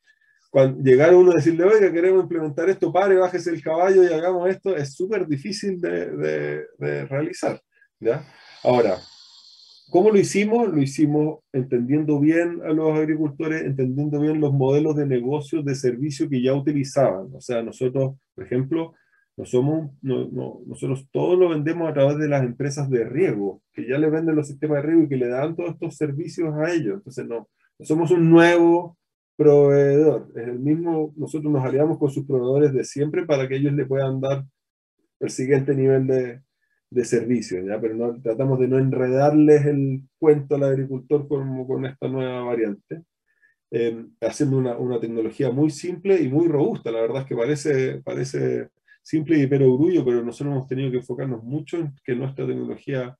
cuando 0.51 0.81
llegar 0.83 1.13
uno 1.15 1.31
a 1.31 1.35
decirle, 1.35 1.63
oiga, 1.63 1.91
queremos 1.91 2.23
implementar 2.23 2.69
esto, 2.69 2.93
pare, 2.93 3.15
bájese 3.15 3.49
el 3.49 3.63
caballo 3.63 4.03
y 4.03 4.13
hagamos 4.13 4.47
esto, 4.49 4.75
es 4.75 4.93
súper 4.93 5.27
difícil 5.27 5.81
de, 5.81 6.65
de, 6.77 7.05
realizar. 7.07 7.59
¿ya? 7.99 8.23
Ahora, 8.63 8.97
¿cómo 9.89 10.11
lo 10.11 10.19
hicimos? 10.19 10.69
Lo 10.69 10.81
hicimos 10.81 11.39
entendiendo 11.51 12.19
bien 12.19 12.61
a 12.63 12.69
los 12.69 12.95
agricultores, 12.95 13.63
entendiendo 13.63 14.19
bien 14.19 14.39
los 14.39 14.53
modelos 14.53 14.95
de 14.95 15.07
negocio, 15.07 15.63
de 15.63 15.75
servicio 15.75 16.29
que 16.29 16.41
ya 16.41 16.53
utilizaban. 16.53 17.27
O 17.33 17.41
sea, 17.41 17.63
nosotros, 17.63 18.15
por 18.35 18.45
ejemplo, 18.45 18.93
no 19.37 19.45
somos, 19.45 19.91
no, 20.01 20.29
no, 20.29 20.61
nosotros 20.65 21.07
todo 21.11 21.35
lo 21.35 21.49
vendemos 21.49 21.89
a 21.89 21.93
través 21.93 22.17
de 22.17 22.29
las 22.29 22.43
empresas 22.43 22.89
de 22.89 23.03
riego, 23.03 23.61
que 23.73 23.87
ya 23.87 23.97
le 23.97 24.09
venden 24.09 24.35
los 24.35 24.47
sistemas 24.47 24.77
de 24.77 24.89
riego 24.89 25.03
y 25.03 25.09
que 25.09 25.17
le 25.17 25.27
dan 25.27 25.55
todos 25.55 25.71
estos 25.71 25.97
servicios 25.97 26.53
a 26.55 26.71
ellos. 26.71 26.95
Entonces, 26.95 27.27
no, 27.27 27.49
no 27.77 27.85
somos 27.85 28.11
un 28.11 28.29
nuevo 28.29 28.97
proveedor. 29.35 30.31
Es 30.35 30.47
el 30.47 30.59
mismo, 30.59 31.13
nosotros 31.17 31.51
nos 31.51 31.65
aliamos 31.65 31.97
con 31.97 32.09
sus 32.09 32.25
proveedores 32.25 32.73
de 32.73 32.85
siempre 32.85 33.25
para 33.25 33.47
que 33.47 33.57
ellos 33.57 33.73
le 33.73 33.85
puedan 33.85 34.21
dar 34.21 34.45
el 35.19 35.29
siguiente 35.29 35.75
nivel 35.75 36.07
de, 36.07 36.41
de 36.89 37.05
servicio, 37.05 37.61
¿ya? 37.65 37.79
pero 37.79 37.95
no, 37.95 38.21
tratamos 38.21 38.59
de 38.59 38.67
no 38.67 38.79
enredarles 38.79 39.65
el 39.65 40.03
cuento 40.17 40.55
al 40.55 40.63
agricultor 40.63 41.27
como 41.27 41.67
con 41.67 41.85
esta 41.85 42.07
nueva 42.07 42.43
variante, 42.43 43.03
eh, 43.71 44.05
haciendo 44.21 44.57
una, 44.57 44.77
una, 44.77 44.99
tecnología 44.99 45.51
muy 45.51 45.71
simple 45.71 46.21
y 46.21 46.29
muy 46.29 46.47
robusta. 46.47 46.91
La 46.91 47.01
verdad 47.01 47.23
es 47.23 47.27
que 47.27 47.35
parece, 47.35 48.01
parece 48.03 48.69
simple 49.05 49.37
y 49.37 49.45
pero 49.45 49.71
orgullo, 49.71 50.03
pero 50.03 50.23
nosotros 50.23 50.55
hemos 50.55 50.67
tenido 50.67 50.89
que 50.89 50.97
enfocarnos 50.97 51.43
mucho 51.43 51.77
en 51.77 51.93
que 52.03 52.15
nuestra 52.15 52.47
tecnología 52.47 53.15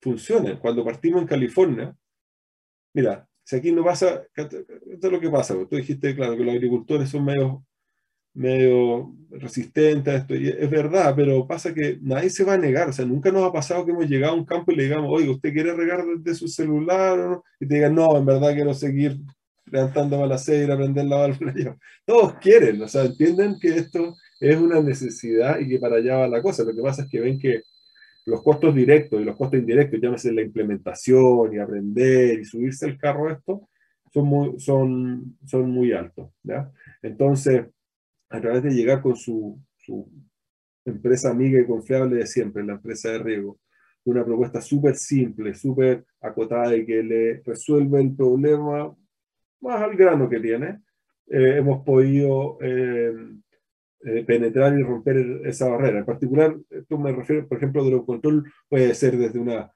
funcione. 0.00 0.58
Cuando 0.58 0.84
partimos 0.84 1.22
en 1.22 1.28
California, 1.28 1.96
mira, 2.92 3.28
si 3.44 3.56
aquí 3.56 3.70
no 3.70 3.84
pasa, 3.84 4.24
esto 4.34 4.66
es 5.06 5.12
lo 5.12 5.20
que 5.20 5.30
pasa, 5.30 5.54
tú 5.68 5.76
dijiste, 5.76 6.16
claro, 6.16 6.36
que 6.36 6.42
los 6.42 6.54
agricultores 6.54 7.10
son 7.10 7.24
medio, 7.24 7.64
medio 8.34 9.14
resistentes 9.30 10.12
a 10.12 10.16
esto, 10.16 10.34
es 10.34 10.68
verdad, 10.68 11.14
pero 11.14 11.46
pasa 11.46 11.72
que 11.72 11.98
nadie 12.02 12.30
se 12.30 12.42
va 12.42 12.54
a 12.54 12.58
negar, 12.58 12.88
o 12.88 12.92
sea, 12.92 13.04
nunca 13.04 13.30
nos 13.30 13.44
ha 13.44 13.52
pasado 13.52 13.84
que 13.84 13.92
hemos 13.92 14.08
llegado 14.08 14.32
a 14.32 14.36
un 14.36 14.44
campo 14.44 14.72
y 14.72 14.76
le 14.76 14.84
digamos, 14.84 15.10
oye, 15.12 15.28
¿usted 15.28 15.52
quiere 15.52 15.74
regar 15.74 16.04
desde 16.04 16.34
su 16.40 16.48
celular? 16.48 17.40
Y 17.60 17.68
te 17.68 17.76
digan, 17.76 17.94
no, 17.94 18.16
en 18.16 18.26
verdad 18.26 18.52
quiero 18.52 18.74
seguir 18.74 19.16
levantándome 19.66 20.24
a 20.24 20.26
las 20.26 20.44
seis 20.44 20.66
y 20.66 20.70
aprender 20.70 21.04
la 21.04 21.18
válvula. 21.18 21.54
Todos 22.04 22.34
quieren, 22.34 22.82
o 22.82 22.88
sea, 22.88 23.04
entienden 23.04 23.56
que 23.60 23.68
esto 23.76 24.16
es 24.40 24.56
una 24.56 24.80
necesidad 24.80 25.60
y 25.60 25.68
que 25.68 25.78
para 25.78 25.96
allá 25.96 26.16
va 26.16 26.28
la 26.28 26.42
cosa. 26.42 26.64
Lo 26.64 26.74
que 26.74 26.82
pasa 26.82 27.02
es 27.02 27.10
que 27.10 27.20
ven 27.20 27.38
que 27.38 27.62
los 28.26 28.42
costos 28.42 28.74
directos 28.74 29.20
y 29.20 29.24
los 29.24 29.36
costos 29.36 29.60
indirectos, 29.60 30.00
llámese 30.00 30.32
la 30.32 30.42
implementación 30.42 31.52
y 31.52 31.58
aprender 31.58 32.40
y 32.40 32.44
subirse 32.44 32.86
al 32.86 32.98
carro 32.98 33.30
esto, 33.30 33.68
son 34.12 34.26
muy, 34.26 34.60
son, 34.60 35.38
son 35.44 35.70
muy 35.70 35.92
altos. 35.92 36.30
Entonces, 37.02 37.66
a 38.30 38.40
través 38.40 38.62
de 38.62 38.70
llegar 38.70 39.02
con 39.02 39.16
su, 39.16 39.60
su 39.76 40.10
empresa 40.84 41.30
amiga 41.30 41.60
y 41.60 41.66
confiable 41.66 42.16
de 42.16 42.26
siempre, 42.26 42.64
la 42.64 42.74
empresa 42.74 43.10
de 43.10 43.18
riego, 43.18 43.58
una 44.04 44.24
propuesta 44.24 44.60
súper 44.60 44.96
simple, 44.96 45.54
súper 45.54 46.04
acotada 46.20 46.74
y 46.76 46.86
que 46.86 47.02
le 47.02 47.42
resuelve 47.44 48.00
el 48.00 48.16
problema 48.16 48.94
más 49.60 49.82
al 49.82 49.94
grano 49.94 50.28
que 50.28 50.40
tiene, 50.40 50.80
eh, 51.26 51.56
hemos 51.58 51.84
podido 51.84 52.58
eh, 52.60 53.12
eh, 54.04 54.24
penetrar 54.24 54.78
y 54.78 54.82
romper 54.82 55.42
esa 55.44 55.68
barrera. 55.68 55.98
En 55.98 56.06
particular, 56.06 56.56
esto 56.70 56.98
me 56.98 57.12
refiero, 57.12 57.46
por 57.46 57.58
ejemplo, 57.58 57.84
de 57.84 57.90
lo 57.90 58.06
control 58.06 58.50
puede 58.68 58.94
ser 58.94 59.16
desde 59.16 59.38
una 59.38 59.72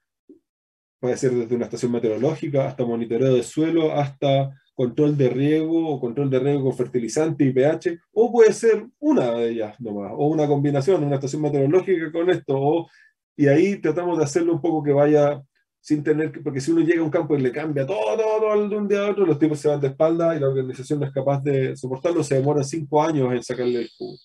puede 0.98 1.18
ser 1.18 1.32
desde 1.32 1.54
una 1.54 1.66
estación 1.66 1.92
meteorológica 1.92 2.66
hasta 2.66 2.86
monitoreo 2.86 3.34
de 3.34 3.42
suelo, 3.42 3.92
hasta 3.92 4.50
control 4.74 5.18
de 5.18 5.28
riego 5.28 5.86
o 5.86 6.00
control 6.00 6.30
de 6.30 6.38
riego 6.38 6.64
con 6.64 6.74
fertilizante 6.74 7.44
y 7.44 7.52
pH, 7.52 7.98
o 8.12 8.32
puede 8.32 8.54
ser 8.54 8.86
una 9.00 9.32
de 9.32 9.50
ellas 9.50 9.78
nomás, 9.80 10.12
o 10.14 10.28
una 10.28 10.46
combinación, 10.46 11.04
una 11.04 11.16
estación 11.16 11.42
meteorológica 11.42 12.10
con 12.10 12.30
esto, 12.30 12.54
o, 12.56 12.88
y 13.36 13.48
ahí 13.48 13.82
tratamos 13.82 14.16
de 14.16 14.24
hacerlo 14.24 14.54
un 14.54 14.62
poco 14.62 14.82
que 14.82 14.92
vaya 14.92 15.42
sin 15.84 16.02
tener 16.02 16.32
que, 16.32 16.40
porque 16.40 16.62
si 16.62 16.70
uno 16.70 16.80
llega 16.80 17.02
a 17.02 17.04
un 17.04 17.10
campo 17.10 17.36
y 17.36 17.42
le 17.42 17.52
cambia 17.52 17.86
todo, 17.86 18.16
todo, 18.16 18.68
de 18.68 18.74
un 18.74 18.88
día 18.88 19.06
a 19.06 19.10
otro, 19.10 19.26
los 19.26 19.38
tipos 19.38 19.60
se 19.60 19.68
van 19.68 19.82
de 19.82 19.88
espalda 19.88 20.34
y 20.34 20.40
la 20.40 20.48
organización 20.48 20.98
no 20.98 21.04
es 21.04 21.12
capaz 21.12 21.42
de 21.42 21.76
soportarlo, 21.76 22.24
se 22.24 22.36
demora 22.36 22.64
cinco 22.64 23.02
años 23.02 23.30
en 23.34 23.42
sacarle 23.42 23.82
el 23.82 23.90
jugo. 23.98 24.16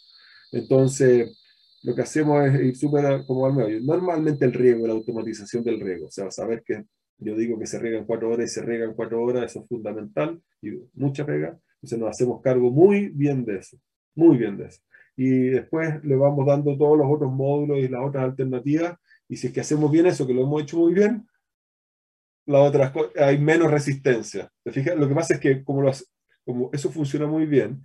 Entonces, 0.54 1.38
lo 1.84 1.94
que 1.94 2.02
hacemos 2.02 2.46
es 2.46 2.62
ir 2.62 2.78
súper 2.78 3.26
como 3.26 3.46
al 3.46 3.56
medio. 3.56 3.82
Normalmente 3.82 4.46
el 4.46 4.54
riego, 4.54 4.88
la 4.88 4.94
automatización 4.94 5.62
del 5.66 5.82
riego, 5.82 6.08
o 6.08 6.10
sea, 6.10 6.32
saber 6.32 6.64
que 6.66 6.86
yo 7.18 7.36
digo 7.36 7.60
que 7.60 7.68
se 7.68 7.78
riega 7.78 7.98
en 7.98 8.06
cuatro 8.06 8.30
horas 8.30 8.50
y 8.50 8.54
se 8.54 8.62
riega 8.62 8.86
en 8.86 8.94
cuatro 8.94 9.22
horas, 9.22 9.52
eso 9.52 9.60
es 9.60 9.68
fundamental 9.68 10.42
y 10.62 10.80
mucha 10.94 11.26
pega. 11.26 11.60
Entonces 11.76 12.00
nos 12.00 12.10
hacemos 12.10 12.42
cargo 12.42 12.72
muy 12.72 13.10
bien 13.10 13.44
de 13.44 13.58
eso, 13.58 13.78
muy 14.16 14.38
bien 14.38 14.56
de 14.56 14.68
eso. 14.68 14.80
Y 15.18 15.50
después 15.50 16.02
le 16.06 16.16
vamos 16.16 16.46
dando 16.46 16.78
todos 16.78 16.98
los 16.98 17.08
otros 17.10 17.34
módulos 17.34 17.80
y 17.80 17.90
las 17.90 18.08
otras 18.08 18.24
alternativas. 18.24 18.98
Y 19.28 19.36
si 19.36 19.48
es 19.48 19.54
que 19.54 19.60
hacemos 19.60 19.92
bien 19.92 20.06
eso, 20.06 20.26
que 20.26 20.34
lo 20.34 20.44
hemos 20.44 20.64
hecho 20.64 20.78
muy 20.78 20.94
bien, 20.94 21.28
las 22.50 22.68
otras 22.68 22.92
hay 23.16 23.38
menos 23.38 23.70
resistencia. 23.70 24.50
¿Te 24.64 24.72
fijas? 24.72 24.98
Lo 24.98 25.08
que 25.08 25.14
pasa 25.14 25.36
es 25.36 25.40
que 25.40 25.64
como, 25.64 25.90
como 26.44 26.70
eso 26.74 26.90
funciona 26.90 27.28
muy 27.28 27.46
bien, 27.46 27.84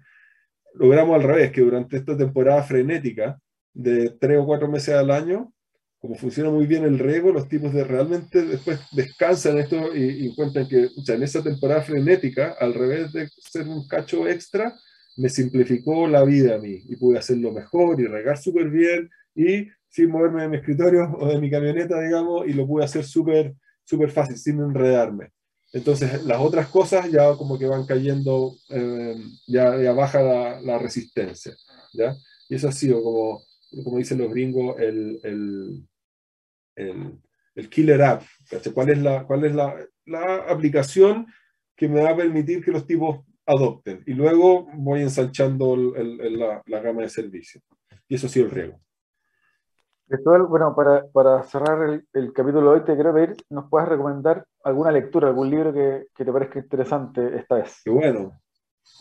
logramos 0.72 1.14
al 1.16 1.22
revés, 1.22 1.52
que 1.52 1.60
durante 1.60 1.98
esta 1.98 2.16
temporada 2.16 2.62
frenética 2.62 3.38
de 3.74 4.10
tres 4.18 4.38
o 4.38 4.46
cuatro 4.46 4.68
meses 4.68 4.94
al 4.94 5.10
año, 5.10 5.52
como 5.98 6.14
funciona 6.14 6.50
muy 6.50 6.66
bien 6.66 6.84
el 6.84 6.98
riego, 6.98 7.30
los 7.30 7.48
tipos 7.48 7.74
de 7.74 7.84
realmente 7.84 8.42
después 8.42 8.80
descansan 8.92 9.58
esto 9.58 9.94
y, 9.94 10.28
encuentran 10.28 10.66
que 10.66 10.86
o 10.86 11.02
sea, 11.02 11.16
en 11.16 11.22
esa 11.22 11.42
temporada 11.42 11.82
frenética, 11.82 12.56
al 12.58 12.72
revés 12.72 13.12
de 13.12 13.28
ser 13.36 13.68
un 13.68 13.86
cacho 13.86 14.26
extra, 14.26 14.74
me 15.18 15.28
simplificó 15.28 16.08
la 16.08 16.24
vida 16.24 16.54
a 16.54 16.58
mí 16.58 16.82
y 16.88 16.96
pude 16.96 17.18
hacerlo 17.18 17.52
mejor 17.52 18.00
y 18.00 18.06
regar 18.06 18.38
súper 18.38 18.70
bien 18.70 19.10
y 19.34 19.68
sin 19.88 20.10
moverme 20.10 20.42
de 20.42 20.48
mi 20.48 20.56
escritorio 20.56 21.04
o 21.20 21.28
de 21.28 21.38
mi 21.38 21.50
camioneta, 21.50 22.00
digamos, 22.00 22.48
y 22.48 22.54
lo 22.54 22.66
pude 22.66 22.84
hacer 22.84 23.04
súper 23.04 23.54
súper 23.84 24.10
fácil, 24.10 24.36
sin 24.36 24.60
enredarme. 24.60 25.30
Entonces, 25.72 26.24
las 26.24 26.40
otras 26.40 26.68
cosas 26.68 27.10
ya 27.10 27.36
como 27.36 27.58
que 27.58 27.66
van 27.66 27.84
cayendo, 27.84 28.54
eh, 28.70 29.16
ya, 29.48 29.76
ya, 29.82 29.92
baja 29.92 30.22
la, 30.22 30.60
la, 30.60 30.78
resistencia, 30.78 31.52
¿ya? 31.92 32.14
Y 32.48 32.54
eso 32.54 32.68
ha 32.68 32.72
sido 32.72 33.02
como, 33.02 33.42
como 33.82 33.98
dicen 33.98 34.18
los 34.18 34.30
gringos, 34.30 34.78
el, 34.78 35.18
el, 35.24 35.88
el, 36.76 37.18
el 37.56 37.68
killer 37.68 38.02
app. 38.02 38.22
¿Cuál 38.72 38.90
es, 38.90 38.98
la, 38.98 39.26
cuál 39.26 39.44
es 39.44 39.54
la, 39.54 39.76
la, 40.06 40.36
aplicación 40.48 41.26
que 41.76 41.88
me 41.88 42.02
va 42.02 42.10
a 42.10 42.16
permitir 42.16 42.64
que 42.64 42.70
los 42.70 42.86
tipos 42.86 43.24
adopten? 43.44 44.04
Y 44.06 44.12
luego 44.14 44.68
voy 44.74 45.00
ensanchando 45.00 45.76
la, 45.76 46.62
la, 46.64 46.80
gama 46.80 47.02
de 47.02 47.08
servicios. 47.08 47.64
Y 48.08 48.14
eso 48.14 48.28
ha 48.28 48.30
sido 48.30 48.46
el 48.46 48.52
riego 50.08 50.48
bueno, 50.48 50.74
para, 50.74 51.06
para 51.12 51.42
cerrar 51.44 52.02
el, 52.12 52.32
capítulo 52.32 52.70
de 52.70 52.78
hoy, 52.78 52.84
te 52.84 52.94
quiero 52.94 53.14
pedir, 53.14 53.36
¿nos 53.50 53.68
puedes 53.68 53.88
recomendar 53.88 54.46
alguna 54.62 54.90
lectura, 54.90 55.28
algún 55.28 55.50
libro 55.50 55.72
que, 55.72 56.06
que, 56.14 56.24
te 56.24 56.32
parezca 56.32 56.58
interesante 56.58 57.36
esta 57.36 57.56
vez? 57.56 57.80
Qué 57.84 57.90
bueno, 57.90 58.40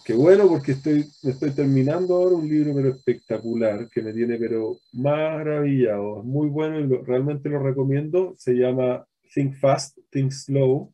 qué 0.05 0.13
bueno, 0.13 0.47
porque 0.47 0.73
estoy, 0.73 1.05
estoy 1.23 1.51
terminando 1.51 2.15
ahora 2.15 2.35
un 2.35 2.47
libro 2.47 2.73
pero 2.75 2.89
espectacular, 2.89 3.89
que 3.89 4.01
me 4.01 4.13
tiene 4.13 4.37
pero 4.37 4.77
maravillado, 4.93 6.19
es 6.19 6.25
muy 6.25 6.49
bueno 6.49 6.79
y 6.79 7.03
realmente 7.03 7.49
lo 7.49 7.59
recomiendo, 7.59 8.33
se 8.37 8.53
llama 8.53 9.05
Think 9.33 9.55
Fast, 9.55 9.97
Think 10.09 10.31
Slow, 10.31 10.93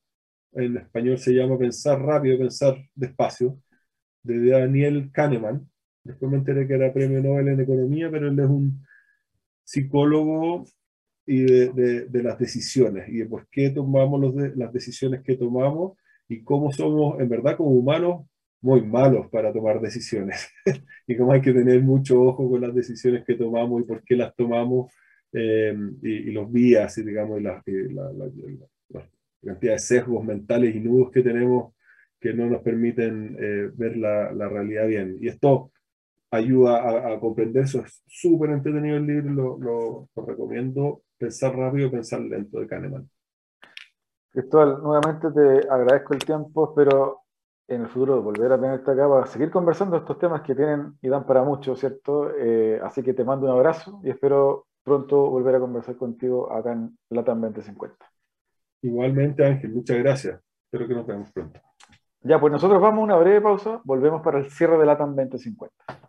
en 0.53 0.77
español 0.77 1.17
se 1.17 1.33
llama 1.33 1.57
Pensar 1.57 2.01
rápido, 2.01 2.37
pensar 2.37 2.75
despacio, 2.95 3.59
de 4.23 4.49
Daniel 4.49 5.11
Kahneman. 5.11 5.69
Después 6.03 6.31
me 6.31 6.37
enteré 6.37 6.67
que 6.67 6.73
era 6.73 6.93
premio 6.93 7.21
Nobel 7.21 7.49
en 7.49 7.59
Economía, 7.59 8.09
pero 8.09 8.29
él 8.29 8.39
es 8.39 8.45
un 8.45 8.83
psicólogo 9.69 10.65
y 11.25 11.43
de, 11.43 12.07
de, 12.07 12.23
las 12.23 12.39
decisiones 12.39 13.07
y 13.07 13.17
de 13.17 13.25
por 13.27 13.47
qué 13.49 13.69
tomamos 13.69 14.19
los 14.19 14.35
de, 14.35 14.55
las 14.55 14.73
decisiones 14.73 15.21
que 15.21 15.35
tomamos 15.35 15.95
y 16.27 16.43
cómo 16.43 16.71
somos, 16.71 17.19
en 17.19 17.29
verdad, 17.29 17.55
como 17.55 17.69
humanos, 17.69 18.25
muy 18.61 18.81
malos 18.81 19.27
para 19.29 19.53
tomar 19.53 19.79
decisiones 19.79 20.49
y 21.07 21.15
cómo 21.15 21.33
hay 21.33 21.41
que 21.41 21.53
tener 21.53 21.81
mucho 21.81 22.19
ojo 22.19 22.49
con 22.49 22.61
las 22.61 22.73
decisiones 22.73 23.23
que 23.25 23.35
tomamos 23.35 23.81
y 23.81 23.85
por 23.85 24.03
qué 24.03 24.15
las 24.15 24.35
tomamos 24.35 24.91
eh, 25.33 25.77
y, 26.01 26.31
los 26.31 26.51
vías 26.51 26.97
y 26.97 27.03
digamos 27.03 27.39
la, 27.39 27.61
la, 27.65 28.11
la, 28.11 29.09
cantidad 29.43 29.73
de 29.73 29.79
sesgos 29.79 30.25
mentales 30.25 30.75
y 30.75 30.79
nudos 30.79 31.11
que 31.11 31.21
tenemos 31.21 31.73
que 32.19 32.33
no 32.33 32.47
nos 32.47 32.61
permiten 32.63 33.37
eh, 33.39 33.69
ver 33.75 33.95
la, 33.95 34.49
realidad 34.49 34.87
bien. 34.87 35.17
Y 35.21 35.27
esto 35.29 35.71
ayuda 36.31 37.13
a, 37.13 37.19
comprender 37.19 37.63
eso. 37.63 37.79
Es 37.79 38.03
súper 38.07 38.51
entretenido 38.51 38.97
el 38.97 39.07
libro, 39.07 39.33
lo, 39.33 39.57
lo, 39.59 40.09
lo, 40.15 40.25
recomiendo. 40.25 41.01
Pensar 41.17 41.55
rápido, 41.55 41.91
pensar 41.91 42.21
lento 42.21 42.59
de 42.59 42.67
Kahneman. 42.67 43.09
Cristóbal, 44.31 44.81
nuevamente 44.83 45.31
te 45.31 45.67
agradezco 45.67 46.13
el 46.13 46.19
tiempo, 46.19 46.69
espero 46.69 47.21
en 47.67 47.81
el 47.81 47.87
futuro 47.87 48.21
volver 48.21 48.51
a 48.51 48.59
tenerte 48.59 48.91
acá 48.91 49.07
para 49.07 49.25
seguir 49.27 49.51
conversando 49.51 49.97
estos 49.97 50.17
temas 50.17 50.41
que 50.41 50.55
tienen 50.55 50.97
y 51.01 51.09
dan 51.09 51.25
para 51.25 51.43
mucho, 51.43 51.75
¿cierto? 51.75 52.31
Eh, 52.35 52.79
así 52.83 53.03
que 53.03 53.13
te 53.13 53.23
mando 53.23 53.45
un 53.45 53.53
abrazo 53.53 53.99
y 54.03 54.09
espero 54.09 54.67
pronto 54.83 55.29
volver 55.29 55.55
a 55.55 55.59
conversar 55.59 55.95
contigo 55.95 56.51
acá 56.51 56.73
en 56.73 56.97
Latam 57.09 57.41
2050. 57.41 57.95
Igualmente, 58.81 59.45
Ángel, 59.45 59.71
muchas 59.71 59.97
gracias. 59.97 60.41
Espero 60.65 60.87
que 60.87 60.93
nos 60.93 61.05
veamos 61.05 61.31
pronto. 61.31 61.59
Ya, 62.21 62.39
pues 62.39 62.51
nosotros 62.51 62.81
vamos 62.81 63.01
a 63.01 63.03
una 63.03 63.17
breve 63.17 63.41
pausa, 63.41 63.81
volvemos 63.83 64.21
para 64.21 64.39
el 64.39 64.49
cierre 64.49 64.77
de 64.77 64.85
Latam 64.85 65.15
2050. 65.15 66.08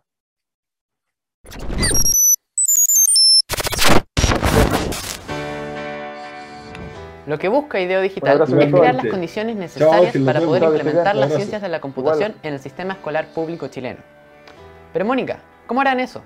Lo 7.31 7.39
que 7.39 7.47
busca 7.47 7.79
Ideo 7.79 8.01
Digital 8.01 8.41
es 8.41 8.73
crear 8.73 8.93
las 8.93 9.05
condiciones 9.05 9.55
necesarias 9.55 10.13
para 10.25 10.41
poder 10.41 10.63
implementar 10.63 11.15
las 11.15 11.33
ciencias 11.33 11.61
de 11.61 11.69
la 11.69 11.79
computación 11.79 12.35
en 12.43 12.55
el 12.55 12.59
sistema 12.59 12.91
escolar 12.91 13.27
público 13.27 13.69
chileno. 13.69 14.01
Pero 14.91 15.05
Mónica, 15.05 15.39
¿cómo 15.65 15.79
harán 15.79 16.01
eso? 16.01 16.21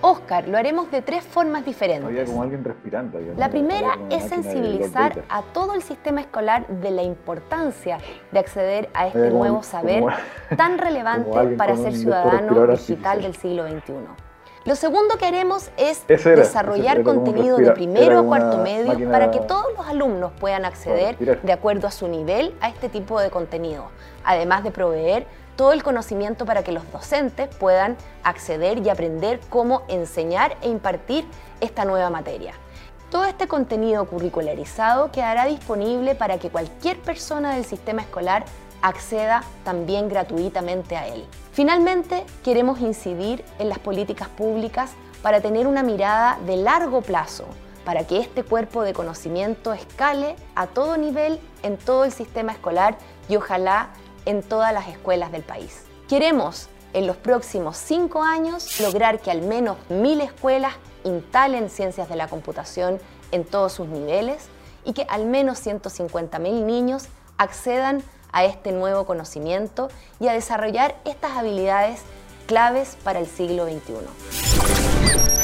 Oscar, 0.00 0.48
lo 0.48 0.58
haremos 0.58 0.90
de 0.90 1.02
tres 1.02 1.22
formas 1.22 1.64
diferentes. 1.64 2.28
como 2.28 2.42
alguien 2.42 2.64
respirando. 2.64 3.20
La 3.36 3.48
primera 3.48 3.96
es 4.10 4.24
sensibilizar 4.24 5.22
a 5.28 5.42
todo 5.42 5.74
el 5.74 5.82
sistema 5.82 6.20
escolar 6.20 6.66
de 6.66 6.90
la 6.90 7.04
importancia 7.04 7.98
de 8.32 8.38
acceder 8.40 8.90
a 8.92 9.06
este 9.06 9.30
nuevo 9.30 9.62
saber 9.62 10.02
tan 10.56 10.78
relevante 10.78 11.54
para 11.56 11.76
ser 11.76 11.94
ciudadano 11.94 12.66
digital 12.66 13.22
del 13.22 13.36
siglo 13.36 13.68
XXI. 13.68 14.29
Lo 14.66 14.76
segundo 14.76 15.16
que 15.16 15.24
haremos 15.24 15.70
es 15.78 16.06
desarrollar 16.06 17.02
contenido 17.02 17.56
de 17.56 17.72
primero 17.72 18.18
a 18.18 18.22
cuarto 18.22 18.58
medio 18.58 19.10
para 19.10 19.30
que 19.30 19.40
todos 19.40 19.64
los 19.74 19.86
alumnos 19.86 20.32
puedan 20.38 20.66
acceder 20.66 21.16
de 21.16 21.52
acuerdo 21.52 21.88
a 21.88 21.90
su 21.90 22.08
nivel 22.08 22.54
a 22.60 22.68
este 22.68 22.90
tipo 22.90 23.18
de 23.20 23.30
contenido, 23.30 23.86
además 24.22 24.62
de 24.62 24.70
proveer 24.70 25.26
todo 25.56 25.72
el 25.72 25.82
conocimiento 25.82 26.44
para 26.44 26.62
que 26.62 26.72
los 26.72 26.90
docentes 26.92 27.48
puedan 27.56 27.96
acceder 28.22 28.78
y 28.78 28.90
aprender 28.90 29.40
cómo 29.48 29.82
enseñar 29.88 30.58
e 30.60 30.68
impartir 30.68 31.24
esta 31.62 31.86
nueva 31.86 32.10
materia. 32.10 32.52
Todo 33.10 33.24
este 33.24 33.48
contenido 33.48 34.04
curricularizado 34.04 35.10
quedará 35.10 35.46
disponible 35.46 36.14
para 36.14 36.38
que 36.38 36.50
cualquier 36.50 36.98
persona 36.98 37.54
del 37.54 37.64
sistema 37.64 38.02
escolar 38.02 38.44
acceda 38.82 39.42
también 39.64 40.08
gratuitamente 40.08 40.96
a 40.96 41.06
él. 41.06 41.24
Finalmente, 41.52 42.24
queremos 42.44 42.80
incidir 42.80 43.44
en 43.58 43.68
las 43.68 43.78
políticas 43.78 44.28
públicas 44.28 44.92
para 45.22 45.40
tener 45.40 45.66
una 45.66 45.82
mirada 45.82 46.38
de 46.46 46.56
largo 46.56 47.02
plazo, 47.02 47.44
para 47.84 48.06
que 48.06 48.18
este 48.18 48.44
cuerpo 48.44 48.82
de 48.82 48.92
conocimiento 48.92 49.72
escale 49.72 50.36
a 50.54 50.66
todo 50.66 50.96
nivel 50.96 51.38
en 51.62 51.76
todo 51.76 52.04
el 52.04 52.12
sistema 52.12 52.52
escolar 52.52 52.96
y 53.28 53.36
ojalá 53.36 53.90
en 54.26 54.42
todas 54.42 54.72
las 54.72 54.88
escuelas 54.88 55.32
del 55.32 55.42
país. 55.42 55.84
Queremos 56.08 56.68
en 56.92 57.06
los 57.06 57.16
próximos 57.16 57.76
cinco 57.76 58.22
años 58.22 58.80
lograr 58.80 59.20
que 59.20 59.30
al 59.30 59.42
menos 59.42 59.76
mil 59.88 60.20
escuelas 60.20 60.74
instalen 61.04 61.70
ciencias 61.70 62.08
de 62.08 62.16
la 62.16 62.28
computación 62.28 62.98
en 63.32 63.44
todos 63.44 63.72
sus 63.72 63.86
niveles 63.86 64.48
y 64.84 64.92
que 64.92 65.06
al 65.08 65.26
menos 65.26 65.64
150.000 65.64 66.64
niños 66.64 67.06
accedan 67.38 68.02
a 68.32 68.44
este 68.44 68.72
nuevo 68.72 69.06
conocimiento 69.06 69.88
y 70.18 70.28
a 70.28 70.32
desarrollar 70.32 70.96
estas 71.04 71.32
habilidades 71.32 72.02
claves 72.46 72.96
para 73.04 73.20
el 73.20 73.26
siglo 73.26 73.64
XXI. 73.64 75.40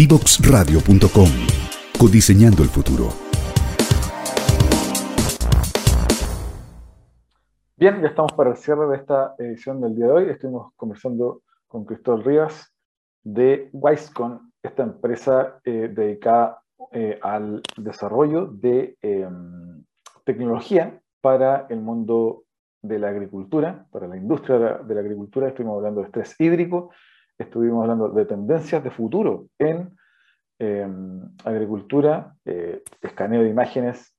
Divoxradio.com 0.00 1.28
Codiseñando 1.98 2.62
el 2.62 2.70
futuro. 2.70 3.08
Bien, 7.76 8.00
ya 8.00 8.08
estamos 8.08 8.32
para 8.32 8.50
el 8.50 8.56
cierre 8.56 8.88
de 8.88 8.96
esta 8.96 9.34
edición 9.38 9.80
del 9.80 9.94
día 9.96 10.06
de 10.06 10.12
hoy. 10.12 10.30
Estuvimos 10.30 10.72
conversando 10.76 11.42
con 11.70 11.84
Cristóbal 11.84 12.24
Rivas 12.24 12.74
de 13.22 13.70
Wisecon, 13.72 14.52
esta 14.62 14.82
empresa 14.82 15.60
eh, 15.64 15.88
dedicada 15.94 16.60
eh, 16.92 17.18
al 17.22 17.62
desarrollo 17.76 18.46
de 18.46 18.96
em, 19.00 19.84
tecnología 20.24 21.00
para 21.20 21.66
el 21.70 21.80
mundo 21.80 22.42
de 22.82 22.98
la 22.98 23.08
agricultura, 23.08 23.86
para 23.92 24.08
la 24.08 24.16
industria 24.16 24.58
de 24.58 24.94
la, 24.94 25.00
agricultura. 25.00 25.48
Estuvimos 25.48 25.76
hablando 25.76 26.00
de 26.00 26.06
estrés 26.06 26.34
hídrico, 26.40 26.90
estuvimos 27.38 27.82
hablando 27.82 28.08
de 28.08 28.24
tendencias 28.24 28.82
de 28.82 28.90
futuro 28.90 29.46
en 29.58 29.96
em, 30.58 31.22
agricultura, 31.44 32.34
eh, 32.46 32.82
escaneo 33.00 33.42
de 33.42 33.48
imágenes, 33.48 34.12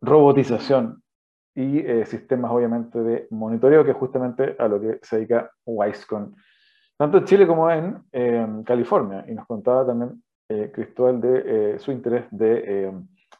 robotización 0.00 1.02
y 1.54 1.80
sistemas 2.04 2.50
obviamente 2.50 2.98
de 2.98 3.28
monitoreo, 3.30 3.82
que 3.82 3.92
es 3.92 3.96
justamente 3.96 4.56
a 4.58 4.68
lo 4.68 4.78
que 4.78 4.98
se 5.02 5.16
dedica 5.16 5.50
Wisecon 5.64 6.34
tanto 6.96 7.18
en 7.18 7.24
Chile 7.24 7.46
como 7.46 7.70
en 7.70 8.62
California. 8.64 9.24
Y 9.28 9.34
nos 9.34 9.46
contaba 9.46 9.86
también 9.86 10.22
eh, 10.48 10.70
Cristóbal 10.72 11.20
de 11.20 11.42
eh, 11.74 11.78
su 11.80 11.90
interés 11.90 12.26
de 12.30 12.86
eh, 12.86 12.92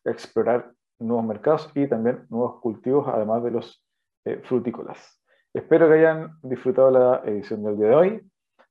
explorar 0.05 0.73
nuevos 0.99 1.25
mercados 1.25 1.71
y 1.73 1.87
también 1.87 2.27
nuevos 2.31 2.61
cultivos, 2.61 3.07
además 3.07 3.45
de 3.45 3.51
los 3.53 3.83
frutícolas. 4.43 5.23
Espero 5.55 5.87
que 5.87 5.95
hayan 5.95 6.33
disfrutado 6.43 6.91
la 6.91 7.23
edición 7.27 7.63
del 7.63 7.77
día 7.77 7.87
de 7.89 7.95
hoy. 7.95 8.31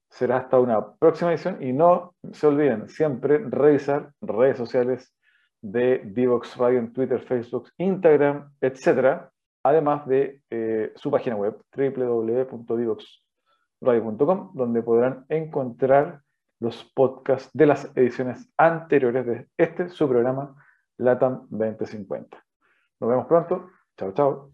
Será 0.09 0.37
hasta 0.37 0.59
una 0.59 0.95
próxima 0.95 1.31
edición 1.31 1.63
y 1.63 1.71
no 1.71 2.13
se 2.33 2.47
olviden 2.47 2.89
siempre 2.89 3.37
revisar 3.37 4.11
redes 4.19 4.57
sociales 4.57 5.15
de 5.61 6.01
Divox 6.03 6.57
Radio 6.57 6.91
Twitter, 6.91 7.21
Facebook, 7.21 7.69
Instagram, 7.77 8.51
etc. 8.59 9.21
Además 9.63 10.05
de 10.07 10.41
su 10.95 11.09
página 11.09 11.37
web 11.37 11.57
www.divox.com 11.73 13.24
radio.com, 13.81 14.51
donde 14.53 14.81
podrán 14.81 15.25
encontrar 15.29 16.21
los 16.59 16.83
podcasts 16.95 17.49
de 17.53 17.65
las 17.65 17.91
ediciones 17.95 18.49
anteriores 18.57 19.25
de 19.25 19.47
este, 19.57 19.89
su 19.89 20.07
programa 20.07 20.55
LATAM 20.97 21.47
2050. 21.49 22.43
Nos 22.99 23.09
vemos 23.09 23.27
pronto. 23.27 23.69
Chao, 23.97 24.11
chao. 24.13 24.51